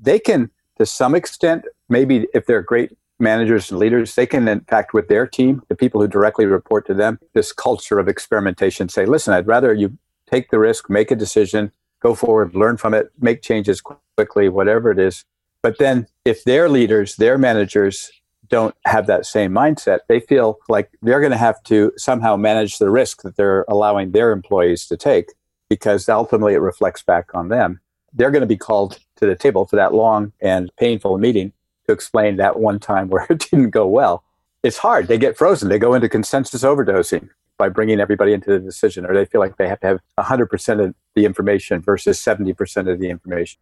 they 0.00 0.18
can, 0.18 0.50
to 0.78 0.84
some 0.84 1.14
extent, 1.14 1.64
maybe 1.88 2.26
if 2.34 2.46
they're 2.46 2.62
great 2.62 2.96
managers 3.18 3.70
and 3.70 3.78
leaders, 3.78 4.14
they 4.14 4.26
can, 4.26 4.46
in 4.48 4.60
fact, 4.60 4.94
with 4.94 5.08
their 5.08 5.26
team, 5.26 5.62
the 5.68 5.74
people 5.74 6.00
who 6.00 6.08
directly 6.08 6.46
report 6.46 6.86
to 6.86 6.94
them, 6.94 7.18
this 7.34 7.52
culture 7.52 7.98
of 7.98 8.08
experimentation 8.08 8.88
say, 8.88 9.06
listen, 9.06 9.34
I'd 9.34 9.46
rather 9.46 9.72
you 9.72 9.98
take 10.30 10.50
the 10.50 10.58
risk, 10.58 10.88
make 10.88 11.10
a 11.10 11.16
decision, 11.16 11.72
go 12.00 12.14
forward, 12.14 12.54
learn 12.54 12.76
from 12.76 12.94
it, 12.94 13.10
make 13.18 13.42
changes 13.42 13.80
quickly, 13.80 14.48
whatever 14.48 14.90
it 14.90 14.98
is. 14.98 15.24
But 15.62 15.78
then 15.78 16.06
if 16.24 16.44
their 16.44 16.68
leaders, 16.68 17.16
their 17.16 17.38
managers 17.38 18.10
don't 18.48 18.74
have 18.84 19.06
that 19.06 19.26
same 19.26 19.52
mindset, 19.52 20.00
they 20.08 20.20
feel 20.20 20.58
like 20.68 20.90
they're 21.02 21.20
going 21.20 21.32
to 21.32 21.38
have 21.38 21.62
to 21.64 21.92
somehow 21.96 22.36
manage 22.36 22.78
the 22.78 22.90
risk 22.90 23.22
that 23.22 23.36
they're 23.36 23.64
allowing 23.68 24.12
their 24.12 24.30
employees 24.30 24.86
to 24.86 24.96
take 24.96 25.32
because 25.68 26.08
ultimately 26.08 26.54
it 26.54 26.58
reflects 26.58 27.02
back 27.02 27.34
on 27.34 27.48
them. 27.48 27.80
They're 28.12 28.30
going 28.30 28.42
to 28.42 28.46
be 28.46 28.56
called 28.56 28.98
to 29.16 29.26
the 29.26 29.36
table 29.36 29.66
for 29.66 29.76
that 29.76 29.92
long 29.92 30.32
and 30.40 30.70
painful 30.78 31.18
meeting 31.18 31.52
to 31.88 31.92
explain 31.92 32.36
that 32.36 32.60
one 32.60 32.78
time 32.78 33.08
where 33.08 33.26
it 33.30 33.38
didn't 33.50 33.70
go 33.70 33.86
well. 33.86 34.24
It's 34.62 34.78
hard. 34.78 35.08
They 35.08 35.18
get 35.18 35.36
frozen. 35.36 35.68
They 35.68 35.78
go 35.78 35.94
into 35.94 36.08
consensus 36.08 36.62
overdosing 36.62 37.28
by 37.58 37.68
bringing 37.68 37.98
everybody 37.98 38.32
into 38.32 38.50
the 38.50 38.60
decision, 38.60 39.04
or 39.04 39.14
they 39.14 39.24
feel 39.24 39.40
like 39.40 39.56
they 39.56 39.68
have 39.68 39.80
to 39.80 39.86
have 39.86 40.00
100% 40.18 40.84
of 40.84 40.94
the 41.14 41.24
information 41.24 41.80
versus 41.80 42.20
70% 42.20 42.90
of 42.90 43.00
the 43.00 43.10
information. 43.10 43.58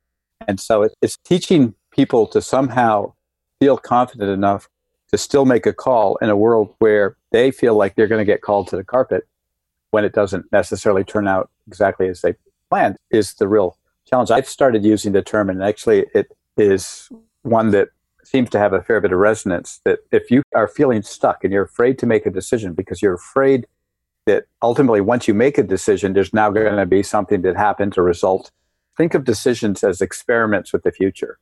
And 0.46 0.60
so 0.60 0.88
it's 1.00 1.16
teaching 1.18 1.74
people 1.90 2.26
to 2.28 2.42
somehow 2.42 3.14
feel 3.58 3.78
confident 3.78 4.30
enough 4.30 4.68
to 5.10 5.16
still 5.16 5.46
make 5.46 5.64
a 5.64 5.72
call 5.72 6.16
in 6.16 6.28
a 6.28 6.36
world 6.36 6.74
where 6.78 7.16
they 7.30 7.50
feel 7.50 7.74
like 7.74 7.94
they're 7.94 8.06
going 8.06 8.20
to 8.20 8.30
get 8.30 8.42
called 8.42 8.68
to 8.68 8.76
the 8.76 8.84
carpet 8.84 9.26
when 9.92 10.04
it 10.04 10.12
doesn't 10.12 10.50
necessarily 10.52 11.04
turn 11.04 11.26
out 11.26 11.48
exactly 11.66 12.08
as 12.08 12.20
they 12.20 12.34
planned 12.68 12.96
is 13.10 13.34
the 13.34 13.48
real 13.48 13.78
challenge. 14.04 14.30
I've 14.30 14.48
started 14.48 14.84
using 14.84 15.12
the 15.12 15.22
term, 15.22 15.48
and 15.48 15.62
actually, 15.62 16.06
it 16.14 16.30
is 16.56 17.08
one 17.42 17.70
that 17.70 17.88
seems 18.26 18.50
to 18.50 18.58
have 18.58 18.72
a 18.72 18.82
fair 18.82 19.00
bit 19.00 19.12
of 19.12 19.18
resonance 19.18 19.80
that 19.84 20.00
if 20.12 20.30
you 20.30 20.42
are 20.54 20.68
feeling 20.68 21.02
stuck 21.02 21.44
and 21.44 21.52
you're 21.52 21.64
afraid 21.64 21.98
to 21.98 22.06
make 22.06 22.26
a 22.26 22.30
decision 22.30 22.74
because 22.74 23.00
you're 23.00 23.14
afraid 23.14 23.66
that 24.26 24.44
ultimately 24.62 25.00
once 25.00 25.28
you 25.28 25.34
make 25.34 25.56
a 25.58 25.62
decision 25.62 26.12
there's 26.12 26.34
now 26.34 26.50
going 26.50 26.76
to 26.76 26.86
be 26.86 27.02
something 27.02 27.42
that 27.42 27.56
happens 27.56 27.96
or 27.96 28.02
result. 28.02 28.50
Think 28.96 29.14
of 29.14 29.24
decisions 29.24 29.84
as 29.84 30.00
experiments 30.00 30.72
with 30.72 30.82
the 30.82 30.90
future. 30.90 31.38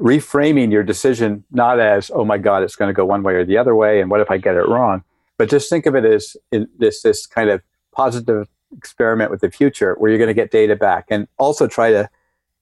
Reframing 0.00 0.70
your 0.70 0.84
decision 0.84 1.44
not 1.50 1.80
as 1.80 2.10
oh 2.14 2.24
my 2.24 2.38
god 2.38 2.62
it's 2.62 2.76
going 2.76 2.88
to 2.88 2.94
go 2.94 3.04
one 3.04 3.22
way 3.22 3.34
or 3.34 3.44
the 3.44 3.58
other 3.58 3.74
way 3.74 4.00
and 4.00 4.10
what 4.10 4.20
if 4.20 4.30
i 4.30 4.38
get 4.38 4.54
it 4.54 4.68
wrong? 4.68 5.02
But 5.36 5.50
just 5.50 5.68
think 5.70 5.86
of 5.86 5.94
it 5.94 6.04
as 6.04 6.36
this 6.78 7.02
this 7.02 7.26
kind 7.26 7.50
of 7.50 7.62
positive 7.92 8.48
experiment 8.76 9.30
with 9.30 9.40
the 9.40 9.50
future 9.50 9.94
where 9.98 10.10
you're 10.10 10.18
going 10.18 10.28
to 10.28 10.34
get 10.34 10.50
data 10.50 10.76
back. 10.76 11.06
And 11.10 11.26
also 11.38 11.66
try 11.66 11.90
to 11.90 12.08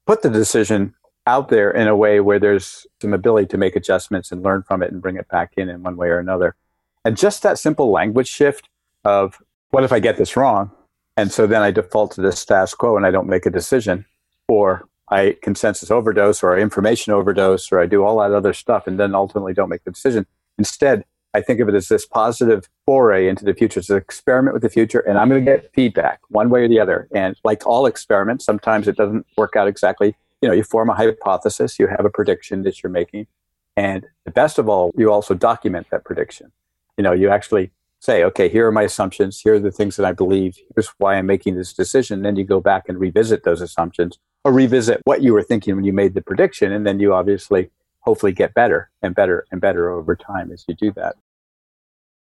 put 0.07 0.23
the 0.23 0.31
decision 0.31 0.95
out 1.27 1.49
there 1.49 1.71
in 1.71 1.89
a 1.89 1.97
way 1.97 2.21
where 2.21 2.39
there's 2.39 2.87
some 3.01 3.13
ability 3.13 3.49
to 3.49 3.59
make 3.59 3.77
adjustments 3.77 4.31
and 4.31 4.43
learn 4.43 4.63
from 4.63 4.83
it 4.83 4.93
and 4.93 5.03
bring 5.03 5.17
it 5.17 5.29
back 5.29 5.53
in 5.57 5.69
in 5.69 5.83
one 5.83 5.97
way 5.97 6.09
or 6.09 6.19
another. 6.19 6.55
And 7.05 7.17
just 7.17 7.43
that 7.43 7.59
simple 7.59 7.91
language 7.91 8.29
shift 8.29 8.69
of 9.05 9.43
what 9.71 9.85
if 9.85 9.93
I 9.93 10.01
get 10.01 10.17
this 10.17 10.37
wrong? 10.37 10.71
And 11.17 11.33
so 11.33 11.47
then 11.47 11.63
I 11.63 11.71
default 11.71 12.13
to 12.13 12.21
the 12.21 12.33
status 12.33 12.75
quo 12.75 12.97
and 12.97 13.07
I 13.07 13.11
don't 13.11 13.29
make 13.29 13.47
a 13.47 13.51
decision, 13.51 14.05
or 14.49 14.89
I 15.09 15.37
consensus 15.43 15.91
overdose, 15.91 16.43
or 16.43 16.59
information 16.59 17.13
overdose, 17.13 17.71
or 17.73 17.81
I 17.81 17.87
do 17.87 18.05
all 18.05 18.19
that 18.19 18.33
other 18.33 18.53
stuff 18.53 18.87
and 18.87 18.99
then 18.99 19.15
ultimately 19.15 19.55
don't 19.55 19.69
make 19.69 19.85
the 19.85 19.93
decision. 19.93 20.27
Instead, 20.59 21.05
I 21.35 21.43
think 21.43 21.61
of 21.61 21.69
it 21.69 21.75
as 21.75 21.89
this 21.89 22.07
positive 22.07 22.69
foray 22.87 23.29
into 23.29 23.45
the 23.45 23.55
future. 23.55 23.81
It's 23.81 23.91
an 23.91 23.99
experiment 23.99 24.55
with 24.55 24.63
the 24.63 24.71
future, 24.71 25.01
and 25.01 25.19
I'm 25.19 25.29
going 25.29 25.45
to 25.45 25.51
get 25.51 25.71
feedback 25.75 26.21
one 26.29 26.49
way 26.49 26.63
or 26.63 26.69
the 26.69 26.81
other. 26.81 27.09
And 27.15 27.37
like 27.45 27.67
all 27.67 27.87
experiments, 27.87 28.45
sometimes 28.45 28.89
it 28.89 28.97
doesn't 28.97 29.27
work 29.37 29.55
out 29.55 29.69
exactly. 29.69 30.17
You 30.43 30.49
know, 30.49 30.55
you 30.55 30.63
form 30.63 30.91
a 30.91 30.95
hypothesis, 30.95 31.79
you 31.79 31.87
have 31.87 32.05
a 32.05 32.11
prediction 32.11 32.63
that 32.63 32.83
you're 32.83 32.91
making, 32.91 33.27
and 33.77 34.07
the 34.25 34.31
best 34.31 34.59
of 34.59 34.69
all, 34.69 34.93
you 34.97 35.11
also 35.13 35.35
document 35.35 35.89
that 35.91 36.05
prediction. 36.05 36.53
You 36.97 37.05
know, 37.05 37.13
you 37.13 37.29
actually 37.29 37.71
say, 38.01 38.25
okay, 38.25 38.49
here 38.49 38.67
are 38.67 38.73
my 38.73 38.83
assumptions. 38.83 39.41
Here 39.41 39.55
are 39.55 39.61
the 39.61 39.71
things 39.71 39.97
that 39.97 40.07
I 40.07 40.13
believe. 40.13 40.59
Here's 40.75 40.89
why 40.99 41.17
I'm 41.17 41.27
making 41.27 41.57
this 41.57 41.73
decision. 41.73 42.23
Then 42.23 42.37
you 42.37 42.45
go 42.45 42.61
back 42.61 42.89
and 42.89 42.99
revisit 42.99 43.45
those 43.45 43.61
assumptions 43.61 44.19
or 44.45 44.53
revisit 44.53 45.01
what 45.05 45.23
you 45.23 45.33
were 45.33 45.43
thinking 45.43 45.75
when 45.75 45.85
you 45.85 45.93
made 45.93 46.15
the 46.15 46.23
prediction. 46.23 46.73
And 46.73 46.87
then 46.87 47.01
you 47.01 47.13
obviously 47.13 47.71
hopefully 48.01 48.33
get 48.33 48.55
better 48.55 48.91
and 49.03 49.15
better 49.15 49.45
and 49.51 49.61
better 49.61 49.91
over 49.91 50.15
time 50.15 50.53
as 50.53 50.65
you 50.69 50.75
do 50.75 50.93
that. 50.93 51.17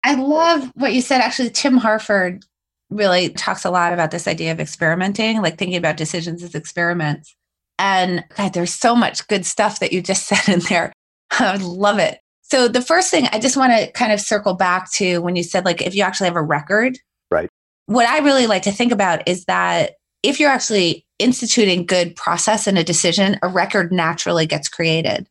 I 0.02 0.14
love 0.14 0.70
what 0.74 0.94
you 0.94 1.02
said. 1.02 1.20
Actually, 1.20 1.50
Tim 1.50 1.76
Harford 1.76 2.44
really 2.88 3.30
talks 3.30 3.64
a 3.64 3.70
lot 3.70 3.92
about 3.92 4.12
this 4.12 4.28
idea 4.28 4.52
of 4.52 4.60
experimenting, 4.60 5.42
like 5.42 5.58
thinking 5.58 5.76
about 5.76 5.96
decisions 5.96 6.42
as 6.42 6.54
experiments. 6.54 7.36
And 7.78 8.24
God, 8.36 8.54
there's 8.54 8.72
so 8.72 8.96
much 8.96 9.26
good 9.28 9.44
stuff 9.44 9.80
that 9.80 9.92
you 9.92 10.02
just 10.02 10.26
said 10.28 10.48
in 10.52 10.60
there. 10.60 10.92
I 11.32 11.56
love 11.56 11.98
it. 11.98 12.20
So 12.42 12.68
the 12.68 12.82
first 12.82 13.10
thing 13.10 13.28
I 13.32 13.40
just 13.40 13.56
want 13.56 13.72
to 13.72 13.90
kind 13.92 14.12
of 14.12 14.20
circle 14.20 14.54
back 14.54 14.90
to 14.92 15.18
when 15.18 15.34
you 15.34 15.42
said 15.42 15.64
like 15.64 15.82
if 15.82 15.94
you 15.94 16.02
actually 16.02 16.28
have 16.28 16.36
a 16.36 16.42
record. 16.42 16.98
Right. 17.30 17.48
What 17.86 18.08
I 18.08 18.18
really 18.18 18.46
like 18.46 18.62
to 18.62 18.72
think 18.72 18.92
about 18.92 19.26
is 19.28 19.44
that 19.46 19.94
if 20.22 20.38
you're 20.38 20.50
actually 20.50 21.04
instituting 21.18 21.86
good 21.86 22.14
process 22.16 22.66
in 22.66 22.76
a 22.76 22.84
decision, 22.84 23.38
a 23.42 23.48
record 23.48 23.92
naturally 23.92 24.46
gets 24.46 24.68
created. 24.68 25.28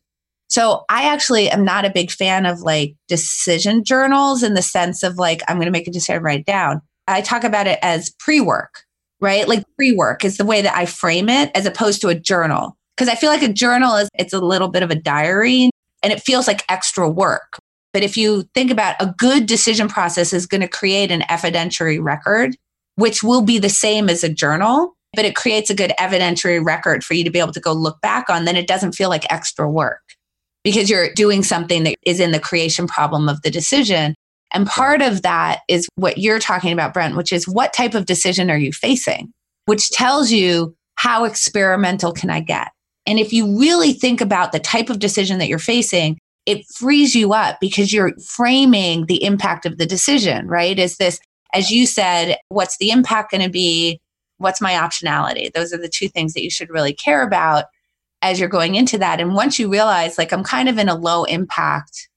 So 0.48 0.84
I 0.88 1.08
actually 1.08 1.50
am 1.50 1.64
not 1.64 1.84
a 1.84 1.90
big 1.90 2.10
fan 2.10 2.46
of 2.46 2.60
like 2.60 2.94
decision 3.08 3.84
journals 3.84 4.42
in 4.42 4.54
the 4.54 4.62
sense 4.62 5.02
of 5.02 5.16
like, 5.16 5.42
I'm 5.48 5.56
going 5.56 5.66
to 5.66 5.72
make 5.72 5.88
a 5.88 5.92
decision, 5.92 6.22
write 6.22 6.40
it 6.40 6.46
down. 6.46 6.82
I 7.08 7.20
talk 7.20 7.44
about 7.44 7.66
it 7.66 7.78
as 7.82 8.10
pre 8.18 8.40
work, 8.40 8.84
right? 9.20 9.48
Like 9.48 9.64
pre 9.76 9.92
work 9.92 10.24
is 10.24 10.36
the 10.36 10.44
way 10.44 10.62
that 10.62 10.76
I 10.76 10.86
frame 10.86 11.28
it 11.28 11.50
as 11.54 11.66
opposed 11.66 12.00
to 12.02 12.08
a 12.08 12.14
journal. 12.14 12.76
Cause 12.96 13.08
I 13.08 13.14
feel 13.14 13.30
like 13.30 13.42
a 13.42 13.52
journal 13.52 13.96
is, 13.96 14.08
it's 14.14 14.32
a 14.32 14.40
little 14.40 14.68
bit 14.68 14.82
of 14.82 14.90
a 14.90 14.94
diary 14.94 15.70
and 16.02 16.12
it 16.12 16.22
feels 16.22 16.46
like 16.46 16.64
extra 16.68 17.08
work. 17.08 17.58
But 17.92 18.02
if 18.02 18.16
you 18.16 18.44
think 18.54 18.70
about 18.70 18.96
a 19.00 19.14
good 19.18 19.46
decision 19.46 19.88
process 19.88 20.32
is 20.32 20.46
going 20.46 20.60
to 20.60 20.68
create 20.68 21.10
an 21.10 21.22
evidentiary 21.22 22.02
record, 22.02 22.56
which 22.96 23.22
will 23.22 23.42
be 23.42 23.58
the 23.58 23.68
same 23.68 24.08
as 24.08 24.22
a 24.22 24.28
journal, 24.28 24.94
but 25.14 25.24
it 25.24 25.34
creates 25.34 25.70
a 25.70 25.74
good 25.74 25.92
evidentiary 25.98 26.64
record 26.64 27.04
for 27.04 27.14
you 27.14 27.24
to 27.24 27.30
be 27.30 27.38
able 27.38 27.52
to 27.52 27.60
go 27.60 27.72
look 27.72 28.00
back 28.00 28.28
on, 28.28 28.44
then 28.44 28.56
it 28.56 28.66
doesn't 28.66 28.92
feel 28.92 29.08
like 29.08 29.30
extra 29.30 29.70
work 29.70 30.02
because 30.62 30.90
you're 30.90 31.12
doing 31.14 31.42
something 31.42 31.84
that 31.84 31.96
is 32.04 32.20
in 32.20 32.32
the 32.32 32.40
creation 32.40 32.86
problem 32.86 33.28
of 33.28 33.40
the 33.42 33.50
decision. 33.50 34.14
And 34.52 34.66
part 34.66 35.02
of 35.02 35.22
that 35.22 35.60
is 35.68 35.88
what 35.96 36.18
you're 36.18 36.38
talking 36.38 36.72
about, 36.72 36.94
Brent, 36.94 37.16
which 37.16 37.32
is 37.32 37.48
what 37.48 37.72
type 37.72 37.94
of 37.94 38.06
decision 38.06 38.50
are 38.50 38.58
you 38.58 38.72
facing, 38.72 39.32
which 39.66 39.90
tells 39.90 40.30
you 40.30 40.74
how 40.94 41.24
experimental 41.24 42.12
can 42.12 42.30
I 42.30 42.40
get? 42.40 42.68
And 43.06 43.18
if 43.18 43.32
you 43.32 43.58
really 43.58 43.92
think 43.92 44.20
about 44.20 44.52
the 44.52 44.58
type 44.58 44.90
of 44.90 44.98
decision 44.98 45.38
that 45.38 45.48
you're 45.48 45.58
facing, 45.58 46.18
it 46.46 46.66
frees 46.66 47.14
you 47.14 47.32
up 47.32 47.58
because 47.60 47.92
you're 47.92 48.16
framing 48.18 49.06
the 49.06 49.22
impact 49.24 49.66
of 49.66 49.78
the 49.78 49.86
decision, 49.86 50.46
right? 50.48 50.78
Is 50.78 50.96
this, 50.96 51.20
as 51.52 51.70
you 51.70 51.86
said, 51.86 52.36
what's 52.48 52.78
the 52.78 52.90
impact 52.90 53.32
going 53.32 53.42
to 53.42 53.50
be? 53.50 54.00
What's 54.38 54.60
my 54.60 54.72
optionality? 54.72 55.52
Those 55.52 55.72
are 55.72 55.78
the 55.78 55.88
two 55.88 56.08
things 56.08 56.34
that 56.34 56.42
you 56.42 56.50
should 56.50 56.70
really 56.70 56.92
care 56.92 57.22
about 57.22 57.64
as 58.22 58.38
you're 58.38 58.48
going 58.48 58.74
into 58.74 58.98
that. 58.98 59.20
And 59.20 59.34
once 59.34 59.58
you 59.58 59.70
realize, 59.70 60.18
like, 60.18 60.32
I'm 60.32 60.44
kind 60.44 60.68
of 60.68 60.78
in 60.78 60.88
a 60.88 60.94
low 60.94 61.24
impact 61.24 62.08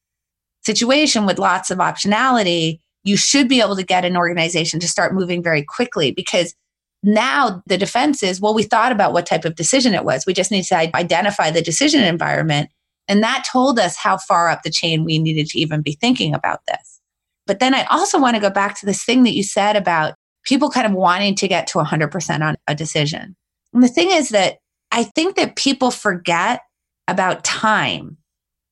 situation 0.76 1.26
with 1.26 1.40
lots 1.40 1.72
of 1.72 1.80
optionality, 1.80 2.80
you 3.04 3.18
should 3.18 3.48
be 3.48 3.62
able 3.62 3.76
to 3.76 3.84
get 3.84 4.06
an 4.06 4.18
organization 4.18 4.80
to 4.80 4.88
start 4.88 5.14
moving 5.14 5.42
very 5.42 5.64
quickly 5.64 6.12
because 6.12 6.54
now 7.02 7.64
the 7.66 7.78
defense 7.78 8.22
is, 8.24 8.42
well, 8.42 8.54
we 8.54 8.64
thought 8.64 8.92
about 8.92 9.14
what 9.14 9.26
type 9.26 9.46
of 9.46 9.56
decision 9.56 9.94
it 9.94 10.04
was. 10.04 10.26
We 10.26 10.34
just 10.34 10.52
need 10.52 10.64
to 10.66 10.76
identify 10.96 11.50
the 11.50 11.62
decision 11.62 12.04
environment 12.04 12.70
And 13.10 13.24
that 13.24 13.46
told 13.52 13.80
us 13.80 13.98
how 13.98 14.18
far 14.18 14.48
up 14.50 14.62
the 14.62 14.70
chain 14.70 15.04
we 15.04 15.18
needed 15.18 15.48
to 15.48 15.60
even 15.60 15.82
be 15.82 15.94
thinking 15.94 16.34
about 16.34 16.62
this. 16.68 17.02
But 17.48 17.60
then 17.60 17.74
I 17.74 17.84
also 17.86 18.20
want 18.20 18.36
to 18.36 18.42
go 18.42 18.52
back 18.52 18.80
to 18.80 18.86
this 18.86 19.04
thing 19.04 19.24
that 19.24 19.34
you 19.34 19.44
said 19.44 19.76
about 19.76 20.14
people 20.46 20.70
kind 20.70 20.86
of 20.86 20.94
wanting 20.94 21.36
to 21.36 21.48
get 21.48 21.66
to 21.68 21.80
100% 21.80 22.42
on 22.42 22.56
a 22.68 22.76
decision. 22.76 23.36
And 23.74 23.84
the 23.84 23.88
thing 23.88 24.12
is 24.12 24.30
that 24.30 24.60
I 24.92 25.04
think 25.04 25.36
that 25.36 25.56
people 25.56 25.92
forget 25.92 26.62
about 27.08 27.44
time 27.44 28.18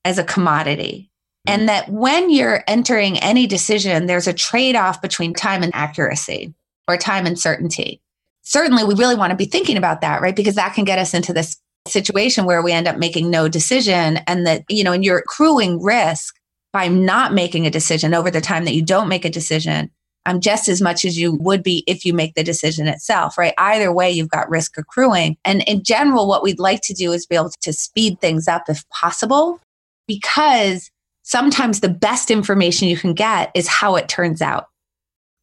as 0.06 0.20
a 0.20 0.24
commodity. 0.24 1.07
And 1.48 1.70
that 1.70 1.90
when 1.90 2.30
you're 2.30 2.64
entering 2.68 3.18
any 3.20 3.48
decision, 3.48 4.06
there's 4.06 4.28
a 4.28 4.34
trade 4.34 4.76
off 4.76 5.02
between 5.02 5.34
time 5.34 5.64
and 5.64 5.74
accuracy 5.74 6.54
or 6.88 6.98
time 6.98 7.26
and 7.26 7.40
certainty. 7.40 8.02
Certainly, 8.44 8.84
we 8.84 8.96
really 8.96 9.16
want 9.16 9.32
to 9.32 9.38
be 9.38 9.46
thinking 9.46 9.78
about 9.78 10.02
that, 10.02 10.22
right? 10.22 10.36
Because 10.36 10.56
that 10.56 10.74
can 10.74 10.86
get 10.86 11.00
us 11.00 11.14
into 11.14 11.34
this 11.34 11.58
situation 11.88 12.46
where 12.46 12.62
we 12.62 12.72
end 12.72 12.88
up 12.88 12.98
making 12.98 13.30
no 13.30 13.48
decision 13.48 14.18
and 14.28 14.46
that, 14.46 14.64
you 14.70 14.84
know, 14.84 14.92
and 14.92 15.04
you're 15.04 15.20
accruing 15.20 15.82
risk 15.82 16.36
by 16.74 16.88
not 16.88 17.34
making 17.34 17.66
a 17.66 17.72
decision 17.72 18.14
over 18.14 18.30
the 18.30 18.42
time 18.42 18.66
that 18.66 18.76
you 18.76 18.84
don't 18.84 19.08
make 19.08 19.26
a 19.26 19.30
decision 19.30 19.90
um, 20.28 20.42
just 20.42 20.68
as 20.68 20.82
much 20.82 21.06
as 21.06 21.18
you 21.18 21.36
would 21.36 21.64
be 21.64 21.86
if 21.88 22.04
you 22.04 22.14
make 22.14 22.36
the 22.36 22.44
decision 22.44 22.86
itself, 22.88 23.38
right? 23.38 23.54
Either 23.58 23.94
way, 23.94 24.12
you've 24.12 24.30
got 24.30 24.50
risk 24.50 24.78
accruing. 24.78 25.38
And 25.46 25.64
in 25.64 25.84
general, 25.84 26.28
what 26.28 26.44
we'd 26.44 26.60
like 26.60 26.82
to 26.82 26.94
do 26.94 27.14
is 27.14 27.26
be 27.26 27.38
able 27.38 27.52
to 27.62 27.74
speed 27.74 28.20
things 28.20 28.48
up 28.48 28.64
if 28.68 28.88
possible, 28.90 29.62
because 30.06 30.92
sometimes 31.28 31.80
the 31.80 31.90
best 31.90 32.32
information 32.32 32.88
you 32.88 32.98
can 32.98 33.14
get 33.14 33.52
is 33.54 33.68
how 33.68 33.96
it 33.96 34.08
turns 34.08 34.42
out. 34.42 34.66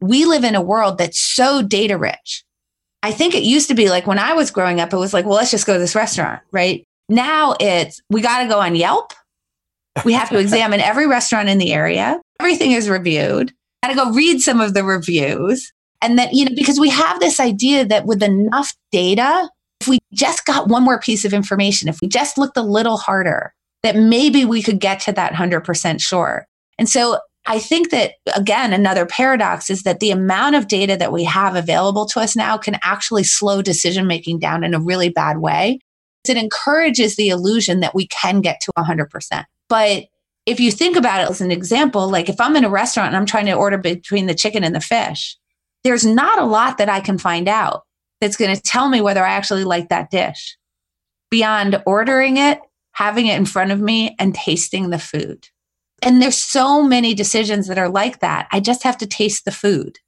We 0.00 0.24
live 0.24 0.44
in 0.44 0.54
a 0.54 0.62
world 0.62 0.98
that's 0.98 1.18
so 1.18 1.62
data 1.62 1.96
rich. 1.96 2.44
I 3.02 3.12
think 3.12 3.34
it 3.34 3.42
used 3.42 3.68
to 3.68 3.74
be 3.74 3.90
like 3.90 4.06
when 4.06 4.18
I 4.18 4.32
was 4.32 4.50
growing 4.50 4.80
up, 4.80 4.92
it 4.92 4.96
was 4.96 5.14
like, 5.14 5.24
well, 5.24 5.34
let's 5.34 5.50
just 5.50 5.66
go 5.66 5.74
to 5.74 5.78
this 5.78 5.94
restaurant, 5.94 6.40
right? 6.52 6.84
Now 7.08 7.54
it's 7.60 8.00
we 8.10 8.22
got 8.22 8.42
to 8.42 8.48
go 8.48 8.60
on 8.60 8.74
Yelp. 8.74 9.12
We 10.04 10.14
have 10.14 10.30
to 10.30 10.38
examine 10.40 10.80
every 10.80 11.06
restaurant 11.06 11.48
in 11.48 11.58
the 11.58 11.72
area. 11.72 12.20
Everything 12.40 12.72
is 12.72 12.88
reviewed 12.88 13.52
got 13.84 13.90
to 13.90 13.96
go 13.96 14.12
read 14.12 14.40
some 14.40 14.60
of 14.60 14.74
the 14.74 14.84
reviews. 14.84 15.72
And 16.00 16.18
that, 16.18 16.32
you 16.32 16.44
know, 16.44 16.52
because 16.54 16.80
we 16.80 16.90
have 16.90 17.20
this 17.20 17.40
idea 17.40 17.84
that 17.86 18.06
with 18.06 18.22
enough 18.22 18.74
data, 18.92 19.48
if 19.80 19.88
we 19.88 19.98
just 20.12 20.44
got 20.44 20.68
one 20.68 20.82
more 20.82 21.00
piece 21.00 21.24
of 21.24 21.32
information, 21.32 21.88
if 21.88 21.98
we 22.00 22.08
just 22.08 22.36
looked 22.36 22.56
a 22.56 22.62
little 22.62 22.96
harder, 22.96 23.54
that 23.84 23.94
maybe 23.94 24.44
we 24.44 24.62
could 24.62 24.80
get 24.80 24.98
to 24.98 25.12
that 25.12 25.32
100% 25.32 26.00
sure. 26.00 26.46
And 26.78 26.88
so 26.88 27.18
I 27.46 27.58
think 27.58 27.90
that, 27.90 28.14
again, 28.34 28.72
another 28.72 29.04
paradox 29.04 29.68
is 29.68 29.82
that 29.82 30.00
the 30.00 30.10
amount 30.10 30.56
of 30.56 30.66
data 30.66 30.96
that 30.96 31.12
we 31.12 31.22
have 31.24 31.54
available 31.54 32.06
to 32.06 32.20
us 32.20 32.34
now 32.34 32.56
can 32.56 32.78
actually 32.82 33.24
slow 33.24 33.60
decision 33.60 34.06
making 34.06 34.38
down 34.38 34.64
in 34.64 34.72
a 34.72 34.80
really 34.80 35.10
bad 35.10 35.38
way. 35.38 35.78
It 36.26 36.38
encourages 36.38 37.16
the 37.16 37.28
illusion 37.28 37.80
that 37.80 37.94
we 37.94 38.06
can 38.06 38.40
get 38.40 38.62
to 38.62 38.72
100%. 38.78 39.44
But 39.68 40.04
if 40.46 40.58
you 40.58 40.70
think 40.70 40.96
about 40.96 41.20
it 41.20 41.30
as 41.30 41.42
an 41.42 41.50
example, 41.50 42.08
like 42.08 42.30
if 42.30 42.40
I'm 42.40 42.56
in 42.56 42.64
a 42.64 42.70
restaurant 42.70 43.08
and 43.08 43.16
I'm 43.16 43.26
trying 43.26 43.46
to 43.46 43.52
order 43.52 43.76
between 43.76 44.26
the 44.26 44.34
chicken 44.34 44.64
and 44.64 44.74
the 44.74 44.80
fish, 44.80 45.36
there's 45.84 46.06
not 46.06 46.38
a 46.38 46.46
lot 46.46 46.78
that 46.78 46.88
I 46.88 47.00
can 47.00 47.18
find 47.18 47.46
out 47.46 47.82
that's 48.22 48.38
going 48.38 48.56
to 48.56 48.62
tell 48.62 48.88
me 48.88 49.02
whether 49.02 49.22
I 49.22 49.32
actually 49.32 49.64
like 49.64 49.90
that 49.90 50.10
dish 50.10 50.56
beyond 51.30 51.82
ordering 51.84 52.38
it, 52.38 52.60
having 52.94 53.26
it 53.26 53.36
in 53.36 53.44
front 53.44 53.70
of 53.70 53.80
me, 53.80 54.16
and 54.18 54.34
tasting 54.34 54.90
the 54.90 54.98
food. 54.98 55.48
And 56.02 56.20
there's 56.20 56.38
so 56.38 56.82
many 56.82 57.14
decisions 57.14 57.66
that 57.68 57.78
are 57.78 57.88
like 57.88 58.20
that. 58.20 58.48
I 58.50 58.60
just 58.60 58.82
have 58.82 58.98
to 58.98 59.06
taste 59.06 59.44
the 59.44 59.52
food. 59.52 59.98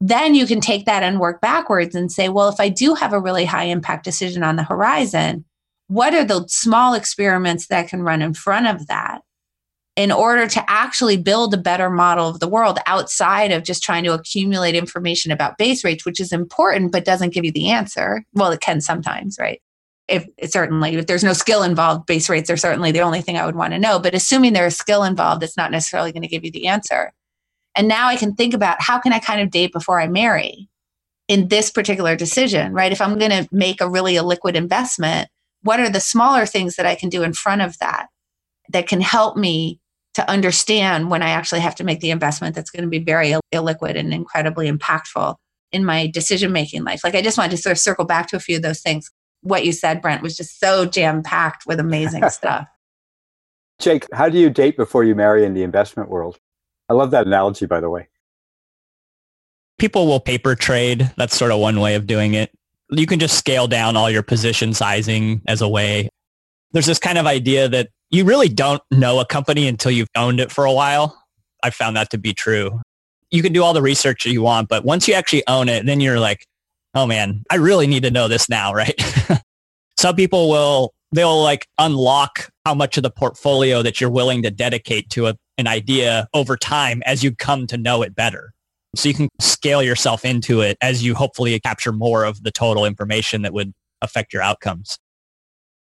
Then 0.00 0.34
you 0.34 0.46
can 0.46 0.60
take 0.60 0.86
that 0.86 1.02
and 1.02 1.20
work 1.20 1.40
backwards 1.40 1.94
and 1.94 2.10
say, 2.10 2.28
well, 2.28 2.48
if 2.48 2.58
I 2.58 2.68
do 2.68 2.94
have 2.94 3.12
a 3.12 3.20
really 3.20 3.44
high 3.44 3.64
impact 3.64 4.04
decision 4.04 4.42
on 4.42 4.56
the 4.56 4.64
horizon, 4.64 5.44
what 5.86 6.14
are 6.14 6.24
the 6.24 6.44
small 6.48 6.94
experiments 6.94 7.68
that 7.68 7.78
I 7.78 7.88
can 7.88 8.02
run 8.02 8.22
in 8.22 8.34
front 8.34 8.66
of 8.66 8.86
that? 8.88 9.22
in 9.96 10.10
order 10.10 10.46
to 10.46 10.70
actually 10.70 11.16
build 11.16 11.52
a 11.52 11.58
better 11.58 11.90
model 11.90 12.28
of 12.28 12.40
the 12.40 12.48
world 12.48 12.78
outside 12.86 13.52
of 13.52 13.62
just 13.62 13.82
trying 13.82 14.04
to 14.04 14.14
accumulate 14.14 14.74
information 14.74 15.30
about 15.30 15.58
base 15.58 15.84
rates, 15.84 16.06
which 16.06 16.20
is 16.20 16.32
important 16.32 16.92
but 16.92 17.04
doesn't 17.04 17.34
give 17.34 17.44
you 17.44 17.52
the 17.52 17.70
answer. 17.70 18.24
Well, 18.32 18.52
it 18.52 18.60
can 18.60 18.80
sometimes, 18.80 19.36
right? 19.38 19.60
If 20.08 20.26
certainly 20.50 20.96
if 20.96 21.06
there's 21.06 21.24
no 21.24 21.32
skill 21.32 21.62
involved, 21.62 22.06
base 22.06 22.28
rates 22.28 22.50
are 22.50 22.56
certainly 22.56 22.90
the 22.90 23.00
only 23.00 23.22
thing 23.22 23.38
I 23.38 23.46
would 23.46 23.56
want 23.56 23.72
to 23.72 23.78
know. 23.78 23.98
But 23.98 24.14
assuming 24.14 24.52
there's 24.52 24.76
skill 24.76 25.04
involved, 25.04 25.42
it's 25.42 25.56
not 25.56 25.70
necessarily 25.70 26.12
going 26.12 26.22
to 26.22 26.28
give 26.28 26.44
you 26.44 26.50
the 26.50 26.66
answer. 26.66 27.12
And 27.74 27.88
now 27.88 28.08
I 28.08 28.16
can 28.16 28.34
think 28.34 28.52
about 28.52 28.82
how 28.82 28.98
can 28.98 29.12
I 29.12 29.18
kind 29.18 29.40
of 29.40 29.50
date 29.50 29.72
before 29.72 30.00
I 30.00 30.08
marry 30.08 30.68
in 31.28 31.48
this 31.48 31.70
particular 31.70 32.16
decision, 32.16 32.72
right? 32.72 32.92
If 32.92 33.00
I'm 33.00 33.18
going 33.18 33.30
to 33.30 33.48
make 33.52 33.80
a 33.80 33.88
really 33.88 34.16
a 34.16 34.22
liquid 34.22 34.56
investment, 34.56 35.28
what 35.62 35.80
are 35.80 35.88
the 35.88 36.00
smaller 36.00 36.44
things 36.44 36.76
that 36.76 36.86
I 36.86 36.94
can 36.94 37.08
do 37.08 37.22
in 37.22 37.32
front 37.32 37.62
of 37.62 37.78
that 37.78 38.08
that 38.70 38.88
can 38.88 39.00
help 39.00 39.36
me 39.36 39.80
to 40.14 40.28
understand 40.28 41.10
when 41.10 41.22
I 41.22 41.30
actually 41.30 41.60
have 41.60 41.74
to 41.76 41.84
make 41.84 42.00
the 42.00 42.10
investment 42.10 42.54
that's 42.54 42.70
going 42.70 42.82
to 42.82 42.88
be 42.88 42.98
very 42.98 43.34
illiquid 43.54 43.98
and 43.98 44.12
incredibly 44.12 44.70
impactful 44.70 45.36
in 45.70 45.84
my 45.84 46.06
decision 46.06 46.52
making 46.52 46.84
life. 46.84 47.02
Like 47.02 47.14
I 47.14 47.22
just 47.22 47.38
wanted 47.38 47.52
to 47.52 47.56
sort 47.56 47.72
of 47.72 47.78
circle 47.78 48.04
back 48.04 48.28
to 48.28 48.36
a 48.36 48.40
few 48.40 48.56
of 48.56 48.62
those 48.62 48.80
things. 48.80 49.10
What 49.42 49.64
you 49.64 49.72
said, 49.72 50.00
Brent, 50.00 50.22
was 50.22 50.36
just 50.36 50.58
so 50.58 50.86
jam 50.86 51.22
packed 51.22 51.66
with 51.66 51.78
amazing 51.78 52.28
stuff. 52.30 52.66
Jake, 53.80 54.06
how 54.12 54.28
do 54.28 54.38
you 54.38 54.48
date 54.50 54.76
before 54.76 55.04
you 55.04 55.14
marry 55.14 55.44
in 55.44 55.54
the 55.54 55.62
investment 55.62 56.08
world? 56.08 56.38
I 56.88 56.94
love 56.94 57.10
that 57.10 57.26
analogy, 57.26 57.66
by 57.66 57.80
the 57.80 57.90
way. 57.90 58.08
People 59.78 60.06
will 60.06 60.20
paper 60.20 60.54
trade. 60.54 61.10
That's 61.16 61.36
sort 61.36 61.50
of 61.50 61.58
one 61.58 61.80
way 61.80 61.94
of 61.96 62.06
doing 62.06 62.34
it. 62.34 62.52
You 62.90 63.06
can 63.06 63.18
just 63.18 63.36
scale 63.36 63.66
down 63.66 63.96
all 63.96 64.10
your 64.10 64.22
position 64.22 64.74
sizing 64.74 65.42
as 65.48 65.60
a 65.60 65.68
way. 65.68 66.08
There's 66.72 66.86
this 66.86 66.98
kind 66.98 67.18
of 67.18 67.26
idea 67.26 67.68
that 67.68 67.88
you 68.10 68.24
really 68.24 68.48
don't 68.48 68.82
know 68.90 69.18
a 69.18 69.26
company 69.26 69.66
until 69.66 69.90
you've 69.90 70.10
owned 70.14 70.38
it 70.38 70.52
for 70.52 70.64
a 70.64 70.72
while. 70.72 71.18
I 71.62 71.70
found 71.70 71.96
that 71.96 72.10
to 72.10 72.18
be 72.18 72.34
true. 72.34 72.80
You 73.30 73.42
can 73.42 73.52
do 73.52 73.62
all 73.62 73.72
the 73.72 73.82
research 73.82 74.26
you 74.26 74.42
want, 74.42 74.68
but 74.68 74.84
once 74.84 75.08
you 75.08 75.14
actually 75.14 75.42
own 75.48 75.68
it, 75.68 75.86
then 75.86 76.00
you're 76.00 76.20
like, 76.20 76.46
oh 76.94 77.06
man, 77.06 77.42
I 77.50 77.56
really 77.56 77.86
need 77.86 78.02
to 78.02 78.10
know 78.10 78.28
this 78.28 78.48
now, 78.48 78.72
right? 78.72 79.00
Some 79.98 80.16
people 80.16 80.48
will, 80.48 80.92
they'll 81.12 81.42
like 81.42 81.66
unlock 81.78 82.50
how 82.66 82.74
much 82.74 82.96
of 82.96 83.02
the 83.02 83.10
portfolio 83.10 83.82
that 83.82 84.00
you're 84.00 84.10
willing 84.10 84.42
to 84.42 84.50
dedicate 84.50 85.10
to 85.10 85.28
a, 85.28 85.36
an 85.58 85.66
idea 85.66 86.28
over 86.34 86.56
time 86.56 87.02
as 87.06 87.22
you 87.22 87.34
come 87.34 87.66
to 87.68 87.76
know 87.76 88.02
it 88.02 88.14
better. 88.14 88.52
So 88.94 89.08
you 89.08 89.14
can 89.14 89.28
scale 89.40 89.82
yourself 89.82 90.24
into 90.24 90.60
it 90.60 90.76
as 90.82 91.02
you 91.02 91.14
hopefully 91.14 91.58
capture 91.60 91.92
more 91.92 92.24
of 92.24 92.42
the 92.42 92.50
total 92.50 92.84
information 92.84 93.42
that 93.42 93.52
would 93.54 93.72
affect 94.02 94.32
your 94.32 94.42
outcomes. 94.42 94.98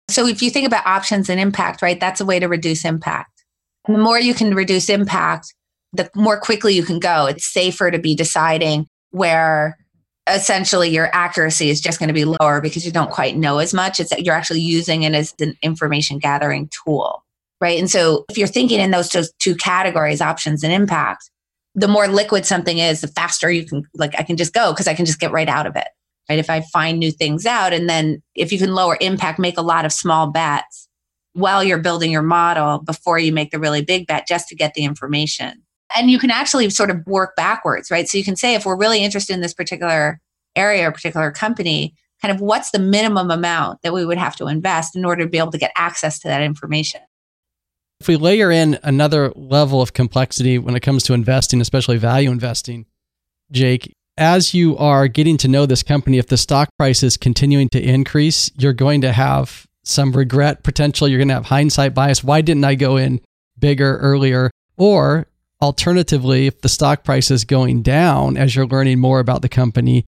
So 0.09 0.27
if 0.27 0.43
you 0.43 0.51
think 0.51 0.67
about 0.67 0.87
options 0.87 1.29
and 1.29 1.41
impact, 1.41 1.83
right, 1.83 1.99
that's 1.99 2.21
a 2.21 2.25
way 2.25 2.39
to 2.39 2.47
reduce 2.47 2.85
impact. 2.85 3.45
And 3.87 3.97
the 3.97 4.01
more 4.01 4.21
you 4.21 4.35
can 4.35 4.55
reduce 4.55 4.89
impact, 4.89 5.55
the 5.93 6.11
more 6.15 6.39
quickly 6.39 6.75
you 6.75 6.85
can 6.85 6.99
go. 6.99 7.27
It's 7.27 7.53
safer 7.53 7.91
to 7.91 7.99
be 7.99 8.15
deciding 8.15 8.87
where 9.11 9.77
essentially 10.35 10.89
your 10.89 11.11
accuracy 11.13 11.71
is 11.71 11.81
just 11.81 11.99
going 11.99 12.09
to 12.09 12.15
be 12.15 12.25
lower 12.25 12.61
because 12.61 12.85
you 12.85 12.93
don't 12.93 13.11
quite 13.11 13.37
know 13.37 13.59
as 13.59 13.75
much. 13.75 14.01
It's 14.01 14.11
that 14.11 14.25
you're 14.25 14.35
actually 14.35 14.61
using 14.61 15.03
it 15.03 15.15
as 15.15 15.35
an 15.41 15.57
information 15.63 16.19
gathering 16.19 16.69
tool, 16.69 17.25
right? 17.61 17.79
And 17.79 17.91
so 17.91 18.25
if 18.29 18.39
you're 18.39 18.49
thinking 18.49 18.81
in 18.81 18.91
those 18.91 19.11
two 19.39 19.55
categories, 19.57 20.21
options 20.21 20.63
and 20.63 20.73
impact, 20.73 21.31
the 21.75 21.89
more 21.89 22.09
liquid 22.09 22.47
something 22.47 22.79
is, 22.79 23.01
the 23.01 23.09
faster 23.09 23.51
you 23.51 23.65
can, 23.65 23.85
like, 23.95 24.19
I 24.19 24.23
can 24.23 24.37
just 24.37 24.53
go 24.53 24.73
because 24.73 24.89
I 24.89 24.95
can 24.95 25.07
just 25.07 25.21
get 25.21 25.33
right 25.33 25.49
out 25.49 25.67
of 25.67 25.77
it 25.77 25.89
right? 26.31 26.39
If 26.39 26.49
I 26.49 26.61
find 26.61 26.99
new 26.99 27.11
things 27.11 27.45
out, 27.45 27.73
and 27.73 27.91
then 27.91 28.23
if 28.37 28.53
you 28.53 28.59
can 28.59 28.73
lower 28.73 28.97
impact, 29.01 29.41
make 29.41 29.59
a 29.59 29.63
lot 29.63 29.85
of 29.85 29.93
small 29.93 30.29
bets 30.29 30.89
while 31.33 31.65
you're 31.65 31.79
building 31.79 32.13
your 32.13 32.23
model 32.23 32.79
before 32.79 33.19
you 33.19 33.33
make 33.33 33.51
the 33.51 33.59
really 33.59 33.83
big 33.83 34.07
bet 34.07 34.29
just 34.29 34.49
to 34.49 34.55
get 34.55 34.75
the 34.75 34.85
information. 34.85 35.63
And 35.97 36.11
you 36.11 36.19
can 36.19 36.31
actually 36.31 36.71
sort 36.71 36.91
of 36.91 37.05
work 37.07 37.35
backwards, 37.37 37.91
right? 37.91 38.09
So 38.09 38.19
you 38.19 38.25
can 38.25 38.37
say, 38.37 38.55
if 38.55 38.65
we're 38.65 38.77
really 38.77 39.03
interested 39.03 39.35
in 39.35 39.41
this 39.41 39.55
particular 39.55 40.21
area 40.57 40.89
or 40.89 40.93
particular 40.93 41.31
company, 41.31 41.95
kind 42.23 42.35
of 42.35 42.41
what's 42.41 42.71
the 42.71 42.79
minimum 42.79 43.31
amount 43.31 43.83
that 43.83 43.93
we 43.93 44.05
would 44.05 44.19
have 44.19 44.37
to 44.37 44.47
invest 44.47 44.95
in 44.95 45.05
order 45.05 45.25
to 45.25 45.29
be 45.29 45.39
able 45.39 45.51
to 45.53 45.59
get 45.59 45.73
access 45.75 46.19
to 46.21 46.29
that 46.29 46.43
information. 46.43 47.01
If 48.01 48.09
we 48.09 48.17
layer 48.17 48.51
in 48.51 48.79
another 48.83 49.31
level 49.37 49.83
of 49.83 49.93
complexity 49.93 50.59
when 50.59 50.75
it 50.75 50.81
comes 50.81 51.03
to 51.05 51.13
investing, 51.13 51.61
especially 51.61 51.99
value 51.99 52.31
investing, 52.31 52.87
Jake, 53.53 53.93
as 54.17 54.55
you 54.55 54.77
are 54.77 55.09
getting 55.09 55.37
to 55.39 55.49
know 55.49 55.67
this 55.67 55.83
company, 55.83 56.19
if 56.19 56.29
the 56.29 56.37
stock 56.37 56.69
price 56.79 57.03
is 57.03 57.17
continuing 57.17 57.69
to 57.71 57.83
increase, 57.83 58.51
you're 58.57 58.73
going 58.73 59.01
to 59.01 59.13
have 59.13 59.67
some 59.85 60.13
regret 60.13 60.63
potential. 60.63 61.09
You're 61.09 61.19
going 61.19 61.29
to 61.29 61.35
have 61.35 61.47
hindsight 61.47 61.95
bias. 61.95 62.23
Why 62.23 62.43
didn't 62.43 62.65
I 62.65 62.75
go 62.75 62.97
in 62.97 63.21
bigger 63.59 63.99
earlier? 63.99 64.51
Or 64.77 65.27
alternatively, 65.63 66.47
if 66.47 66.61
the 66.61 66.69
stock 66.69 67.05
price 67.05 67.31
is 67.31 67.45
going 67.45 67.83
down 67.83 68.37
as 68.37 68.55
you're 68.55 68.67
learning 68.67 68.99
more 68.99 69.21
about 69.21 69.43
the 69.43 69.49
company, 69.49 70.05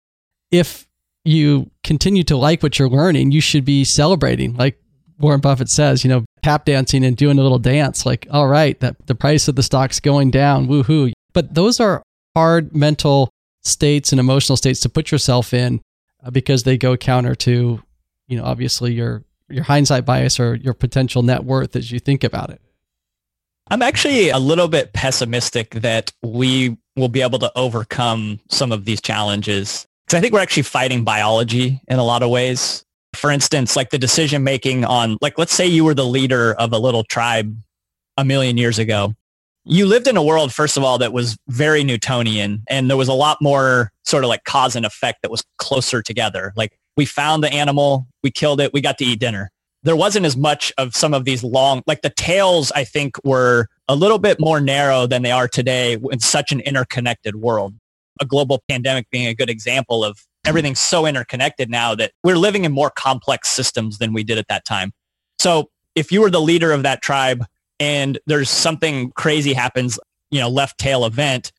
if 0.51 0.87
you 1.25 1.71
continue 1.83 2.23
to 2.25 2.37
like 2.37 2.63
what 2.63 2.79
you're 2.79 2.89
learning, 2.89 3.33
you 3.33 3.41
should 3.41 3.65
be 3.65 3.85
celebrating. 3.85 4.55
Like 4.55 4.81
Warren 5.19 5.41
Buffett 5.41 5.69
says, 5.69 6.05
you 6.05 6.11
know, 6.11 6.25
tap 6.43 6.65
dancing 6.65 7.05
and 7.05 7.17
doing 7.17 7.39
a 7.39 7.43
little 7.43 7.59
dance. 7.59 8.07
Like, 8.07 8.27
all 8.31 8.49
right, 8.49 8.79
that 8.81 9.07
the 9.07 9.15
price 9.15 9.49
of 9.49 9.57
the 9.57 9.63
stock's 9.63 10.01
going 10.01 10.31
down. 10.31 10.69
Woohoo. 10.69 11.13
But 11.33 11.55
those 11.55 11.81
are 11.81 12.03
hard 12.35 12.75
mental 12.75 13.31
states 13.63 14.13
and 14.13 14.21
emotional 14.21 14.57
states 14.57 14.81
to 14.81 14.89
put 14.89 15.11
yourself 15.11 15.53
in 15.53 15.81
uh, 16.25 16.31
because 16.31 16.63
they 16.63 16.79
go 16.79 16.97
counter 16.97 17.35
to, 17.35 17.83
you 18.29 18.37
know, 18.37 18.45
obviously 18.45 18.93
your 18.93 19.25
your 19.49 19.65
hindsight 19.65 20.05
bias 20.05 20.41
or 20.41 20.55
your 20.57 20.75
potential 20.75 21.23
net 21.23 21.45
worth 21.45 21.77
as 21.77 21.91
you 21.91 21.99
think 21.99 22.25
about 22.25 22.51
it? 22.51 22.61
I'm 23.69 23.83
actually 23.83 24.29
a 24.29 24.39
little 24.39 24.69
bit 24.69 24.93
pessimistic 24.93 25.71
that 25.71 26.13
we 26.23 26.77
will 26.95 27.09
be 27.09 27.21
able 27.21 27.41
to 27.41 27.51
overcome 27.57 28.39
some 28.49 28.71
of 28.71 28.85
these 28.85 29.01
challenges. 29.01 29.87
Because 30.07 30.19
I 30.19 30.21
think 30.21 30.33
we're 30.33 30.41
actually 30.41 30.63
fighting 30.63 31.03
biology 31.03 31.81
in 31.89 31.99
a 31.99 32.05
lot 32.05 32.23
of 32.23 32.31
ways. 32.31 32.85
For 33.15 33.31
instance, 33.31 33.75
like 33.75 33.91
the 33.91 33.99
decision 33.99 34.45
making 34.45 34.85
on, 34.85 35.19
like, 35.21 35.37
let's 35.37 35.53
say 35.53 35.67
you 35.67 35.85
were 35.85 35.95
the 35.95 36.05
leader 36.05 36.55
of 36.55 36.73
a 36.73 36.79
little 36.79 37.03
tribe 37.03 37.57
a 38.17 38.25
million 38.25 38.57
years 38.57 38.79
ago. 38.79 39.15
You 39.65 39.87
lived 39.87 40.07
in 40.07 40.17
a 40.17 40.23
world, 40.23 40.55
first 40.55 40.77
of 40.77 40.85
all, 40.85 40.99
that 40.99 41.13
was 41.13 41.37
very 41.49 41.83
Newtonian 41.83 42.63
and 42.69 42.89
there 42.89 42.97
was 42.97 43.09
a 43.09 43.15
lot 43.15 43.39
more 43.43 43.91
sort 44.05 44.23
of 44.23 44.29
like 44.29 44.45
cause 44.45 44.77
and 44.77 44.87
effect 44.87 45.23
that 45.23 45.31
was 45.31 45.45
closer 45.59 46.03
together. 46.03 46.53
Like 46.55 46.79
we 46.97 47.05
found 47.05 47.43
the 47.43 47.53
animal, 47.53 48.07
we 48.23 48.31
killed 48.31 48.61
it, 48.61 48.73
we 48.73 48.81
got 48.81 48.97
to 48.99 49.05
eat 49.05 49.19
dinner 49.19 49.51
there 49.87 49.97
wasn't 49.97 50.27
as 50.27 50.37
much 50.37 50.73
of 50.79 50.97
some 50.97 51.15
of 51.15 51.25
these 51.25 51.45
long, 51.45 51.81
like 51.87 52.03
the 52.03 52.11
tails, 52.11 52.73
I 52.73 52.83
think 52.83 53.17
were 53.25 53.69
a 53.87 53.95
little 53.95 54.19
bit 54.19 54.41
more 54.41 54.61
narrow 54.61 55.07
than 55.07 55.23
they 55.23 55.31
are 55.31 55.47
today 55.47 55.97
in 56.11 56.19
such 56.19 56.51
an 56.51 56.59
interconnected 56.61 57.37
world. 57.37 57.73
A 58.21 58.25
global 58.25 58.65
pandemic 58.69 59.09
being 59.11 59.29
a 59.29 59.35
good 59.35 59.49
example 59.49 60.05
of 60.05 60.19
everything's 60.45 60.81
so 60.81 61.07
interconnected 61.07 61.71
now 61.71 61.95
that 61.95 62.11
we're 62.25 62.37
living 62.37 62.65
in 62.65 62.73
more 62.73 62.91
complex 62.91 63.49
systems 63.49 63.99
than 63.99 64.13
we 64.13 64.25
did 64.25 64.39
at 64.39 64.49
that 64.49 64.65
time. 64.65 64.93
So 65.39 65.71
if 65.95 66.11
you 66.11 66.21
were 66.21 66.31
the 66.31 66.41
leader 66.41 66.73
of 66.73 66.83
that 66.83 67.01
tribe 67.01 67.45
and 67.79 68.19
there's 68.27 68.51
something 68.51 69.13
crazy 69.13 69.53
happens, 69.53 70.01
you 70.33 70.41
know, 70.41 70.49
left 70.49 70.79
tail 70.79 71.05
event, 71.05 71.53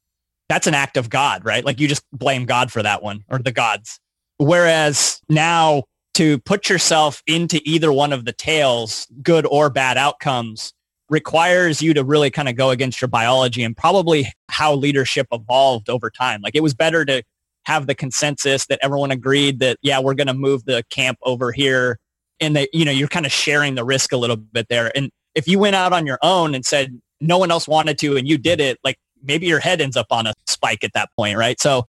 that's 0.49 0.67
an 0.67 0.73
act 0.73 0.97
of 0.97 1.09
God, 1.09 1.45
right? 1.45 1.63
Like 1.63 1.79
you 1.79 1.87
just 1.87 2.03
blame 2.11 2.45
God 2.45 2.73
for 2.73 2.83
that 2.83 3.01
one 3.01 3.23
or 3.29 3.39
the 3.39 3.53
gods. 3.53 4.01
Whereas 4.37 5.21
now 5.29 5.83
to 6.17 6.39
put 6.39 6.67
yourself 6.67 7.21
into 7.27 7.61
either 7.63 7.93
one 7.93 8.11
of 8.11 8.25
the 8.25 8.33
tails, 8.33 9.05
good 9.21 9.45
or 9.45 9.69
bad 9.69 9.99
outcomes, 9.99 10.73
requires 11.09 11.79
you 11.79 11.93
to 11.93 12.03
really 12.03 12.31
kind 12.31 12.49
of 12.49 12.55
go 12.55 12.71
against 12.71 12.99
your 12.99 13.07
biology 13.07 13.63
and 13.63 13.77
probably 13.77 14.27
how 14.49 14.73
leadership 14.73 15.27
evolved 15.31 15.91
over 15.91 16.09
time. 16.09 16.41
Like 16.41 16.55
it 16.55 16.63
was 16.63 16.73
better 16.73 17.05
to 17.05 17.21
have 17.65 17.85
the 17.85 17.93
consensus 17.93 18.65
that 18.65 18.79
everyone 18.81 19.11
agreed 19.11 19.59
that, 19.59 19.77
yeah, 19.83 19.99
we're 19.99 20.15
going 20.15 20.25
to 20.25 20.33
move 20.33 20.65
the 20.65 20.83
camp 20.89 21.19
over 21.21 21.51
here. 21.51 21.99
And 22.39 22.55
that, 22.55 22.69
you 22.73 22.83
know, 22.83 22.91
you're 22.91 23.07
kind 23.07 23.27
of 23.27 23.31
sharing 23.31 23.75
the 23.75 23.83
risk 23.83 24.11
a 24.11 24.17
little 24.17 24.37
bit 24.37 24.69
there. 24.69 24.91
And 24.97 25.11
if 25.35 25.47
you 25.47 25.59
went 25.59 25.75
out 25.75 25.93
on 25.93 26.07
your 26.07 26.17
own 26.23 26.55
and 26.55 26.65
said 26.65 26.99
no 27.21 27.37
one 27.37 27.51
else 27.51 27.67
wanted 27.67 27.99
to 27.99 28.17
and 28.17 28.27
you 28.27 28.39
did 28.39 28.59
it, 28.59 28.79
like 28.83 28.97
maybe 29.21 29.45
your 29.45 29.59
head 29.59 29.81
ends 29.81 29.95
up 29.95 30.07
on 30.09 30.25
a 30.25 30.33
spike 30.47 30.83
at 30.83 30.93
that 30.93 31.09
point, 31.15 31.37
right? 31.37 31.61
So 31.61 31.85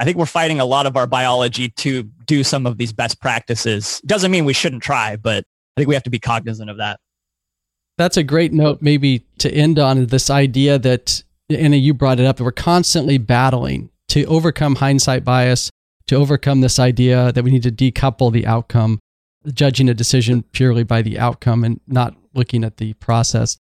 I 0.00 0.04
think 0.04 0.16
we're 0.16 0.26
fighting 0.26 0.60
a 0.60 0.64
lot 0.64 0.86
of 0.86 0.96
our 0.96 1.06
biology 1.06 1.70
to 1.70 2.04
do 2.26 2.44
some 2.44 2.66
of 2.66 2.78
these 2.78 2.92
best 2.92 3.20
practices. 3.20 4.00
Doesn't 4.06 4.30
mean 4.30 4.44
we 4.44 4.52
shouldn't 4.52 4.82
try, 4.82 5.16
but 5.16 5.44
I 5.76 5.80
think 5.80 5.88
we 5.88 5.94
have 5.94 6.04
to 6.04 6.10
be 6.10 6.18
cognizant 6.20 6.70
of 6.70 6.76
that. 6.78 7.00
That's 7.96 8.16
a 8.16 8.22
great 8.22 8.52
note, 8.52 8.80
maybe 8.80 9.26
to 9.38 9.50
end 9.50 9.78
on 9.78 10.06
this 10.06 10.30
idea 10.30 10.78
that, 10.78 11.24
Annie, 11.50 11.78
you 11.78 11.94
brought 11.94 12.20
it 12.20 12.26
up, 12.26 12.36
that 12.36 12.44
we're 12.44 12.52
constantly 12.52 13.18
battling 13.18 13.90
to 14.08 14.24
overcome 14.26 14.76
hindsight 14.76 15.24
bias, 15.24 15.70
to 16.06 16.14
overcome 16.14 16.60
this 16.60 16.78
idea 16.78 17.32
that 17.32 17.42
we 17.42 17.50
need 17.50 17.64
to 17.64 17.72
decouple 17.72 18.32
the 18.32 18.46
outcome, 18.46 19.00
judging 19.52 19.88
a 19.88 19.94
decision 19.94 20.44
purely 20.52 20.84
by 20.84 21.02
the 21.02 21.18
outcome 21.18 21.64
and 21.64 21.80
not 21.88 22.14
looking 22.34 22.62
at 22.62 22.76
the 22.76 22.92
process. 22.94 23.58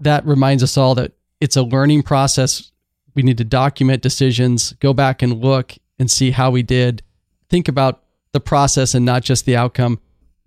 That 0.00 0.26
reminds 0.26 0.62
us 0.62 0.78
all 0.78 0.94
that 0.94 1.12
it's 1.40 1.56
a 1.56 1.62
learning 1.62 2.04
process 2.04 2.72
we 3.14 3.22
need 3.22 3.38
to 3.38 3.44
document 3.44 4.02
decisions, 4.02 4.72
go 4.80 4.92
back 4.92 5.22
and 5.22 5.40
look 5.40 5.74
and 5.98 6.10
see 6.10 6.32
how 6.32 6.50
we 6.50 6.62
did, 6.62 7.02
think 7.48 7.68
about 7.68 8.02
the 8.32 8.40
process 8.40 8.94
and 8.94 9.04
not 9.04 9.22
just 9.22 9.44
the 9.44 9.56
outcome. 9.56 10.00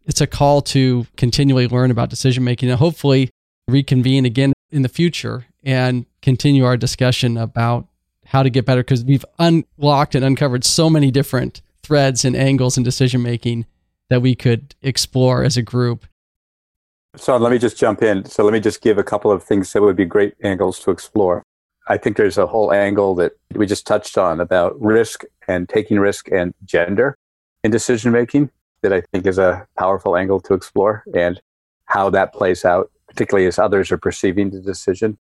It's 0.05 0.22
a 0.22 0.28
call 0.28 0.61
to 0.63 1.05
continually 1.15 1.68
learn 1.68 1.91
about 1.91 2.09
decision 2.09 2.43
making 2.43 2.70
and 2.70 2.80
hopefully 2.80 3.30
reconvene 3.68 4.26
again 4.26 4.53
in 4.72 4.82
the 4.82 4.89
future 4.89 5.45
and 5.63 6.05
continue 6.22 6.65
our 6.65 6.78
discussion 6.78 7.38
about 7.38 7.88
how 8.26 8.43
to 8.43 8.49
get 8.49 8.65
better 8.65 8.82
because 8.82 9.03
we've 9.03 9.26
unlocked 9.39 10.15
and 10.15 10.24
uncovered 10.24 10.63
so 10.63 10.89
many 10.89 11.11
different 11.11 11.61
threads 11.82 12.26
and 12.26 12.36
angles 12.36 12.78
in 12.78 12.84
decision 12.84 13.22
making 13.22 13.65
that 14.09 14.22
we 14.22 14.36
could 14.36 14.76
explore 14.82 15.43
as 15.43 15.55
a 15.57 15.61
group. 15.61 16.05
So 17.15 17.36
let 17.38 17.51
me 17.51 17.57
just 17.57 17.78
jump 17.78 18.03
in. 18.03 18.26
So 18.26 18.43
let 18.43 18.53
me 18.53 18.59
just 18.59 18.82
give 18.82 18.97
a 18.97 19.03
couple 19.03 19.32
of 19.32 19.43
things 19.43 19.72
that 19.74 19.82
would 19.82 19.95
be 19.95 20.05
great 20.05 20.36
angles 20.43 20.80
to 20.82 20.91
explore. 20.91 21.43
I 21.89 21.97
think 21.97 22.17
there's 22.17 22.38
a 22.38 22.47
whole 22.47 22.73
angle 22.73 23.15
that 23.15 23.33
we 23.53 23.65
just 23.65 23.88
touched 23.88 24.17
on 24.17 24.39
about 24.39 24.79
risk 24.81 25.23
and 25.47 25.67
taking 25.69 25.99
risk 25.99 26.29
and 26.31 26.53
gender 26.65 27.17
in 27.63 27.71
decision 27.71 28.11
making 28.11 28.49
that 28.81 28.93
I 28.93 29.01
think 29.01 29.25
is 29.25 29.38
a 29.38 29.65
powerful 29.77 30.17
angle 30.17 30.39
to 30.41 30.53
explore 30.53 31.03
and 31.15 31.39
how 31.85 32.09
that 32.09 32.33
plays 32.33 32.65
out, 32.65 32.91
particularly 33.07 33.47
as 33.47 33.57
others 33.57 33.91
are 33.91 33.97
perceiving 33.97 34.49
the 34.49 34.59
decision. 34.59 35.17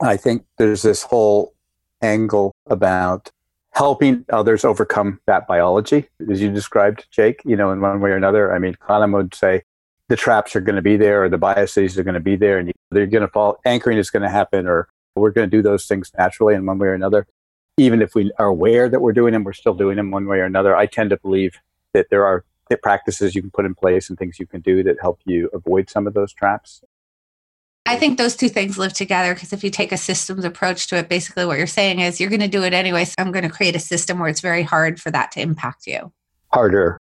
I 0.00 0.16
think 0.16 0.44
there's 0.58 0.82
this 0.82 1.02
whole 1.02 1.54
angle 2.02 2.54
about 2.66 3.30
helping 3.72 4.24
others 4.32 4.64
overcome 4.64 5.20
that 5.26 5.46
biology, 5.46 6.08
as 6.30 6.40
you 6.40 6.50
described, 6.50 7.06
Jake, 7.10 7.42
you 7.44 7.56
know, 7.56 7.70
in 7.70 7.80
one 7.80 8.00
way 8.00 8.10
or 8.10 8.16
another. 8.16 8.54
I 8.54 8.58
mean, 8.58 8.74
Kahneman 8.74 9.12
would 9.12 9.34
say 9.34 9.62
the 10.08 10.16
traps 10.16 10.56
are 10.56 10.60
going 10.60 10.76
to 10.76 10.82
be 10.82 10.96
there 10.96 11.24
or 11.24 11.28
the 11.28 11.38
biases 11.38 11.98
are 11.98 12.04
going 12.04 12.14
to 12.14 12.20
be 12.20 12.36
there 12.36 12.58
and 12.58 12.72
they're 12.90 13.06
going 13.06 13.22
to 13.22 13.28
fall, 13.28 13.58
anchoring 13.66 13.98
is 13.98 14.10
going 14.10 14.22
to 14.22 14.30
happen 14.30 14.66
or 14.66 14.88
we're 15.20 15.30
going 15.30 15.48
to 15.48 15.56
do 15.56 15.62
those 15.62 15.86
things 15.86 16.10
naturally 16.16 16.54
in 16.54 16.66
one 16.66 16.78
way 16.78 16.88
or 16.88 16.94
another. 16.94 17.26
Even 17.78 18.00
if 18.00 18.14
we 18.14 18.32
are 18.38 18.46
aware 18.46 18.88
that 18.88 19.00
we're 19.00 19.12
doing 19.12 19.32
them, 19.32 19.44
we're 19.44 19.52
still 19.52 19.74
doing 19.74 19.96
them 19.96 20.10
one 20.10 20.26
way 20.26 20.38
or 20.38 20.44
another. 20.44 20.76
I 20.76 20.86
tend 20.86 21.10
to 21.10 21.16
believe 21.18 21.60
that 21.92 22.08
there 22.10 22.26
are 22.26 22.44
practices 22.82 23.34
you 23.34 23.42
can 23.42 23.50
put 23.50 23.64
in 23.64 23.74
place 23.74 24.08
and 24.08 24.18
things 24.18 24.38
you 24.38 24.46
can 24.46 24.60
do 24.60 24.82
that 24.82 24.96
help 25.00 25.20
you 25.24 25.48
avoid 25.52 25.88
some 25.88 26.06
of 26.06 26.14
those 26.14 26.32
traps. 26.32 26.82
I 27.88 27.96
think 27.96 28.18
those 28.18 28.34
two 28.34 28.48
things 28.48 28.76
live 28.76 28.92
together 28.92 29.32
because 29.32 29.52
if 29.52 29.62
you 29.62 29.70
take 29.70 29.92
a 29.92 29.96
systems 29.96 30.44
approach 30.44 30.88
to 30.88 30.96
it, 30.96 31.08
basically 31.08 31.46
what 31.46 31.58
you're 31.58 31.68
saying 31.68 32.00
is 32.00 32.20
you're 32.20 32.30
going 32.30 32.40
to 32.40 32.48
do 32.48 32.64
it 32.64 32.72
anyway. 32.72 33.04
So 33.04 33.14
I'm 33.18 33.30
going 33.30 33.44
to 33.44 33.50
create 33.50 33.76
a 33.76 33.80
system 33.80 34.18
where 34.18 34.28
it's 34.28 34.40
very 34.40 34.62
hard 34.62 35.00
for 35.00 35.12
that 35.12 35.30
to 35.32 35.40
impact 35.40 35.86
you. 35.86 36.12
Harder. 36.52 36.98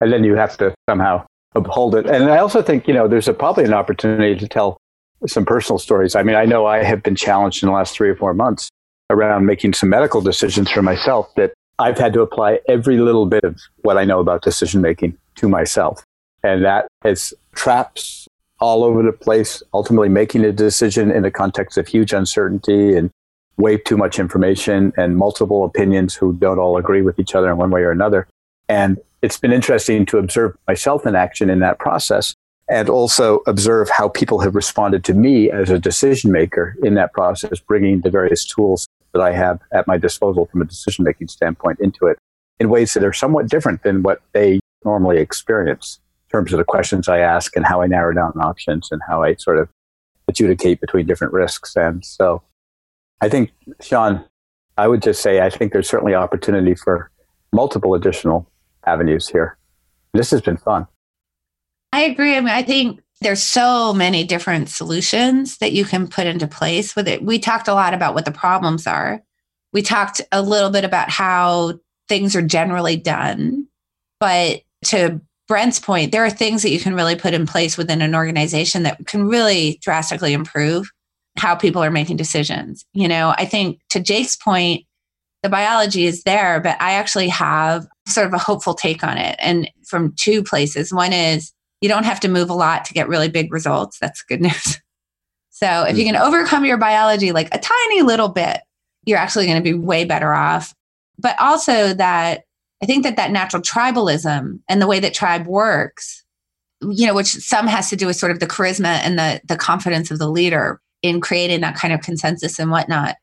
And 0.00 0.10
then 0.10 0.24
you 0.24 0.34
have 0.34 0.56
to 0.56 0.74
somehow 0.88 1.26
uphold 1.54 1.94
it. 1.94 2.06
And 2.06 2.30
I 2.30 2.38
also 2.38 2.62
think, 2.62 2.88
you 2.88 2.94
know, 2.94 3.06
there's 3.06 3.28
a, 3.28 3.34
probably 3.34 3.64
an 3.64 3.74
opportunity 3.74 4.34
to 4.34 4.48
tell 4.48 4.78
some 5.26 5.44
personal 5.44 5.78
stories. 5.78 6.14
I 6.14 6.22
mean, 6.22 6.36
I 6.36 6.44
know 6.44 6.66
I 6.66 6.82
have 6.82 7.02
been 7.02 7.16
challenged 7.16 7.62
in 7.62 7.68
the 7.68 7.74
last 7.74 7.94
three 7.94 8.08
or 8.08 8.16
four 8.16 8.34
months 8.34 8.68
around 9.10 9.46
making 9.46 9.74
some 9.74 9.88
medical 9.88 10.20
decisions 10.20 10.70
for 10.70 10.82
myself 10.82 11.32
that 11.36 11.52
I've 11.78 11.98
had 11.98 12.12
to 12.14 12.20
apply 12.22 12.60
every 12.68 12.98
little 12.98 13.26
bit 13.26 13.44
of 13.44 13.60
what 13.82 13.98
I 13.98 14.04
know 14.04 14.20
about 14.20 14.42
decision 14.42 14.80
making 14.80 15.16
to 15.36 15.48
myself. 15.48 16.04
And 16.42 16.64
that 16.64 16.88
has 17.02 17.34
traps 17.54 18.28
all 18.60 18.84
over 18.84 19.02
the 19.02 19.12
place, 19.12 19.62
ultimately 19.74 20.08
making 20.08 20.44
a 20.44 20.52
decision 20.52 21.10
in 21.10 21.22
the 21.22 21.30
context 21.30 21.76
of 21.78 21.88
huge 21.88 22.12
uncertainty 22.12 22.96
and 22.96 23.10
way 23.56 23.76
too 23.76 23.96
much 23.96 24.18
information 24.18 24.92
and 24.96 25.16
multiple 25.16 25.64
opinions 25.64 26.14
who 26.14 26.32
don't 26.34 26.58
all 26.58 26.76
agree 26.76 27.02
with 27.02 27.18
each 27.18 27.34
other 27.34 27.50
in 27.50 27.56
one 27.56 27.70
way 27.70 27.82
or 27.82 27.90
another. 27.90 28.28
And 28.68 28.98
it's 29.20 29.38
been 29.38 29.52
interesting 29.52 30.06
to 30.06 30.18
observe 30.18 30.56
myself 30.66 31.06
in 31.06 31.14
action 31.14 31.50
in 31.50 31.60
that 31.60 31.78
process 31.78 32.34
and 32.72 32.88
also 32.88 33.42
observe 33.46 33.90
how 33.90 34.08
people 34.08 34.40
have 34.40 34.54
responded 34.54 35.04
to 35.04 35.12
me 35.12 35.50
as 35.50 35.68
a 35.68 35.78
decision 35.78 36.32
maker 36.32 36.74
in 36.82 36.94
that 36.94 37.12
process, 37.12 37.60
bringing 37.60 38.00
the 38.00 38.08
various 38.08 38.46
tools 38.46 38.86
that 39.12 39.20
I 39.20 39.32
have 39.32 39.60
at 39.74 39.86
my 39.86 39.98
disposal 39.98 40.46
from 40.46 40.62
a 40.62 40.64
decision 40.64 41.04
making 41.04 41.28
standpoint 41.28 41.80
into 41.80 42.06
it 42.06 42.16
in 42.58 42.70
ways 42.70 42.94
that 42.94 43.04
are 43.04 43.12
somewhat 43.12 43.48
different 43.48 43.82
than 43.82 44.02
what 44.02 44.22
they 44.32 44.58
normally 44.86 45.18
experience 45.18 46.00
in 46.26 46.38
terms 46.38 46.50
of 46.54 46.56
the 46.56 46.64
questions 46.64 47.10
I 47.10 47.18
ask 47.18 47.54
and 47.56 47.66
how 47.66 47.82
I 47.82 47.86
narrow 47.86 48.14
down 48.14 48.32
options 48.40 48.88
and 48.90 49.02
how 49.06 49.22
I 49.22 49.34
sort 49.34 49.58
of 49.58 49.68
adjudicate 50.26 50.80
between 50.80 51.06
different 51.06 51.34
risks. 51.34 51.76
And 51.76 52.02
so 52.02 52.42
I 53.20 53.28
think, 53.28 53.50
Sean, 53.82 54.24
I 54.78 54.88
would 54.88 55.02
just 55.02 55.20
say 55.20 55.42
I 55.42 55.50
think 55.50 55.74
there's 55.74 55.90
certainly 55.90 56.14
opportunity 56.14 56.74
for 56.74 57.10
multiple 57.52 57.94
additional 57.94 58.48
avenues 58.86 59.28
here. 59.28 59.58
This 60.14 60.30
has 60.30 60.40
been 60.40 60.56
fun. 60.56 60.86
I 61.92 62.02
agree. 62.02 62.36
I 62.36 62.40
mean, 62.40 62.48
I 62.48 62.62
think 62.62 63.00
there's 63.20 63.42
so 63.42 63.92
many 63.92 64.24
different 64.24 64.68
solutions 64.68 65.58
that 65.58 65.72
you 65.72 65.84
can 65.84 66.08
put 66.08 66.26
into 66.26 66.48
place 66.48 66.96
with 66.96 67.06
it. 67.06 67.22
We 67.22 67.38
talked 67.38 67.68
a 67.68 67.74
lot 67.74 67.94
about 67.94 68.14
what 68.14 68.24
the 68.24 68.32
problems 68.32 68.86
are. 68.86 69.22
We 69.72 69.82
talked 69.82 70.20
a 70.32 70.42
little 70.42 70.70
bit 70.70 70.84
about 70.84 71.10
how 71.10 71.78
things 72.08 72.34
are 72.34 72.42
generally 72.42 72.96
done. 72.96 73.66
But 74.18 74.62
to 74.86 75.20
Brent's 75.48 75.78
point, 75.78 76.12
there 76.12 76.24
are 76.24 76.30
things 76.30 76.62
that 76.62 76.70
you 76.70 76.80
can 76.80 76.94
really 76.94 77.16
put 77.16 77.34
in 77.34 77.46
place 77.46 77.76
within 77.76 78.02
an 78.02 78.14
organization 78.14 78.82
that 78.84 79.06
can 79.06 79.26
really 79.26 79.78
drastically 79.82 80.32
improve 80.32 80.90
how 81.38 81.54
people 81.54 81.82
are 81.82 81.90
making 81.90 82.16
decisions. 82.16 82.84
You 82.92 83.08
know, 83.08 83.34
I 83.36 83.44
think 83.44 83.80
to 83.90 84.00
Jake's 84.00 84.36
point, 84.36 84.84
the 85.42 85.48
biology 85.48 86.06
is 86.06 86.22
there, 86.22 86.60
but 86.60 86.80
I 86.80 86.92
actually 86.92 87.28
have 87.28 87.86
sort 88.06 88.26
of 88.26 88.32
a 88.32 88.38
hopeful 88.38 88.74
take 88.74 89.02
on 89.02 89.18
it. 89.18 89.36
And 89.38 89.70
from 89.84 90.14
two 90.16 90.42
places. 90.42 90.92
One 90.92 91.12
is 91.12 91.52
you 91.82 91.88
don't 91.88 92.04
have 92.04 92.20
to 92.20 92.28
move 92.28 92.48
a 92.48 92.54
lot 92.54 92.86
to 92.86 92.94
get 92.94 93.08
really 93.08 93.28
big 93.28 93.52
results. 93.52 93.98
That's 94.00 94.22
good 94.22 94.40
news. 94.40 94.80
So 95.54 95.84
if 95.84 95.96
you 95.96 96.04
can 96.04 96.16
mm-hmm. 96.16 96.24
overcome 96.24 96.64
your 96.64 96.78
biology 96.78 97.30
like 97.30 97.54
a 97.54 97.58
tiny 97.58 98.02
little 98.02 98.28
bit, 98.28 98.62
you're 99.04 99.18
actually 99.18 99.46
going 99.46 99.62
to 99.62 99.62
be 99.62 99.78
way 99.78 100.04
better 100.04 100.34
off. 100.34 100.74
But 101.18 101.40
also 101.40 101.94
that 101.94 102.44
I 102.82 102.86
think 102.86 103.04
that 103.04 103.14
that 103.14 103.30
natural 103.30 103.62
tribalism 103.62 104.58
and 104.68 104.82
the 104.82 104.88
way 104.88 104.98
that 104.98 105.14
tribe 105.14 105.46
works, 105.46 106.24
you 106.80 107.06
know, 107.06 107.14
which 107.14 107.28
some 107.28 107.68
has 107.68 107.88
to 107.90 107.96
do 107.96 108.08
with 108.08 108.16
sort 108.16 108.32
of 108.32 108.40
the 108.40 108.46
charisma 108.46 108.98
and 109.04 109.16
the 109.16 109.40
the 109.44 109.56
confidence 109.56 110.10
of 110.10 110.18
the 110.18 110.28
leader 110.28 110.80
in 111.00 111.20
creating 111.20 111.60
that 111.60 111.76
kind 111.76 111.94
of 111.94 112.00
consensus 112.00 112.58
and 112.58 112.72
whatnot. 112.72 113.14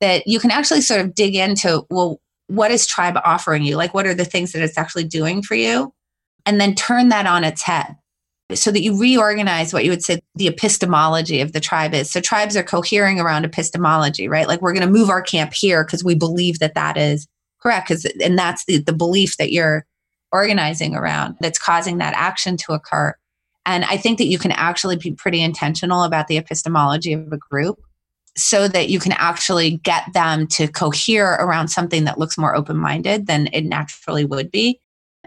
That 0.00 0.26
you 0.26 0.38
can 0.38 0.50
actually 0.50 0.82
sort 0.82 1.00
of 1.00 1.14
dig 1.14 1.34
into, 1.34 1.86
well, 1.88 2.20
what 2.48 2.72
is 2.72 2.86
tribe 2.86 3.16
offering 3.24 3.62
you? 3.62 3.76
Like, 3.76 3.94
what 3.94 4.06
are 4.06 4.12
the 4.12 4.26
things 4.26 4.52
that 4.52 4.62
it's 4.62 4.76
actually 4.76 5.04
doing 5.04 5.40
for 5.40 5.54
you? 5.54 5.94
And 6.44 6.60
then 6.60 6.74
turn 6.74 7.08
that 7.08 7.26
on 7.26 7.42
its 7.42 7.62
head 7.62 7.96
so 8.54 8.70
that 8.70 8.82
you 8.82 8.98
reorganize 8.98 9.72
what 9.72 9.84
you 9.84 9.90
would 9.90 10.04
say 10.04 10.20
the 10.36 10.46
epistemology 10.46 11.40
of 11.40 11.52
the 11.52 11.60
tribe 11.60 11.94
is. 11.94 12.10
So 12.10 12.20
tribes 12.20 12.56
are 12.56 12.62
cohering 12.62 13.18
around 13.18 13.44
epistemology, 13.44 14.28
right? 14.28 14.46
Like 14.46 14.62
we're 14.62 14.72
going 14.72 14.86
to 14.86 14.92
move 14.92 15.10
our 15.10 15.22
camp 15.22 15.52
here 15.52 15.84
because 15.84 16.04
we 16.04 16.14
believe 16.14 16.60
that 16.60 16.74
that 16.74 16.96
is 16.96 17.26
correct. 17.60 17.88
Because 17.88 18.04
and 18.22 18.38
that's 18.38 18.64
the, 18.66 18.78
the 18.78 18.92
belief 18.92 19.36
that 19.38 19.50
you're 19.50 19.84
organizing 20.30 20.94
around 20.94 21.36
that's 21.40 21.58
causing 21.58 21.98
that 21.98 22.14
action 22.14 22.56
to 22.58 22.72
occur. 22.72 23.14
And 23.64 23.84
I 23.86 23.96
think 23.96 24.18
that 24.18 24.26
you 24.26 24.38
can 24.38 24.52
actually 24.52 24.96
be 24.96 25.12
pretty 25.12 25.42
intentional 25.42 26.04
about 26.04 26.28
the 26.28 26.36
epistemology 26.36 27.12
of 27.14 27.32
a 27.32 27.38
group 27.38 27.80
so 28.36 28.68
that 28.68 28.88
you 28.88 29.00
can 29.00 29.12
actually 29.12 29.78
get 29.78 30.04
them 30.12 30.46
to 30.46 30.68
cohere 30.68 31.32
around 31.32 31.68
something 31.68 32.04
that 32.04 32.18
looks 32.18 32.38
more 32.38 32.54
open 32.54 32.76
minded 32.76 33.26
than 33.26 33.48
it 33.52 33.62
naturally 33.62 34.24
would 34.24 34.50
be 34.52 34.78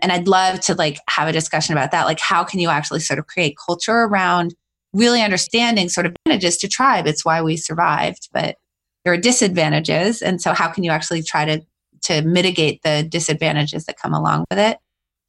and 0.01 0.11
i'd 0.11 0.27
love 0.27 0.59
to 0.61 0.75
like 0.75 0.99
have 1.09 1.27
a 1.27 1.33
discussion 1.33 1.73
about 1.73 1.91
that. 1.91 2.05
Like 2.05 2.19
how 2.19 2.43
can 2.43 2.59
you 2.59 2.69
actually 2.69 3.01
sort 3.01 3.19
of 3.19 3.27
create 3.27 3.57
culture 3.63 4.03
around 4.03 4.55
really 4.93 5.21
understanding 5.21 5.89
sort 5.89 6.05
of 6.05 6.15
advantages 6.25 6.57
to 6.57 6.67
tribe? 6.67 7.07
It's 7.07 7.25
why 7.25 7.41
we 7.41 7.57
survived 7.57 8.29
but 8.33 8.55
there 9.03 9.13
are 9.13 9.17
disadvantages. 9.17 10.21
And 10.21 10.41
so 10.41 10.53
how 10.53 10.67
can 10.69 10.83
you 10.83 10.91
actually 10.91 11.23
try 11.23 11.45
to 11.45 11.61
to 12.03 12.21
mitigate 12.21 12.81
the 12.83 13.03
disadvantages 13.03 13.85
that 13.85 13.99
come 13.99 14.13
along 14.13 14.45
with 14.49 14.59
it? 14.59 14.77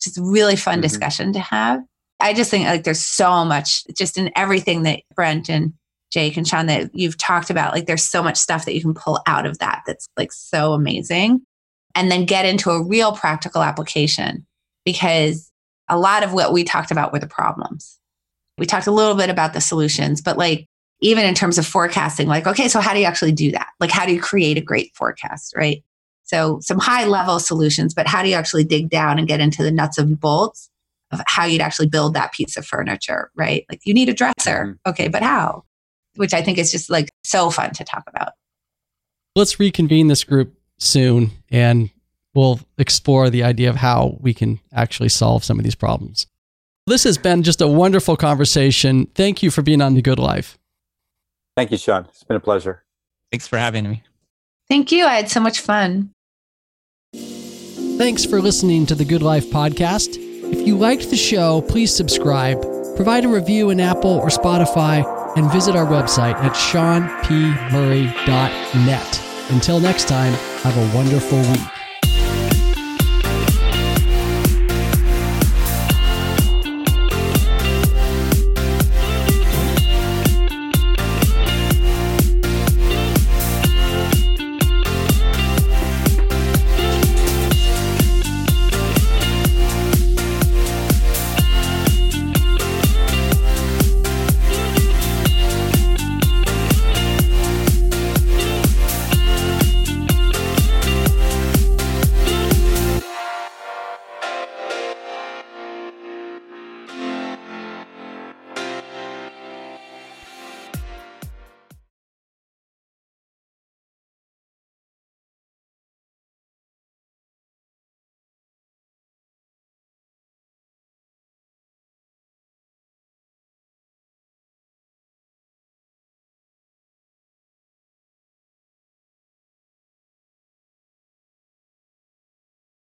It's 0.04 0.16
a 0.16 0.22
really 0.22 0.56
fun 0.56 0.74
mm-hmm. 0.74 0.82
discussion 0.82 1.32
to 1.32 1.40
have. 1.40 1.80
I 2.20 2.34
just 2.34 2.50
think 2.50 2.66
like 2.66 2.84
there's 2.84 3.04
so 3.04 3.44
much 3.44 3.84
just 3.96 4.18
in 4.18 4.30
everything 4.36 4.82
that 4.84 5.00
brent 5.14 5.48
and 5.48 5.72
jake 6.12 6.36
and 6.36 6.46
sean 6.46 6.66
that 6.66 6.90
you've 6.92 7.16
talked 7.16 7.50
about 7.50 7.72
like 7.72 7.86
there's 7.86 8.02
so 8.02 8.22
much 8.22 8.36
stuff 8.36 8.64
that 8.64 8.74
you 8.74 8.80
can 8.80 8.94
pull 8.94 9.20
out 9.26 9.46
of 9.46 9.58
that 9.58 9.82
that's 9.86 10.08
like 10.16 10.32
so 10.32 10.72
amazing. 10.72 11.40
And 11.94 12.10
then 12.10 12.24
get 12.24 12.46
into 12.46 12.70
a 12.70 12.86
real 12.86 13.12
practical 13.12 13.62
application 13.62 14.46
because 14.92 15.50
a 15.88 15.98
lot 15.98 16.22
of 16.22 16.32
what 16.32 16.52
we 16.52 16.64
talked 16.64 16.90
about 16.90 17.12
were 17.12 17.18
the 17.18 17.26
problems. 17.26 17.98
We 18.58 18.66
talked 18.66 18.86
a 18.86 18.92
little 18.92 19.14
bit 19.14 19.30
about 19.30 19.52
the 19.52 19.60
solutions, 19.60 20.20
but 20.20 20.36
like 20.36 20.66
even 21.00 21.24
in 21.24 21.34
terms 21.34 21.58
of 21.58 21.66
forecasting, 21.66 22.28
like, 22.28 22.46
okay, 22.46 22.68
so 22.68 22.80
how 22.80 22.92
do 22.92 23.00
you 23.00 23.06
actually 23.06 23.32
do 23.32 23.52
that? 23.52 23.68
Like, 23.80 23.90
how 23.90 24.04
do 24.04 24.12
you 24.12 24.20
create 24.20 24.58
a 24.58 24.62
great 24.62 24.94
forecast, 24.94 25.54
right? 25.56 25.82
So, 26.24 26.60
some 26.60 26.78
high 26.78 27.06
level 27.06 27.40
solutions, 27.40 27.94
but 27.94 28.06
how 28.06 28.22
do 28.22 28.28
you 28.28 28.34
actually 28.34 28.64
dig 28.64 28.90
down 28.90 29.18
and 29.18 29.26
get 29.26 29.40
into 29.40 29.62
the 29.62 29.72
nuts 29.72 29.98
and 29.98 30.18
bolts 30.18 30.70
of 31.10 31.20
how 31.26 31.44
you'd 31.44 31.62
actually 31.62 31.88
build 31.88 32.14
that 32.14 32.32
piece 32.32 32.56
of 32.56 32.66
furniture, 32.66 33.30
right? 33.34 33.64
Like, 33.70 33.80
you 33.84 33.94
need 33.94 34.08
a 34.08 34.14
dresser. 34.14 34.64
Mm-hmm. 34.64 34.90
Okay, 34.90 35.08
but 35.08 35.22
how? 35.22 35.64
Which 36.16 36.34
I 36.34 36.42
think 36.42 36.58
is 36.58 36.70
just 36.70 36.90
like 36.90 37.10
so 37.24 37.50
fun 37.50 37.72
to 37.72 37.84
talk 37.84 38.04
about. 38.06 38.32
Let's 39.34 39.58
reconvene 39.58 40.08
this 40.08 40.22
group 40.22 40.54
soon 40.78 41.30
and 41.50 41.90
we'll 42.34 42.60
explore 42.78 43.30
the 43.30 43.42
idea 43.42 43.68
of 43.68 43.76
how 43.76 44.16
we 44.20 44.34
can 44.34 44.60
actually 44.72 45.08
solve 45.08 45.44
some 45.44 45.58
of 45.58 45.64
these 45.64 45.74
problems. 45.74 46.26
This 46.86 47.04
has 47.04 47.18
been 47.18 47.42
just 47.42 47.60
a 47.60 47.68
wonderful 47.68 48.16
conversation. 48.16 49.06
Thank 49.14 49.42
you 49.42 49.50
for 49.50 49.62
being 49.62 49.82
on 49.82 49.94
The 49.94 50.02
Good 50.02 50.18
Life. 50.18 50.58
Thank 51.56 51.70
you, 51.70 51.78
Sean. 51.78 52.06
It's 52.06 52.24
been 52.24 52.36
a 52.36 52.40
pleasure. 52.40 52.84
Thanks 53.30 53.46
for 53.46 53.58
having 53.58 53.88
me. 53.88 54.02
Thank 54.68 54.92
you. 54.92 55.04
I 55.04 55.14
had 55.14 55.30
so 55.30 55.40
much 55.40 55.60
fun. 55.60 56.10
Thanks 57.14 58.24
for 58.24 58.40
listening 58.40 58.86
to 58.86 58.94
the 58.94 59.04
Good 59.04 59.22
Life 59.22 59.46
podcast. 59.46 60.16
If 60.52 60.66
you 60.66 60.76
liked 60.76 61.10
the 61.10 61.16
show, 61.16 61.60
please 61.62 61.94
subscribe, 61.94 62.60
provide 62.96 63.24
a 63.24 63.28
review 63.28 63.70
in 63.70 63.78
Apple 63.78 64.18
or 64.18 64.28
Spotify, 64.28 65.04
and 65.36 65.52
visit 65.52 65.76
our 65.76 65.86
website 65.86 66.34
at 66.36 66.54
seanpmurray.net. 66.54 69.22
Until 69.50 69.80
next 69.80 70.08
time, 70.08 70.32
have 70.62 70.76
a 70.76 70.96
wonderful 70.96 71.38
week. 71.52 71.79